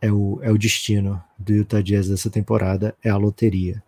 é 0.00 0.12
o, 0.12 0.38
é 0.42 0.52
o 0.52 0.58
destino 0.58 1.22
do 1.36 1.52
Utah 1.54 1.80
Jazz 1.80 2.08
dessa 2.08 2.30
temporada. 2.30 2.94
É 3.02 3.10
a 3.10 3.16
loteria. 3.16 3.82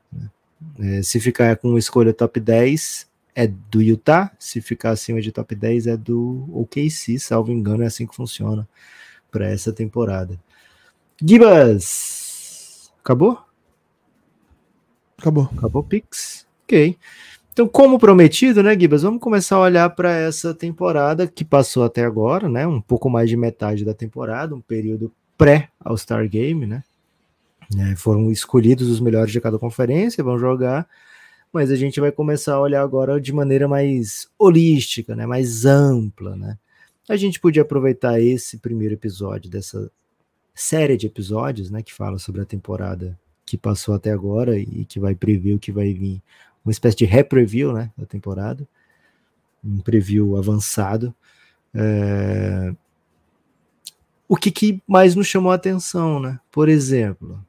É, 0.79 1.03
se 1.03 1.21
ficar 1.21 1.57
com 1.57 1.77
escolha 1.79 2.13
top 2.13 2.41
10, 2.41 3.07
é 3.35 3.47
do 3.47 3.83
Utah. 3.83 4.31
Se 4.39 4.61
ficar 4.61 4.91
acima 4.91 5.21
de 5.21 5.33
top 5.33 5.55
10, 5.55 5.87
é 5.87 5.97
do 5.97 6.49
OKC, 6.53 7.19
salvo 7.19 7.53
engano, 7.53 7.83
é 7.83 7.87
assim 7.87 8.07
que 8.07 8.15
funciona 8.15 8.69
para 9.31 9.49
essa 9.49 9.73
temporada. 9.73 10.39
Gibas! 11.23 12.93
Acabou? 13.03 13.39
Acabou. 15.19 15.51
Acabou 15.57 15.83
o 15.83 15.85
Pix. 15.85 16.47
Ok. 16.65 16.97
Então, 17.53 17.69
como 17.69 18.01
prometido, 18.01 18.63
né, 18.63 18.79
Gibas, 18.79 19.03
vamos 19.03 19.21
começar 19.21 19.57
a 19.57 19.61
olhar 19.61 19.91
para 19.91 20.11
essa 20.11 20.53
temporada 20.53 21.27
que 21.27 21.45
passou 21.45 21.85
até 21.85 22.05
agora, 22.05 22.49
né? 22.49 22.67
Um 22.67 22.81
pouco 22.81 23.09
mais 23.09 23.31
de 23.31 23.37
metade 23.37 23.85
da 23.85 23.95
temporada, 23.95 24.55
um 24.55 24.61
período 24.61 25.13
pré-All-Star 25.39 26.29
Game, 26.29 26.67
né? 26.67 26.83
Né? 27.73 27.95
Foram 27.97 28.31
escolhidos 28.31 28.89
os 28.89 29.01
melhores 29.01 29.33
de 29.33 29.41
cada 29.41 29.59
conferência, 29.59 30.25
vão 30.25 30.39
jogar, 30.39 30.89
mas 31.53 31.71
a 31.71 31.77
gente 31.77 32.01
vai 32.01 32.11
começar 32.11 32.55
a 32.55 32.61
olhar 32.61 32.83
agora 32.83 33.21
de 33.21 33.33
maneira 33.33 33.69
mais 33.69 34.29
holística, 34.39 35.15
né? 35.15 35.27
mais 35.27 35.65
ampla. 35.65 36.37
Né? 36.37 36.59
A 37.09 37.17
gente 37.17 37.39
podia 37.39 37.63
aproveitar 37.63 38.21
esse 38.21 38.59
primeiro 38.59 38.95
episódio 38.95 39.51
dessa 39.51 39.91
série 40.55 40.97
de 40.97 41.07
episódios 41.07 41.71
né, 41.71 41.83
que 41.83 41.93
fala 41.93 42.19
sobre 42.19 42.41
a 42.41 42.45
temporada 42.45 43.19
que 43.45 43.59
passou 43.59 43.95
até 43.95 44.11
agora 44.11 44.59
e 44.59 44.85
que 44.85 44.99
vai 44.99 45.15
prever 45.15 45.55
o 45.55 45.59
que 45.59 45.73
vai 45.73 45.93
vir, 45.93 46.23
uma 46.65 46.73
espécie 46.73 46.97
de 46.97 47.05
ré-preview 47.05 47.73
né, 47.73 47.91
da 47.97 48.07
temporada, 48.07 48.67
um 49.63 49.81
preview 49.81 50.37
avançado. 50.37 51.15
É... 51.75 52.75
O 54.27 54.37
que, 54.37 54.51
que 54.51 54.83
mais 54.87 55.15
nos 55.15 55.27
chamou 55.27 55.53
a 55.53 55.57
atenção, 55.57 56.19
né? 56.19 56.41
Por 56.51 56.69
exemplo, 56.69 57.45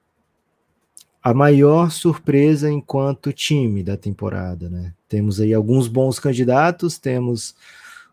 a 1.26 1.34
maior 1.34 1.90
surpresa 1.90 2.72
enquanto 2.72 3.34
time 3.34 3.82
da 3.82 3.98
temporada, 3.98 4.70
né? 4.70 4.94
Temos 5.10 5.42
aí 5.42 5.56
alguns 5.56 5.88
bons 5.88 6.20
candidatos, 6.20 7.00
temos 7.00 7.56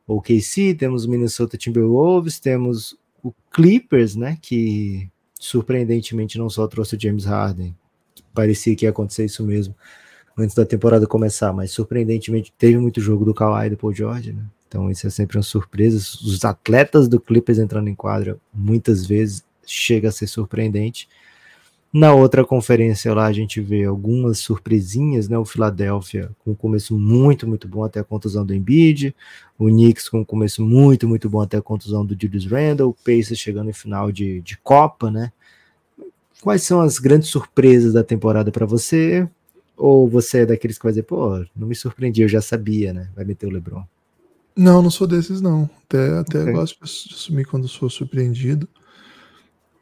o 0.06 0.18
KC, 0.18 0.72
temos 0.72 1.04
o 1.04 1.10
Minnesota 1.10 1.58
Timberwolves, 1.58 2.40
temos 2.40 2.96
o 3.22 3.30
Clippers, 3.52 4.16
né, 4.16 4.38
que 4.40 5.10
surpreendentemente 5.38 6.38
não 6.38 6.48
só 6.48 6.66
trouxe 6.66 6.96
o 6.96 7.00
James 7.00 7.26
Harden, 7.26 7.76
parecia 8.32 8.74
que 8.74 8.86
ia 8.86 8.90
acontecer 8.90 9.26
isso 9.26 9.44
mesmo 9.44 9.74
antes 10.34 10.56
da 10.56 10.64
temporada 10.64 11.06
começar, 11.06 11.52
mas 11.52 11.70
surpreendentemente 11.70 12.50
teve 12.56 12.78
muito 12.78 12.98
jogo 12.98 13.26
do 13.26 13.34
Kawhi 13.34 13.66
e 13.66 13.70
do 13.70 13.76
Paul 13.76 13.92
George, 13.92 14.32
né? 14.32 14.42
Então 14.66 14.90
isso 14.90 15.06
é 15.06 15.10
sempre 15.10 15.36
uma 15.36 15.42
surpresa. 15.42 15.98
Os 15.98 16.42
atletas 16.46 17.08
do 17.08 17.20
Clippers 17.20 17.58
entrando 17.58 17.88
em 17.88 17.94
quadra 17.94 18.38
muitas 18.54 19.04
vezes 19.04 19.44
chega 19.66 20.08
a 20.08 20.12
ser 20.12 20.26
surpreendente. 20.26 21.10
Na 21.92 22.14
outra 22.14 22.42
conferência 22.42 23.12
lá 23.12 23.26
a 23.26 23.32
gente 23.32 23.60
vê 23.60 23.84
algumas 23.84 24.38
surpresinhas, 24.38 25.28
né? 25.28 25.36
O 25.36 25.44
Philadelphia 25.44 26.30
com 26.42 26.52
um 26.52 26.54
começo 26.54 26.98
muito, 26.98 27.46
muito 27.46 27.68
bom 27.68 27.84
até 27.84 28.00
a 28.00 28.04
contusão 28.04 28.46
do 28.46 28.54
Embiid, 28.54 29.14
o 29.58 29.66
Knicks 29.66 30.08
com 30.08 30.20
um 30.20 30.24
começo 30.24 30.64
muito, 30.64 31.06
muito 31.06 31.28
bom 31.28 31.42
até 31.42 31.58
a 31.58 31.62
contusão 31.62 32.06
do 32.06 32.16
Julius 32.18 32.46
Randle, 32.46 32.88
o 32.88 32.94
Pacers 32.94 33.38
chegando 33.38 33.68
em 33.68 33.74
final 33.74 34.10
de, 34.10 34.40
de 34.40 34.56
Copa, 34.56 35.10
né? 35.10 35.32
Quais 36.40 36.62
são 36.62 36.80
as 36.80 36.98
grandes 36.98 37.28
surpresas 37.28 37.92
da 37.92 38.02
temporada 38.02 38.50
para 38.50 38.64
você? 38.64 39.28
Ou 39.76 40.08
você 40.08 40.40
é 40.40 40.46
daqueles 40.46 40.78
que 40.78 40.84
vai 40.84 40.92
dizer, 40.92 41.02
pô, 41.02 41.44
não 41.54 41.68
me 41.68 41.74
surpreendi, 41.74 42.22
eu 42.22 42.28
já 42.28 42.40
sabia, 42.40 42.94
né? 42.94 43.10
Vai 43.14 43.26
meter 43.26 43.46
o 43.46 43.50
LeBron. 43.50 43.84
Não, 44.56 44.80
não 44.80 44.90
sou 44.90 45.06
desses, 45.06 45.42
não. 45.42 45.68
Até, 45.84 46.18
até 46.18 46.40
okay. 46.40 46.52
gosto 46.54 46.78
de 47.08 47.14
assumir 47.14 47.44
quando 47.44 47.68
sou 47.68 47.90
surpreendido 47.90 48.66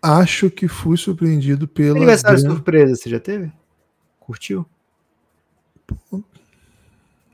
acho 0.03 0.51
que 0.51 0.69
fui 0.69 0.97
surpreendido 0.97 1.69
pela. 1.69 1.97
Aniversário 1.97 2.39
grande... 2.39 2.55
surpresa, 2.55 2.97
você 2.97 3.11
já 3.11 3.21
teve? 3.21 3.53
Curtiu? 4.19 4.67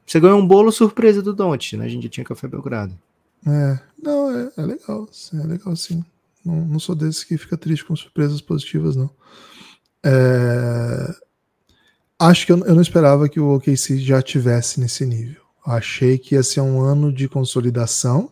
Você 0.06 0.20
ganhou 0.20 0.38
um 0.38 0.46
bolo 0.46 0.70
surpresa 0.70 1.20
do 1.20 1.34
Don't, 1.34 1.76
né? 1.76 1.84
A 1.84 1.88
gente 1.88 2.04
já 2.04 2.08
tinha 2.08 2.24
Café 2.24 2.46
Belgrado. 2.46 2.96
É, 3.46 3.78
não, 4.02 4.30
é, 4.30 4.52
é 4.56 4.62
legal. 4.62 5.08
É 5.34 5.46
legal 5.46 5.76
sim. 5.76 6.04
Não, 6.44 6.64
não 6.64 6.78
sou 6.78 6.94
desses 6.94 7.24
que 7.24 7.36
fica 7.36 7.56
triste 7.56 7.84
com 7.84 7.96
surpresas 7.96 8.40
positivas, 8.40 8.94
não. 8.94 9.10
É... 10.04 11.14
Acho 12.18 12.46
que 12.46 12.52
eu, 12.52 12.58
eu 12.64 12.74
não 12.74 12.82
esperava 12.82 13.28
que 13.28 13.40
o 13.40 13.54
OKC 13.54 13.98
já 13.98 14.22
tivesse 14.22 14.80
nesse 14.80 15.04
nível. 15.04 15.42
Achei 15.66 16.16
que 16.16 16.36
ia 16.36 16.42
ser 16.42 16.60
um 16.60 16.80
ano 16.80 17.12
de 17.12 17.28
consolidação 17.28 18.30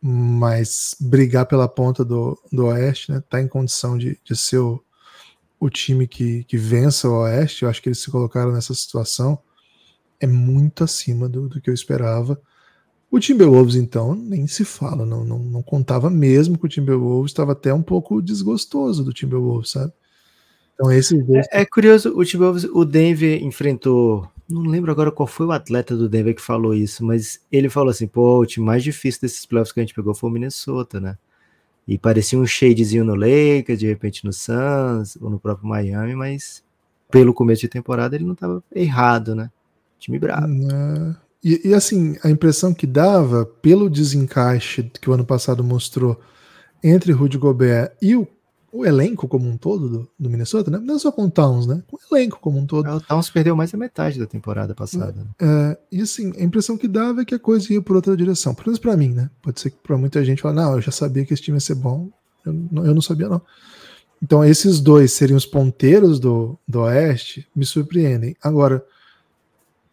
mas 0.00 0.96
brigar 1.00 1.46
pela 1.46 1.68
ponta 1.68 2.04
do, 2.04 2.40
do 2.52 2.66
Oeste, 2.66 3.10
né? 3.10 3.22
Tá 3.28 3.40
em 3.40 3.48
condição 3.48 3.98
de, 3.98 4.18
de 4.24 4.36
ser 4.36 4.58
o, 4.58 4.82
o 5.58 5.68
time 5.68 6.06
que, 6.06 6.44
que 6.44 6.56
vença 6.56 7.08
o 7.08 7.22
Oeste. 7.22 7.64
Eu 7.64 7.68
acho 7.68 7.82
que 7.82 7.88
eles 7.88 7.98
se 7.98 8.10
colocaram 8.10 8.52
nessa 8.52 8.74
situação. 8.74 9.38
É 10.20 10.26
muito 10.26 10.84
acima 10.84 11.28
do, 11.28 11.48
do 11.48 11.60
que 11.60 11.68
eu 11.68 11.74
esperava. 11.74 12.40
O 13.10 13.18
Timberwolves, 13.18 13.74
então, 13.74 14.14
nem 14.14 14.46
se 14.46 14.64
fala, 14.64 15.06
não, 15.06 15.24
não, 15.24 15.38
não 15.38 15.62
contava 15.62 16.10
mesmo 16.10 16.58
com 16.58 16.66
o 16.66 16.68
Timberwolves, 16.68 17.30
estava 17.30 17.52
até 17.52 17.72
um 17.72 17.82
pouco 17.82 18.20
desgostoso 18.20 19.02
do 19.02 19.14
Timberwolves, 19.14 19.70
sabe? 19.70 19.92
Então, 20.74 20.92
esse 20.92 21.18
é, 21.52 21.62
é 21.62 21.64
curioso, 21.64 22.12
o 22.14 22.22
Timberwolves, 22.22 22.64
o 22.64 22.84
Denver 22.84 23.42
enfrentou 23.42 24.28
não 24.48 24.62
lembro 24.62 24.90
agora 24.90 25.12
qual 25.12 25.26
foi 25.26 25.46
o 25.46 25.52
atleta 25.52 25.96
do 25.96 26.08
Denver 26.08 26.34
que 26.34 26.42
falou 26.42 26.74
isso, 26.74 27.04
mas 27.04 27.40
ele 27.52 27.68
falou 27.68 27.90
assim: 27.90 28.06
pô, 28.06 28.38
o 28.40 28.46
time 28.46 28.64
mais 28.64 28.82
difícil 28.82 29.20
desses 29.20 29.44
playoffs 29.44 29.72
que 29.72 29.80
a 29.80 29.82
gente 29.82 29.94
pegou 29.94 30.14
foi 30.14 30.30
o 30.30 30.32
Minnesota, 30.32 31.00
né? 31.00 31.18
E 31.86 31.98
parecia 31.98 32.38
um 32.38 32.46
shadezinho 32.46 33.04
no 33.04 33.14
Lakers, 33.14 33.78
de 33.78 33.86
repente 33.86 34.24
no 34.24 34.32
Suns, 34.32 35.16
ou 35.20 35.30
no 35.30 35.38
próprio 35.38 35.68
Miami, 35.68 36.14
mas 36.14 36.62
pelo 37.10 37.32
começo 37.32 37.62
de 37.62 37.68
temporada 37.68 38.14
ele 38.14 38.24
não 38.24 38.34
estava 38.34 38.62
errado, 38.74 39.34
né? 39.34 39.50
Time 39.98 40.18
bravo. 40.18 40.46
É. 40.46 41.28
E, 41.42 41.68
e, 41.68 41.74
assim, 41.74 42.16
a 42.22 42.30
impressão 42.30 42.74
que 42.74 42.86
dava, 42.86 43.46
pelo 43.46 43.88
desencaixe 43.88 44.90
que 45.00 45.08
o 45.08 45.12
ano 45.12 45.24
passado 45.24 45.62
mostrou 45.62 46.20
entre 46.82 47.12
Rudy 47.12 47.38
Gobert 47.38 47.92
e 48.02 48.16
o 48.16 48.26
o 48.72 48.84
elenco 48.84 49.26
como 49.26 49.48
um 49.48 49.56
todo 49.56 49.88
do, 49.88 50.10
do, 50.18 50.30
Minnesota, 50.30 50.70
né? 50.70 50.78
Não 50.78 50.98
só 50.98 51.10
com 51.10 51.24
o 51.24 51.30
Towns, 51.30 51.66
né? 51.66 51.82
Com 51.90 51.96
o 51.96 52.16
elenco 52.16 52.38
como 52.40 52.58
um 52.58 52.66
todo. 52.66 52.86
É, 52.86 52.94
o 52.94 53.00
Towns 53.00 53.30
perdeu 53.30 53.56
mais 53.56 53.72
da 53.72 53.78
metade 53.78 54.18
da 54.18 54.26
temporada 54.26 54.74
passada. 54.74 55.14
Né? 55.14 55.26
É, 55.40 55.78
e 55.92 56.02
assim, 56.02 56.32
a 56.38 56.42
impressão 56.42 56.76
que 56.76 56.86
dava 56.86 57.22
é 57.22 57.24
que 57.24 57.34
a 57.34 57.38
coisa 57.38 57.72
ia 57.72 57.80
por 57.80 57.96
outra 57.96 58.16
direção. 58.16 58.54
Pelo 58.54 58.66
menos 58.66 58.78
pra 58.78 58.96
mim, 58.96 59.10
né? 59.10 59.30
Pode 59.42 59.60
ser 59.60 59.70
que 59.70 59.78
pra 59.82 59.96
muita 59.96 60.24
gente 60.24 60.42
fale, 60.42 60.56
não, 60.56 60.74
eu 60.74 60.80
já 60.80 60.90
sabia 60.90 61.24
que 61.24 61.32
esse 61.32 61.42
time 61.42 61.56
ia 61.56 61.60
ser 61.60 61.76
bom. 61.76 62.08
Eu, 62.44 62.54
eu 62.84 62.94
não 62.94 63.02
sabia, 63.02 63.28
não. 63.28 63.40
Então, 64.22 64.44
esses 64.44 64.80
dois 64.80 65.12
seriam 65.12 65.36
os 65.36 65.46
ponteiros 65.46 66.18
do, 66.18 66.58
do 66.66 66.80
Oeste, 66.80 67.46
me 67.54 67.64
surpreendem. 67.64 68.36
Agora, 68.42 68.84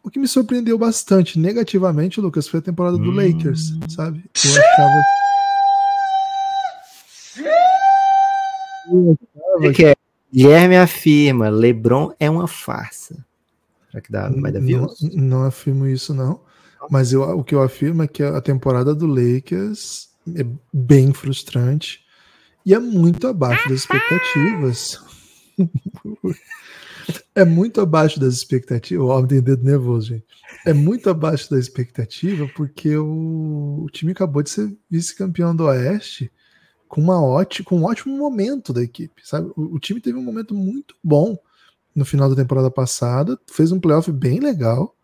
o 0.03 0.09
que 0.09 0.19
me 0.19 0.27
surpreendeu 0.27 0.77
bastante 0.77 1.39
negativamente, 1.39 2.19
Lucas, 2.19 2.47
foi 2.47 2.59
a 2.59 2.63
temporada 2.63 2.97
do 2.97 3.09
hum. 3.09 3.15
Lakers, 3.15 3.73
sabe? 3.87 4.23
Eu 4.43 4.51
achava. 4.51 5.24
Eu 8.91 9.73
que 9.73 9.85
é? 9.85 9.95
Guilherme 10.33 10.77
afirma: 10.77 11.49
LeBron 11.49 12.13
é 12.19 12.29
uma 12.29 12.47
farsa. 12.47 13.25
Será 13.89 14.01
que 14.01 14.11
dá, 14.11 14.29
vai 14.29 14.51
dar? 14.51 14.59
Não, 14.59 14.87
não 15.13 15.43
afirmo 15.43 15.87
isso, 15.87 16.13
não. 16.13 16.41
Mas 16.89 17.13
eu, 17.13 17.21
o 17.21 17.43
que 17.43 17.55
eu 17.55 17.61
afirmo 17.61 18.03
é 18.03 18.07
que 18.07 18.21
a 18.21 18.41
temporada 18.41 18.93
do 18.93 19.07
Lakers 19.07 20.09
é 20.35 20.45
bem 20.73 21.13
frustrante 21.13 22.03
e 22.65 22.73
é 22.73 22.79
muito 22.79 23.27
abaixo 23.27 23.69
das 23.69 23.79
expectativas. 23.79 24.99
é 27.33 27.45
muito 27.45 27.79
abaixo 27.79 28.19
das 28.19 28.33
expectativas. 28.33 29.05
O 29.05 29.09
homem 29.09 29.27
tem 29.27 29.41
dedo 29.41 29.63
nervoso, 29.63 30.07
gente. 30.07 30.25
É 30.65 30.73
muito 30.73 31.09
abaixo 31.09 31.49
da 31.49 31.59
expectativa 31.59 32.49
porque 32.55 32.97
o, 32.97 33.83
o 33.83 33.89
time 33.91 34.11
acabou 34.11 34.43
de 34.43 34.49
ser 34.49 34.75
vice-campeão 34.89 35.55
do 35.55 35.65
Oeste 35.65 36.31
com, 36.87 37.01
uma 37.01 37.21
ótima, 37.21 37.65
com 37.65 37.79
um 37.79 37.85
ótimo 37.85 38.17
momento 38.17 38.73
da 38.73 38.83
equipe, 38.83 39.21
sabe? 39.23 39.51
O, 39.55 39.75
o, 39.75 39.79
time 39.79 39.99
teve 39.99 40.17
um 40.17 40.23
momento 40.23 40.53
muito 40.53 40.95
bom 41.03 41.37
no 41.95 42.05
final 42.05 42.29
da 42.29 42.35
temporada 42.35 42.69
passada, 42.69 43.39
fez 43.47 43.71
um 43.71 43.79
playoff 43.79 44.11
bem 44.11 44.39
legal 44.39 44.95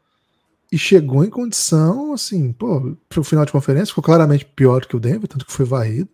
e 0.72 0.78
chegou 0.78 1.24
em 1.24 1.30
condição, 1.30 2.14
assim, 2.14 2.54
pô, 2.54 2.96
pro 3.10 3.24
final 3.24 3.46
de 3.46 3.52
conferência, 3.52 3.88
ficou 3.88 4.04
claramente 4.04 4.46
pior 4.46 4.86
que 4.86 4.96
o 4.96 5.00
Denver, 5.00 5.28
tanto 5.28 5.46
que 5.46 5.52
foi 5.52 5.66
varrido. 5.66 6.10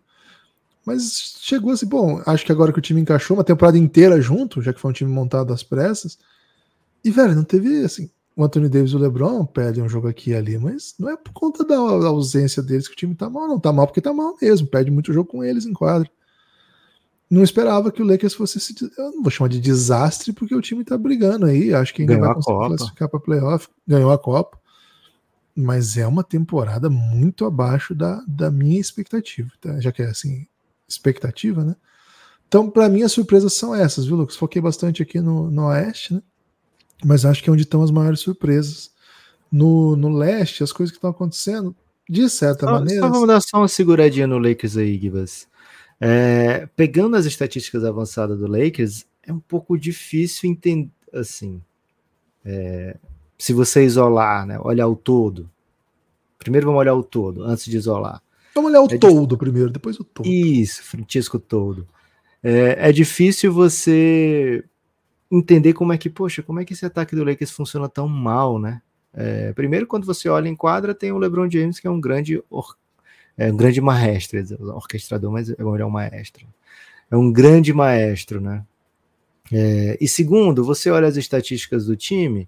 Mas 0.84 1.36
chegou 1.40 1.70
assim, 1.72 1.86
bom, 1.86 2.22
acho 2.26 2.44
que 2.46 2.52
agora 2.52 2.72
que 2.72 2.78
o 2.78 2.82
time 2.82 3.00
encaixou 3.00 3.36
uma 3.36 3.44
temporada 3.44 3.76
inteira 3.76 4.20
junto, 4.20 4.62
já 4.62 4.72
que 4.72 4.80
foi 4.80 4.90
um 4.90 4.94
time 4.94 5.10
montado 5.10 5.52
às 5.52 5.62
pressas. 5.62 6.18
E, 7.04 7.10
velho, 7.10 7.34
não 7.34 7.44
teve 7.44 7.84
assim. 7.84 8.10
O 8.38 8.44
Anthony 8.44 8.68
Davis 8.68 8.92
e 8.92 8.94
o 8.94 9.00
LeBron 9.00 9.44
perdem 9.46 9.82
um 9.82 9.88
jogo 9.88 10.06
aqui 10.06 10.30
e 10.30 10.34
ali, 10.36 10.56
mas 10.56 10.94
não 10.96 11.10
é 11.10 11.16
por 11.16 11.32
conta 11.32 11.64
da 11.64 11.76
ausência 11.76 12.62
deles 12.62 12.86
que 12.86 12.94
o 12.94 12.96
time 12.96 13.12
tá 13.12 13.28
mal, 13.28 13.48
não. 13.48 13.58
Tá 13.58 13.72
mal 13.72 13.84
porque 13.84 14.00
tá 14.00 14.14
mal 14.14 14.36
mesmo. 14.40 14.68
Perde 14.68 14.92
muito 14.92 15.12
jogo 15.12 15.28
com 15.28 15.42
eles 15.42 15.66
em 15.66 15.72
quadra. 15.72 16.08
Não 17.28 17.42
esperava 17.42 17.90
que 17.90 18.00
o 18.00 18.06
Lakers 18.06 18.34
fosse 18.34 18.58
esse. 18.58 18.76
Eu 18.96 19.10
não 19.10 19.22
vou 19.24 19.30
chamar 19.32 19.48
de 19.48 19.60
desastre, 19.60 20.32
porque 20.32 20.54
o 20.54 20.60
time 20.60 20.84
tá 20.84 20.96
brigando 20.96 21.46
aí. 21.46 21.74
Acho 21.74 21.92
que 21.92 22.02
ainda 22.02 22.14
Ganhou 22.14 22.26
vai 22.26 22.36
conseguir 22.36 22.66
classificar 22.68 23.08
para 23.08 23.18
playoff. 23.18 23.68
Ganhou 23.84 24.12
a 24.12 24.18
Copa. 24.18 24.56
Mas 25.52 25.96
é 25.96 26.06
uma 26.06 26.22
temporada 26.22 26.88
muito 26.88 27.44
abaixo 27.44 27.92
da, 27.92 28.22
da 28.24 28.52
minha 28.52 28.80
expectativa. 28.80 29.50
Tá? 29.60 29.80
Já 29.80 29.90
que 29.90 30.00
é 30.00 30.06
assim, 30.06 30.46
expectativa, 30.86 31.64
né? 31.64 31.74
Então, 32.46 32.70
para 32.70 32.88
mim, 32.88 33.02
as 33.02 33.10
surpresas 33.10 33.52
são 33.54 33.74
essas, 33.74 34.06
viu, 34.06 34.14
Lucas? 34.14 34.36
Foquei 34.36 34.62
bastante 34.62 35.02
aqui 35.02 35.20
no, 35.20 35.50
no 35.50 35.66
Oeste, 35.66 36.14
né? 36.14 36.22
Mas 37.04 37.24
acho 37.24 37.42
que 37.42 37.48
é 37.48 37.52
onde 37.52 37.62
estão 37.62 37.82
as 37.82 37.90
maiores 37.90 38.20
surpresas. 38.20 38.90
No, 39.50 39.96
no 39.96 40.08
Leste, 40.08 40.62
as 40.62 40.72
coisas 40.72 40.90
que 40.90 40.98
estão 40.98 41.10
acontecendo, 41.10 41.74
de 42.08 42.28
certa 42.28 42.66
só, 42.66 42.72
maneira. 42.72 43.02
Só 43.02 43.08
vamos 43.08 43.28
dar 43.28 43.40
só 43.40 43.58
uma 43.58 43.68
seguradinha 43.68 44.26
no 44.26 44.38
Lakers 44.38 44.76
aí, 44.76 44.98
Gibas. 44.98 45.46
É, 46.00 46.68
pegando 46.76 47.16
as 47.16 47.24
estatísticas 47.24 47.84
avançadas 47.84 48.38
do 48.38 48.46
Lakers, 48.46 49.06
é 49.22 49.32
um 49.32 49.40
pouco 49.40 49.78
difícil 49.78 50.50
entender, 50.50 50.90
assim, 51.12 51.60
é, 52.44 52.96
se 53.38 53.52
você 53.52 53.84
isolar, 53.84 54.46
né, 54.46 54.58
olhar 54.60 54.88
o 54.88 54.96
todo. 54.96 55.50
Primeiro 56.38 56.66
vamos 56.66 56.80
olhar 56.80 56.94
o 56.94 57.02
todo, 57.02 57.44
antes 57.44 57.64
de 57.64 57.76
isolar. 57.76 58.22
Vamos 58.54 58.70
olhar 58.70 58.82
o 58.82 58.94
é 58.94 58.98
todo 58.98 59.36
primeiro, 59.36 59.70
depois 59.70 59.98
o 59.98 60.04
todo. 60.04 60.26
Isso, 60.26 60.82
Francisco 60.82 61.38
Todo. 61.38 61.86
É, 62.42 62.88
é, 62.88 62.92
difícil 62.92 63.52
você 63.52 64.64
entender 65.30 65.72
como 65.72 65.92
é 65.92 65.98
que, 65.98 66.08
poxa, 66.08 66.42
como 66.42 66.60
é 66.60 66.64
que 66.64 66.72
esse 66.72 66.86
ataque 66.86 67.14
do 67.14 67.24
Lakers 67.24 67.50
funciona 67.50 67.88
tão 67.88 68.08
mal, 68.08 68.58
né? 68.58 68.80
É, 69.12 69.52
primeiro, 69.52 69.86
quando 69.86 70.06
você 70.06 70.28
olha 70.28 70.48
em 70.48 70.56
quadra, 70.56 70.94
tem 70.94 71.12
o 71.12 71.18
LeBron 71.18 71.50
James, 71.50 71.80
que 71.80 71.86
é 71.86 71.90
um 71.90 72.00
grande, 72.00 72.42
or... 72.50 72.76
é 73.36 73.52
um 73.52 73.56
grande 73.56 73.80
maestro, 73.80 74.38
orquestrador, 74.74 75.32
mas 75.32 75.50
é 75.50 75.64
um 75.84 75.90
maestro. 75.90 76.46
É 77.10 77.16
um 77.16 77.32
grande 77.32 77.72
maestro, 77.72 78.40
né? 78.40 78.64
É, 79.52 79.96
e 80.00 80.06
segundo, 80.06 80.62
você 80.62 80.90
olha 80.90 81.08
as 81.08 81.16
estatísticas 81.16 81.86
do 81.86 81.96
time, 81.96 82.46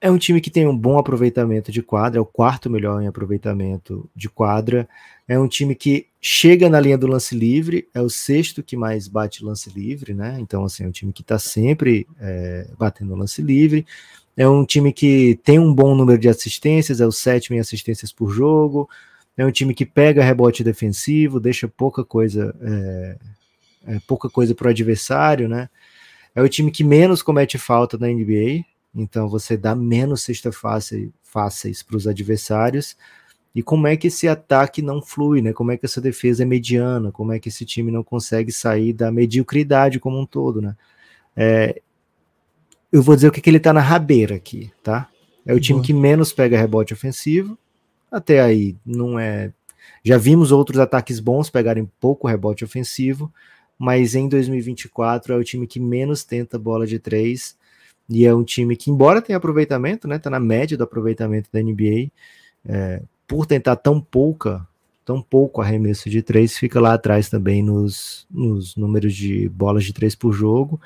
é 0.00 0.10
um 0.10 0.18
time 0.18 0.40
que 0.40 0.50
tem 0.50 0.66
um 0.66 0.76
bom 0.76 0.96
aproveitamento 0.96 1.72
de 1.72 1.82
quadra, 1.82 2.18
é 2.18 2.20
o 2.20 2.26
quarto 2.26 2.70
melhor 2.70 3.02
em 3.02 3.08
aproveitamento 3.08 4.08
de 4.14 4.28
quadra. 4.28 4.88
É 5.26 5.38
um 5.38 5.48
time 5.48 5.74
que 5.74 6.06
chega 6.20 6.68
na 6.68 6.78
linha 6.78 6.96
do 6.96 7.08
lance 7.08 7.34
livre, 7.34 7.88
é 7.92 8.00
o 8.00 8.08
sexto 8.08 8.62
que 8.62 8.76
mais 8.76 9.08
bate 9.08 9.44
lance 9.44 9.68
livre, 9.70 10.14
né? 10.14 10.36
Então, 10.40 10.64
assim, 10.64 10.84
é 10.84 10.86
um 10.86 10.92
time 10.92 11.12
que 11.12 11.22
está 11.22 11.38
sempre 11.38 12.06
é, 12.20 12.68
batendo 12.78 13.16
lance 13.16 13.42
livre. 13.42 13.84
É 14.36 14.48
um 14.48 14.64
time 14.64 14.92
que 14.92 15.38
tem 15.42 15.58
um 15.58 15.74
bom 15.74 15.96
número 15.96 16.18
de 16.18 16.28
assistências, 16.28 17.00
é 17.00 17.06
o 17.06 17.12
sétimo 17.12 17.56
em 17.56 17.60
assistências 17.60 18.12
por 18.12 18.30
jogo. 18.30 18.88
É 19.36 19.44
um 19.44 19.50
time 19.50 19.74
que 19.74 19.84
pega 19.84 20.22
rebote 20.22 20.62
defensivo, 20.62 21.40
deixa 21.40 21.66
pouca 21.66 22.04
coisa, 22.04 22.54
é, 22.62 23.16
é, 23.88 24.00
pouca 24.06 24.30
coisa 24.30 24.54
para 24.54 24.68
o 24.68 24.70
adversário, 24.70 25.48
né? 25.48 25.68
É 26.36 26.42
o 26.42 26.48
time 26.48 26.70
que 26.70 26.84
menos 26.84 27.20
comete 27.20 27.58
falta 27.58 27.98
na 27.98 28.06
NBA, 28.06 28.64
então 28.94 29.28
você 29.28 29.56
dá 29.56 29.74
menos 29.74 30.22
cesta 30.22 30.50
fácil, 30.50 31.12
fáceis 31.22 31.82
para 31.82 31.96
os 31.96 32.06
adversários. 32.06 32.96
E 33.54 33.62
como 33.62 33.86
é 33.86 33.96
que 33.96 34.08
esse 34.08 34.28
ataque 34.28 34.82
não 34.82 35.02
flui, 35.02 35.42
né? 35.42 35.52
Como 35.52 35.72
é 35.72 35.76
que 35.76 35.86
essa 35.86 36.00
defesa 36.00 36.42
é 36.42 36.46
mediana? 36.46 37.10
Como 37.10 37.32
é 37.32 37.38
que 37.38 37.48
esse 37.48 37.64
time 37.64 37.90
não 37.90 38.04
consegue 38.04 38.52
sair 38.52 38.92
da 38.92 39.10
mediocridade 39.10 39.98
como 39.98 40.18
um 40.18 40.26
todo, 40.26 40.60
né? 40.60 40.76
É, 41.36 41.80
eu 42.92 43.02
vou 43.02 43.14
dizer 43.14 43.28
o 43.28 43.32
que, 43.32 43.40
que 43.40 43.50
ele 43.50 43.60
tá 43.60 43.72
na 43.72 43.80
rabeira 43.80 44.36
aqui, 44.36 44.72
tá? 44.82 45.08
É 45.44 45.54
o 45.54 45.60
time 45.60 45.80
que 45.82 45.92
menos 45.92 46.32
pega 46.32 46.58
rebote 46.58 46.92
ofensivo. 46.92 47.58
Até 48.10 48.40
aí 48.40 48.76
não 48.84 49.18
é. 49.18 49.52
Já 50.04 50.18
vimos 50.18 50.52
outros 50.52 50.78
ataques 50.78 51.20
bons 51.20 51.50
pegarem 51.50 51.90
pouco 52.00 52.28
rebote 52.28 52.64
ofensivo, 52.64 53.32
mas 53.78 54.14
em 54.14 54.28
2024 54.28 55.32
é 55.32 55.36
o 55.36 55.44
time 55.44 55.66
que 55.66 55.80
menos 55.80 56.24
tenta 56.24 56.58
bola 56.58 56.86
de 56.86 56.98
três 56.98 57.56
e 58.08 58.24
é 58.24 58.34
um 58.34 58.42
time 58.42 58.76
que, 58.76 58.90
embora 58.90 59.20
tenha 59.20 59.36
aproveitamento, 59.36 60.08
né, 60.08 60.18
tá 60.18 60.30
na 60.30 60.40
média 60.40 60.76
do 60.76 60.84
aproveitamento 60.84 61.50
da 61.52 61.62
NBA, 61.62 62.10
é, 62.64 63.02
por 63.26 63.44
tentar 63.44 63.76
tão 63.76 64.00
pouca, 64.00 64.66
tão 65.04 65.20
pouco 65.20 65.60
arremesso 65.60 66.08
de 66.08 66.22
três, 66.22 66.56
fica 66.56 66.80
lá 66.80 66.94
atrás 66.94 67.28
também 67.28 67.62
nos, 67.62 68.26
nos 68.30 68.76
números 68.76 69.14
de 69.14 69.48
bolas 69.50 69.84
de 69.84 69.92
três 69.92 70.14
por 70.14 70.32
jogo, 70.32 70.80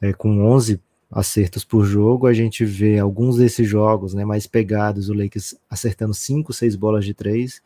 é, 0.00 0.12
com 0.12 0.44
11 0.46 0.80
acertos 1.10 1.64
por 1.64 1.84
jogo, 1.84 2.26
a 2.26 2.32
gente 2.32 2.64
vê 2.64 2.98
alguns 2.98 3.36
desses 3.36 3.68
jogos, 3.68 4.14
né, 4.14 4.24
mais 4.24 4.46
pegados, 4.46 5.08
o 5.08 5.14
Lakers 5.14 5.54
acertando 5.70 6.14
5, 6.14 6.52
6 6.52 6.74
bolas 6.74 7.04
de 7.04 7.14
três, 7.14 7.62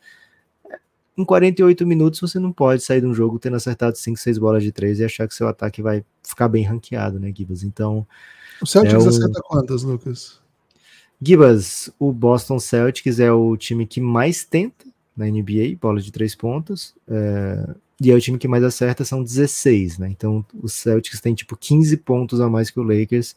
em 1.17 1.25
48 1.25 1.85
minutos 1.85 2.19
você 2.19 2.39
não 2.39 2.51
pode 2.51 2.83
sair 2.83 3.01
de 3.01 3.07
um 3.07 3.13
jogo 3.13 3.39
tendo 3.39 3.55
acertado 3.55 3.97
5, 3.97 4.17
6 4.17 4.37
bolas 4.37 4.63
de 4.63 4.71
três 4.71 4.99
e 4.99 5.05
achar 5.05 5.27
que 5.27 5.35
seu 5.35 5.47
ataque 5.47 5.81
vai 5.81 6.03
ficar 6.23 6.47
bem 6.47 6.63
ranqueado, 6.63 7.19
né, 7.19 7.31
Gibas? 7.35 7.63
Então, 7.63 8.07
o 8.61 8.65
Celtics 8.65 8.93
é 8.93 8.97
o... 8.97 9.09
acerta 9.09 9.41
quantas, 9.43 9.83
Lucas? 9.83 10.39
Gibas, 11.21 11.91
o 11.99 12.11
Boston 12.11 12.59
Celtics 12.59 13.19
é 13.19 13.31
o 13.31 13.55
time 13.55 13.85
que 13.85 14.01
mais 14.01 14.43
tenta 14.43 14.85
na 15.15 15.25
NBA, 15.25 15.77
bola 15.79 15.99
de 15.99 16.11
três 16.11 16.35
pontos, 16.35 16.95
é... 17.07 17.75
e 17.99 18.11
é 18.11 18.15
o 18.15 18.21
time 18.21 18.37
que 18.37 18.47
mais 18.47 18.63
acerta, 18.63 19.05
são 19.05 19.23
16, 19.23 19.99
né? 19.99 20.09
Então 20.09 20.45
os 20.61 20.73
Celtics 20.73 21.21
têm 21.21 21.33
tipo 21.33 21.55
15 21.55 21.97
pontos 21.97 22.41
a 22.41 22.49
mais 22.49 22.69
que 22.69 22.79
o 22.79 22.83
Lakers 22.83 23.35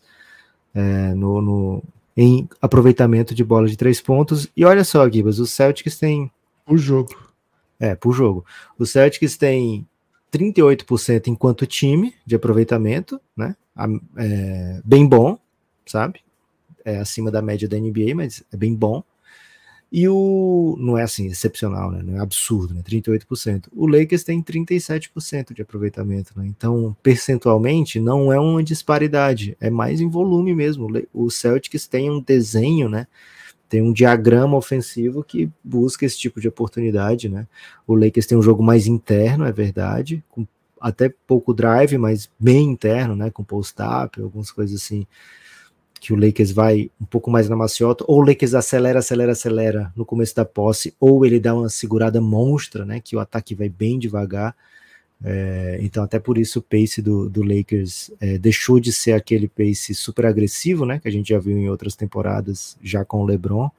é, 0.75 1.15
no, 1.15 1.41
no, 1.41 1.83
em 2.17 2.49
aproveitamento 2.61 3.35
de 3.35 3.45
bola 3.45 3.69
de 3.69 3.77
três 3.77 4.01
pontos. 4.01 4.49
E 4.57 4.65
olha 4.65 4.85
só, 4.85 5.09
Gibas, 5.09 5.39
os 5.39 5.51
Celtics 5.51 5.97
têm. 5.99 6.31
O 6.67 6.77
jogo. 6.77 7.15
É, 7.79 7.95
por 7.95 8.13
jogo. 8.13 8.45
Os 8.79 8.91
Celtics 8.91 9.37
têm 9.37 9.87
38% 10.35 11.29
enquanto 11.29 11.67
time 11.67 12.15
de 12.27 12.35
aproveitamento, 12.35 13.21
né? 13.37 13.55
é, 14.17 14.81
bem 14.85 15.07
bom, 15.07 15.39
sabe? 15.87 16.21
É 16.85 16.99
acima 16.99 17.31
da 17.31 17.41
média 17.41 17.69
da 17.69 17.79
NBA, 17.79 18.15
mas 18.15 18.43
é 18.53 18.57
bem 18.57 18.75
bom. 18.75 19.03
E 19.93 20.09
o. 20.09 20.77
Não 20.81 20.99
é 20.99 21.05
assim, 21.05 21.27
excepcional, 21.29 21.91
né? 21.93 22.03
Não 22.03 22.17
é 22.17 22.21
absurdo, 22.21 22.75
né? 22.75 22.83
38%. 22.83 23.69
O 23.73 23.87
Lakers 23.87 24.25
tem 24.25 24.43
37% 24.43 25.55
de 25.55 25.63
aproveitamento, 25.63 26.33
né? 26.37 26.45
Então, 26.49 26.97
percentualmente, 27.01 28.01
não 28.01 28.33
é 28.33 28.41
uma 28.41 28.63
disparidade, 28.63 29.57
é 29.61 29.71
mais 29.71 30.01
em 30.01 30.09
volume 30.11 30.53
mesmo. 30.53 30.89
O 31.13 31.31
Celtics 31.31 31.87
tem 31.87 32.11
um 32.11 32.21
desenho, 32.21 32.89
né? 32.89 33.07
Tem 33.69 33.83
um 33.83 33.93
diagrama 33.93 34.57
ofensivo 34.57 35.25
que 35.25 35.51
busca 35.63 36.05
esse 36.05 36.19
tipo 36.19 36.41
de 36.41 36.49
oportunidade, 36.49 37.29
né? 37.29 37.47
O 37.87 37.95
Lakers 37.95 38.27
tem 38.27 38.37
um 38.37 38.43
jogo 38.43 38.63
mais 38.63 38.87
interno, 38.87 39.45
é 39.45 39.53
verdade, 39.53 40.23
com 40.31 40.47
até 40.81 41.09
pouco 41.27 41.55
drive, 41.55 41.97
mas 41.97 42.31
bem 42.39 42.69
interno, 42.71 43.17
né? 43.17 43.31
Com 43.31 43.43
post-up, 43.43 44.21
algumas 44.21 44.51
coisas 44.51 44.83
assim 44.83 45.07
que 46.05 46.13
o 46.13 46.17
Lakers 46.17 46.53
vai 46.53 46.91
um 47.01 47.07
pouco 47.07 47.31
mais 47.31 47.49
na 47.49 47.57
maciota, 47.57 48.05
ou 48.07 48.19
o 48.19 48.27
Lakers 48.27 48.53
acelera, 48.53 48.99
acelera, 48.99 49.33
acelera 49.33 49.91
no 49.97 50.05
começo 50.05 50.37
da 50.37 50.45
posse, 50.45 50.95
ou 51.01 51.25
ele 51.25 51.41
dá 51.41 51.55
uma 51.55 51.71
segurada 51.71 52.21
monstra, 52.21 52.85
né? 52.85 53.01
Que 53.01 53.17
o 53.17 53.21
ataque 53.21 53.55
vai 53.55 53.71
bem 53.71 53.99
devagar. 53.99 54.55
É, 55.27 55.79
então, 55.81 56.05
até 56.05 56.19
por 56.19 56.37
isso 56.37 56.59
o 56.59 56.63
pace 56.63 57.01
do, 57.01 57.31
do 57.31 57.43
Lakers 57.43 58.11
é, 58.21 58.37
deixou 58.37 58.79
de 58.79 58.93
ser 58.93 59.13
aquele 59.13 59.49
pace 59.49 59.95
super 59.95 60.27
agressivo, 60.27 60.85
né? 60.85 61.01
Que 61.01 61.09
a 61.09 61.11
gente 61.11 61.31
já 61.31 61.39
viu 61.39 61.57
em 61.57 61.71
outras 61.71 61.97
temporadas, 61.97 62.77
já 62.83 63.05
com 63.05 63.23
o 63.23 63.27
LeBron. 63.27 63.71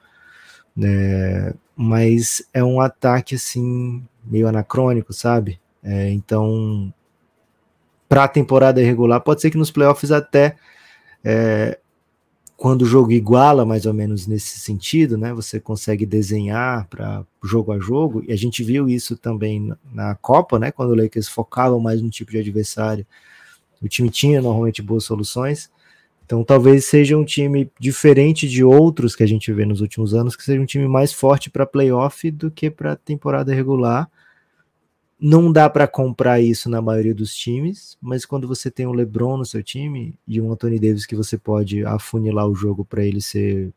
Né, 0.76 1.54
mas 1.74 2.46
é 2.52 2.62
um 2.62 2.80
ataque 2.80 3.34
assim, 3.36 4.04
meio 4.24 4.48
anacrônico, 4.48 5.12
sabe? 5.12 5.58
É, 5.82 6.10
então, 6.10 6.92
para 8.08 8.24
a 8.24 8.28
temporada 8.28 8.82
regular, 8.82 9.20
pode 9.20 9.40
ser 9.40 9.50
que 9.50 9.56
nos 9.56 9.70
playoffs 9.70 10.10
até 10.10 10.56
é, 11.24 11.78
quando 12.56 12.82
o 12.82 12.86
jogo 12.86 13.12
iguala 13.12 13.66
mais 13.66 13.84
ou 13.84 13.92
menos 13.92 14.26
nesse 14.26 14.58
sentido, 14.58 15.18
né? 15.18 15.32
Você 15.34 15.60
consegue 15.60 16.06
desenhar 16.06 16.86
para 16.88 17.24
jogo 17.44 17.72
a 17.72 17.78
jogo, 17.78 18.24
e 18.26 18.32
a 18.32 18.36
gente 18.36 18.64
viu 18.64 18.88
isso 18.88 19.16
também 19.16 19.72
na 19.92 20.14
Copa, 20.14 20.58
né? 20.58 20.72
Quando 20.72 20.90
o 20.90 20.94
Lakers 20.94 21.28
focavam 21.28 21.78
mais 21.78 22.00
no 22.00 22.08
tipo 22.08 22.30
de 22.30 22.38
adversário, 22.38 23.06
o 23.82 23.88
time 23.88 24.08
tinha 24.08 24.40
normalmente 24.40 24.80
boas 24.80 25.04
soluções. 25.04 25.70
Então 26.24 26.42
talvez 26.42 26.86
seja 26.86 27.16
um 27.16 27.24
time 27.24 27.70
diferente 27.78 28.48
de 28.48 28.64
outros 28.64 29.14
que 29.14 29.22
a 29.22 29.28
gente 29.28 29.52
vê 29.52 29.64
nos 29.64 29.80
últimos 29.80 30.14
anos, 30.14 30.34
que 30.34 30.42
seja 30.42 30.60
um 30.60 30.66
time 30.66 30.88
mais 30.88 31.12
forte 31.12 31.50
para 31.50 31.66
playoff 31.66 32.30
do 32.30 32.50
que 32.50 32.70
para 32.70 32.96
temporada 32.96 33.54
regular 33.54 34.10
não 35.18 35.50
dá 35.50 35.68
para 35.68 35.88
comprar 35.88 36.40
isso 36.40 36.68
na 36.68 36.82
maioria 36.82 37.14
dos 37.14 37.34
times, 37.34 37.96
mas 38.00 38.26
quando 38.26 38.46
você 38.46 38.70
tem 38.70 38.86
um 38.86 38.92
LeBron 38.92 39.38
no 39.38 39.46
seu 39.46 39.62
time 39.62 40.14
e 40.28 40.40
um 40.40 40.52
Anthony 40.52 40.78
Davis 40.78 41.06
que 41.06 41.16
você 41.16 41.38
pode 41.38 41.84
afunilar 41.84 42.46
o 42.46 42.54
jogo 42.54 42.84
para 42.84 43.04
ele 43.04 43.20
ser 43.20 43.72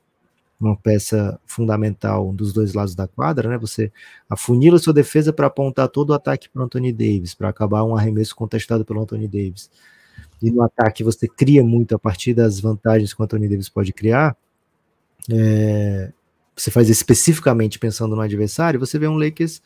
uma 0.60 0.76
peça 0.76 1.40
fundamental 1.46 2.34
dos 2.34 2.52
dois 2.52 2.74
lados 2.74 2.94
da 2.94 3.08
quadra, 3.08 3.50
né? 3.50 3.58
Você 3.58 3.90
afunila 4.30 4.78
sua 4.78 4.92
defesa 4.92 5.32
para 5.32 5.48
apontar 5.48 5.88
todo 5.88 6.10
o 6.10 6.14
ataque 6.14 6.50
para 6.50 6.62
Anthony 6.62 6.92
Davis, 6.92 7.34
para 7.34 7.48
acabar 7.48 7.84
um 7.86 7.96
arremesso 7.96 8.36
contestado 8.36 8.84
pelo 8.84 9.02
Anthony 9.02 9.28
Davis. 9.28 9.72
E 10.42 10.52
no 10.52 10.62
ataque 10.62 11.02
você 11.04 11.28
cria 11.30 11.64
muito 11.64 11.96
a 11.96 12.00
partir 12.00 12.34
das 12.34 12.60
vantagens 12.60 13.14
que 13.14 13.22
o 13.22 13.24
Anthony 13.24 13.48
Davis 13.48 13.70
pode 13.70 13.94
criar. 13.94 14.36
É, 15.32 16.12
você 16.54 16.70
faz 16.70 16.90
especificamente 16.90 17.80
pensando 17.80 18.14
no 18.14 18.22
adversário, 18.22 18.80
você 18.80 19.00
vê 19.00 19.08
um 19.08 19.18
Lakers 19.18 19.62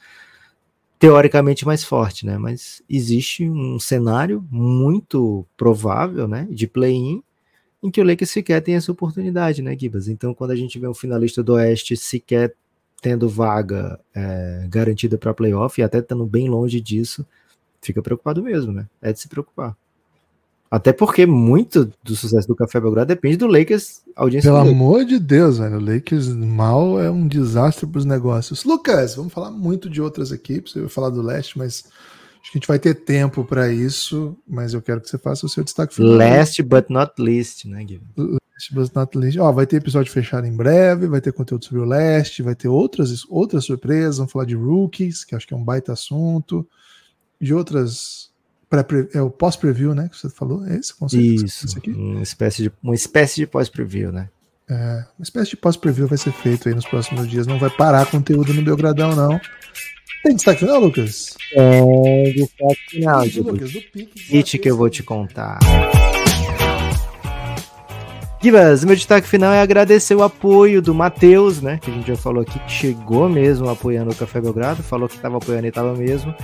teoricamente 1.04 1.66
mais 1.66 1.84
forte, 1.84 2.26
né? 2.26 2.38
Mas 2.38 2.82
existe 2.90 3.44
um 3.50 3.78
cenário 3.78 4.42
muito 4.50 5.46
provável, 5.58 6.30
né, 6.30 6.48
de 6.50 6.66
play-in 6.66 7.22
em 7.84 7.92
que 7.92 8.00
o 8.00 8.06
Lakers 8.06 8.30
sequer 8.30 8.62
tem 8.62 8.76
essa 8.76 8.90
oportunidade, 8.90 9.62
né, 9.62 9.78
Gibas? 9.78 10.08
Então, 10.08 10.34
quando 10.34 10.52
a 10.52 10.56
gente 10.56 10.80
vê 10.80 10.88
um 10.88 10.94
finalista 10.94 11.44
do 11.44 11.56
Oeste 11.56 11.98
sequer 11.98 12.56
tendo 13.02 13.28
vaga 13.28 14.00
é, 14.16 14.66
garantida 14.70 15.18
para 15.18 15.34
playoff 15.34 15.82
e 15.82 15.84
até 15.84 15.98
estando 15.98 16.26
bem 16.26 16.48
longe 16.48 16.80
disso, 16.80 17.28
fica 17.82 18.02
preocupado 18.02 18.42
mesmo, 18.42 18.72
né? 18.72 18.88
É 19.02 19.12
de 19.12 19.20
se 19.20 19.28
preocupar. 19.28 19.76
Até 20.74 20.92
porque 20.92 21.28
muito 21.28 21.94
do 22.04 22.16
sucesso 22.16 22.48
do 22.48 22.56
Café 22.56 22.82
Belgrado 22.82 23.10
depende 23.10 23.38
do 23.38 23.46
Lakers, 23.46 24.02
audiência 24.16 24.50
Pelo 24.50 24.72
amor 24.72 25.06
de 25.06 25.20
Deus, 25.20 25.60
velho. 25.60 25.78
O 25.78 25.80
Lakers 25.80 26.30
mal 26.30 27.00
é 27.00 27.12
um 27.12 27.28
desastre 27.28 27.86
para 27.86 28.00
os 28.00 28.06
negócios. 28.06 28.64
Lucas, 28.64 29.14
vamos 29.14 29.32
falar 29.32 29.52
muito 29.52 29.88
de 29.88 30.02
outras 30.02 30.32
equipes. 30.32 30.74
Eu 30.74 30.82
ia 30.82 30.90
falar 30.90 31.12
do 31.12 31.22
leste, 31.22 31.60
mas 31.60 31.84
acho 32.42 32.52
que 32.52 32.58
a 32.58 32.60
gente 32.60 32.68
vai 32.68 32.80
ter 32.80 32.96
tempo 32.96 33.46
para 33.46 33.72
isso. 33.72 34.36
Mas 34.50 34.74
eu 34.74 34.82
quero 34.82 35.00
que 35.00 35.08
você 35.08 35.20
faça 35.20 35.46
o 35.46 35.50
seu 35.50 35.64
destaque 35.64 35.94
final. 35.94 36.14
Last 36.14 36.64
but 36.64 36.86
not 36.90 37.14
least, 37.20 37.66
né, 37.66 37.84
Guilherme? 37.84 38.08
Last 38.18 38.74
but 38.74 38.96
not 38.96 39.16
least. 39.16 39.38
Ó, 39.38 39.52
vai 39.52 39.68
ter 39.68 39.76
episódio 39.76 40.12
fechado 40.12 40.48
em 40.48 40.56
breve, 40.56 41.06
vai 41.06 41.22
ter 41.22 41.34
conteúdo 41.34 41.66
sobre 41.66 41.82
o 41.82 41.86
leste, 41.86 42.42
vai 42.42 42.56
ter 42.56 42.68
outras, 42.68 43.24
outras 43.30 43.64
surpresas. 43.66 44.18
Vamos 44.18 44.32
falar 44.32 44.46
de 44.46 44.56
rookies, 44.56 45.24
que 45.24 45.36
acho 45.36 45.46
que 45.48 45.54
é 45.54 45.58
um 45.58 45.64
baita 45.64 45.94
assunto. 45.94 46.68
De 47.40 47.54
outras 47.54 48.33
é 49.14 49.22
o 49.22 49.30
pós-preview, 49.30 49.94
né? 49.94 50.10
Que 50.10 50.18
você 50.18 50.30
falou, 50.30 50.66
é 50.66 50.76
esse 50.76 50.94
conceito? 50.94 51.46
Isso, 51.46 51.68
uma 51.88 52.22
espécie 52.22 52.64
de, 52.64 52.72
uma 52.82 52.96
espécie 52.96 53.36
de 53.36 53.48
pós-preview, 53.48 54.12
né? 54.12 54.30
É, 54.70 55.06
uma 55.18 55.24
espécie 55.24 55.52
de 55.52 55.58
pós-preview 55.58 56.08
vai 56.08 56.18
ser 56.18 56.32
feito 56.32 56.68
aí 56.68 56.76
nos 56.76 56.86
próximos 56.86 57.28
dias. 57.28 57.46
Não 57.46 57.60
vai 57.60 57.70
parar 57.70 58.06
conteúdo 58.06 58.54
no 58.54 58.62
Belgradão, 58.62 59.16
não. 59.16 59.40
Tem 60.24 60.36
destaque 60.36 60.62
final, 60.62 60.80
Lucas? 60.80 61.36
É, 61.54 62.32
destaque 62.32 62.82
final, 62.90 63.26
Lucas, 63.26 63.72
do 63.74 63.82
Pique. 63.82 64.58
que 64.58 64.70
eu 64.70 64.78
vou 64.78 64.90
te 64.90 65.04
contar. 65.04 65.60
Gibas, 68.44 68.84
meu 68.84 68.94
destaque 68.94 69.26
final 69.26 69.54
é 69.54 69.62
agradecer 69.62 70.16
o 70.16 70.22
apoio 70.22 70.82
do 70.82 70.94
Matheus, 70.94 71.62
né? 71.62 71.80
Que 71.82 71.90
a 71.90 71.94
gente 71.94 72.10
já 72.10 72.18
falou 72.18 72.42
aqui, 72.42 72.60
que 72.60 72.70
chegou 72.74 73.30
mesmo 73.30 73.70
apoiando 73.70 74.12
o 74.12 74.16
Café 74.16 74.42
Belgrado, 74.42 74.84
falou 74.84 75.08
que 75.08 75.16
estava 75.16 75.38
apoiando 75.38 75.66
e 75.66 75.70
estava 75.70 75.96
mesmo. 75.96 76.36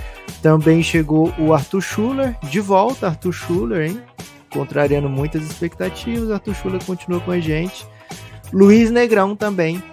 Também 0.41 0.81
chegou 0.81 1.33
o 1.37 1.53
Arthur 1.53 1.81
Schuller, 1.81 2.37
de 2.43 2.61
volta, 2.61 3.07
Arthur 3.07 3.33
Schuller, 3.33 3.89
hein? 3.89 4.01
Contrariando 4.49 5.09
muitas 5.09 5.43
expectativas, 5.43 6.31
Arthur 6.31 6.55
Schuller 6.55 6.85
continua 6.85 7.19
com 7.19 7.31
a 7.31 7.39
gente. 7.41 7.85
Luiz 8.53 8.89
Negrão 8.89 9.35
também 9.35 9.83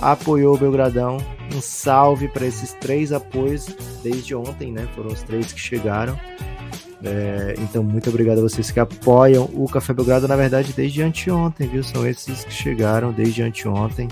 apoiou 0.00 0.54
o 0.54 0.58
Belgradão. 0.58 1.16
Um 1.54 1.62
salve 1.62 2.28
para 2.28 2.44
esses 2.44 2.74
três 2.74 3.10
apoios 3.10 3.74
desde 4.02 4.34
ontem, 4.34 4.70
né? 4.70 4.86
Foram 4.94 5.08
os 5.08 5.22
três 5.22 5.50
que 5.50 5.58
chegaram. 5.58 6.14
É, 7.04 7.54
então, 7.58 7.82
muito 7.82 8.10
obrigado 8.10 8.38
a 8.38 8.42
vocês 8.42 8.70
que 8.70 8.80
apoiam 8.80 9.48
o 9.54 9.68
Café 9.68 9.92
Belgrado, 9.92 10.26
na 10.26 10.36
verdade, 10.36 10.72
desde 10.72 11.02
anteontem, 11.02 11.68
viu? 11.68 11.82
São 11.82 12.06
esses 12.06 12.44
que 12.44 12.52
chegaram 12.52 13.12
desde 13.12 13.42
anteontem. 13.42 14.08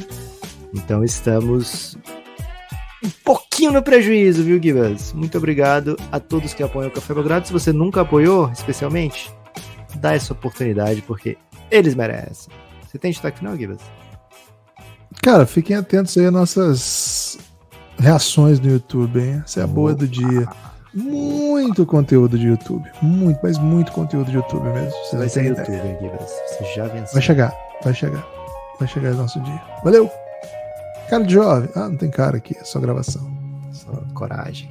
Então, 0.72 1.02
estamos 1.02 1.96
um 3.04 3.10
pouquinho 3.24 3.72
no 3.72 3.82
prejuízo, 3.82 4.42
viu, 4.42 4.62
Gibas? 4.62 5.12
Muito 5.12 5.36
obrigado 5.36 5.96
a 6.12 6.20
todos 6.20 6.54
que 6.54 6.62
apoiam 6.62 6.88
o 6.88 6.92
Café 6.92 7.12
Belgrado. 7.12 7.46
Se 7.46 7.52
você 7.52 7.72
nunca 7.72 8.02
apoiou, 8.02 8.50
especialmente, 8.52 9.32
dá 9.96 10.14
essa 10.14 10.32
oportunidade, 10.32 11.02
porque 11.02 11.36
eles 11.70 11.94
merecem. 11.94 12.52
Você 12.86 12.98
tem 12.98 13.10
destaque 13.10 13.38
final, 13.38 13.56
Gibas? 13.56 13.80
Cara, 15.22 15.44
fiquem 15.44 15.74
atentos 15.74 16.16
aí 16.16 16.26
às 16.26 16.32
nossas 16.32 17.38
reações 17.98 18.60
no 18.60 18.70
YouTube, 18.70 19.20
hein? 19.20 19.42
Essa 19.44 19.60
é 19.60 19.62
a 19.64 19.66
boa 19.66 19.92
do 19.92 20.06
dia 20.06 20.46
muito 20.96 21.84
conteúdo 21.86 22.38
de 22.38 22.46
YouTube. 22.46 22.90
Muito, 23.02 23.38
mas 23.42 23.58
muito 23.58 23.92
conteúdo 23.92 24.30
de 24.30 24.36
YouTube 24.36 24.64
mesmo. 24.70 24.90
Você 25.04 25.16
vai 25.16 25.28
ser 25.28 25.44
YouTube, 25.44 25.76
aqui, 25.76 26.08
você 26.08 26.74
já 26.74 26.86
venceu. 26.88 27.12
Vai 27.12 27.22
chegar, 27.22 27.54
vai 27.82 27.94
chegar. 27.94 28.26
Vai 28.78 28.88
chegar 28.88 29.12
o 29.12 29.16
nosso 29.16 29.40
dia. 29.40 29.62
Valeu! 29.84 30.10
Cara 31.08 31.24
de 31.24 31.34
jovem. 31.34 31.70
Ah, 31.74 31.88
não 31.88 31.96
tem 31.96 32.10
cara 32.10 32.36
aqui, 32.36 32.56
é 32.58 32.64
só 32.64 32.80
gravação. 32.80 33.22
Só 33.72 33.92
coragem. 34.14 34.70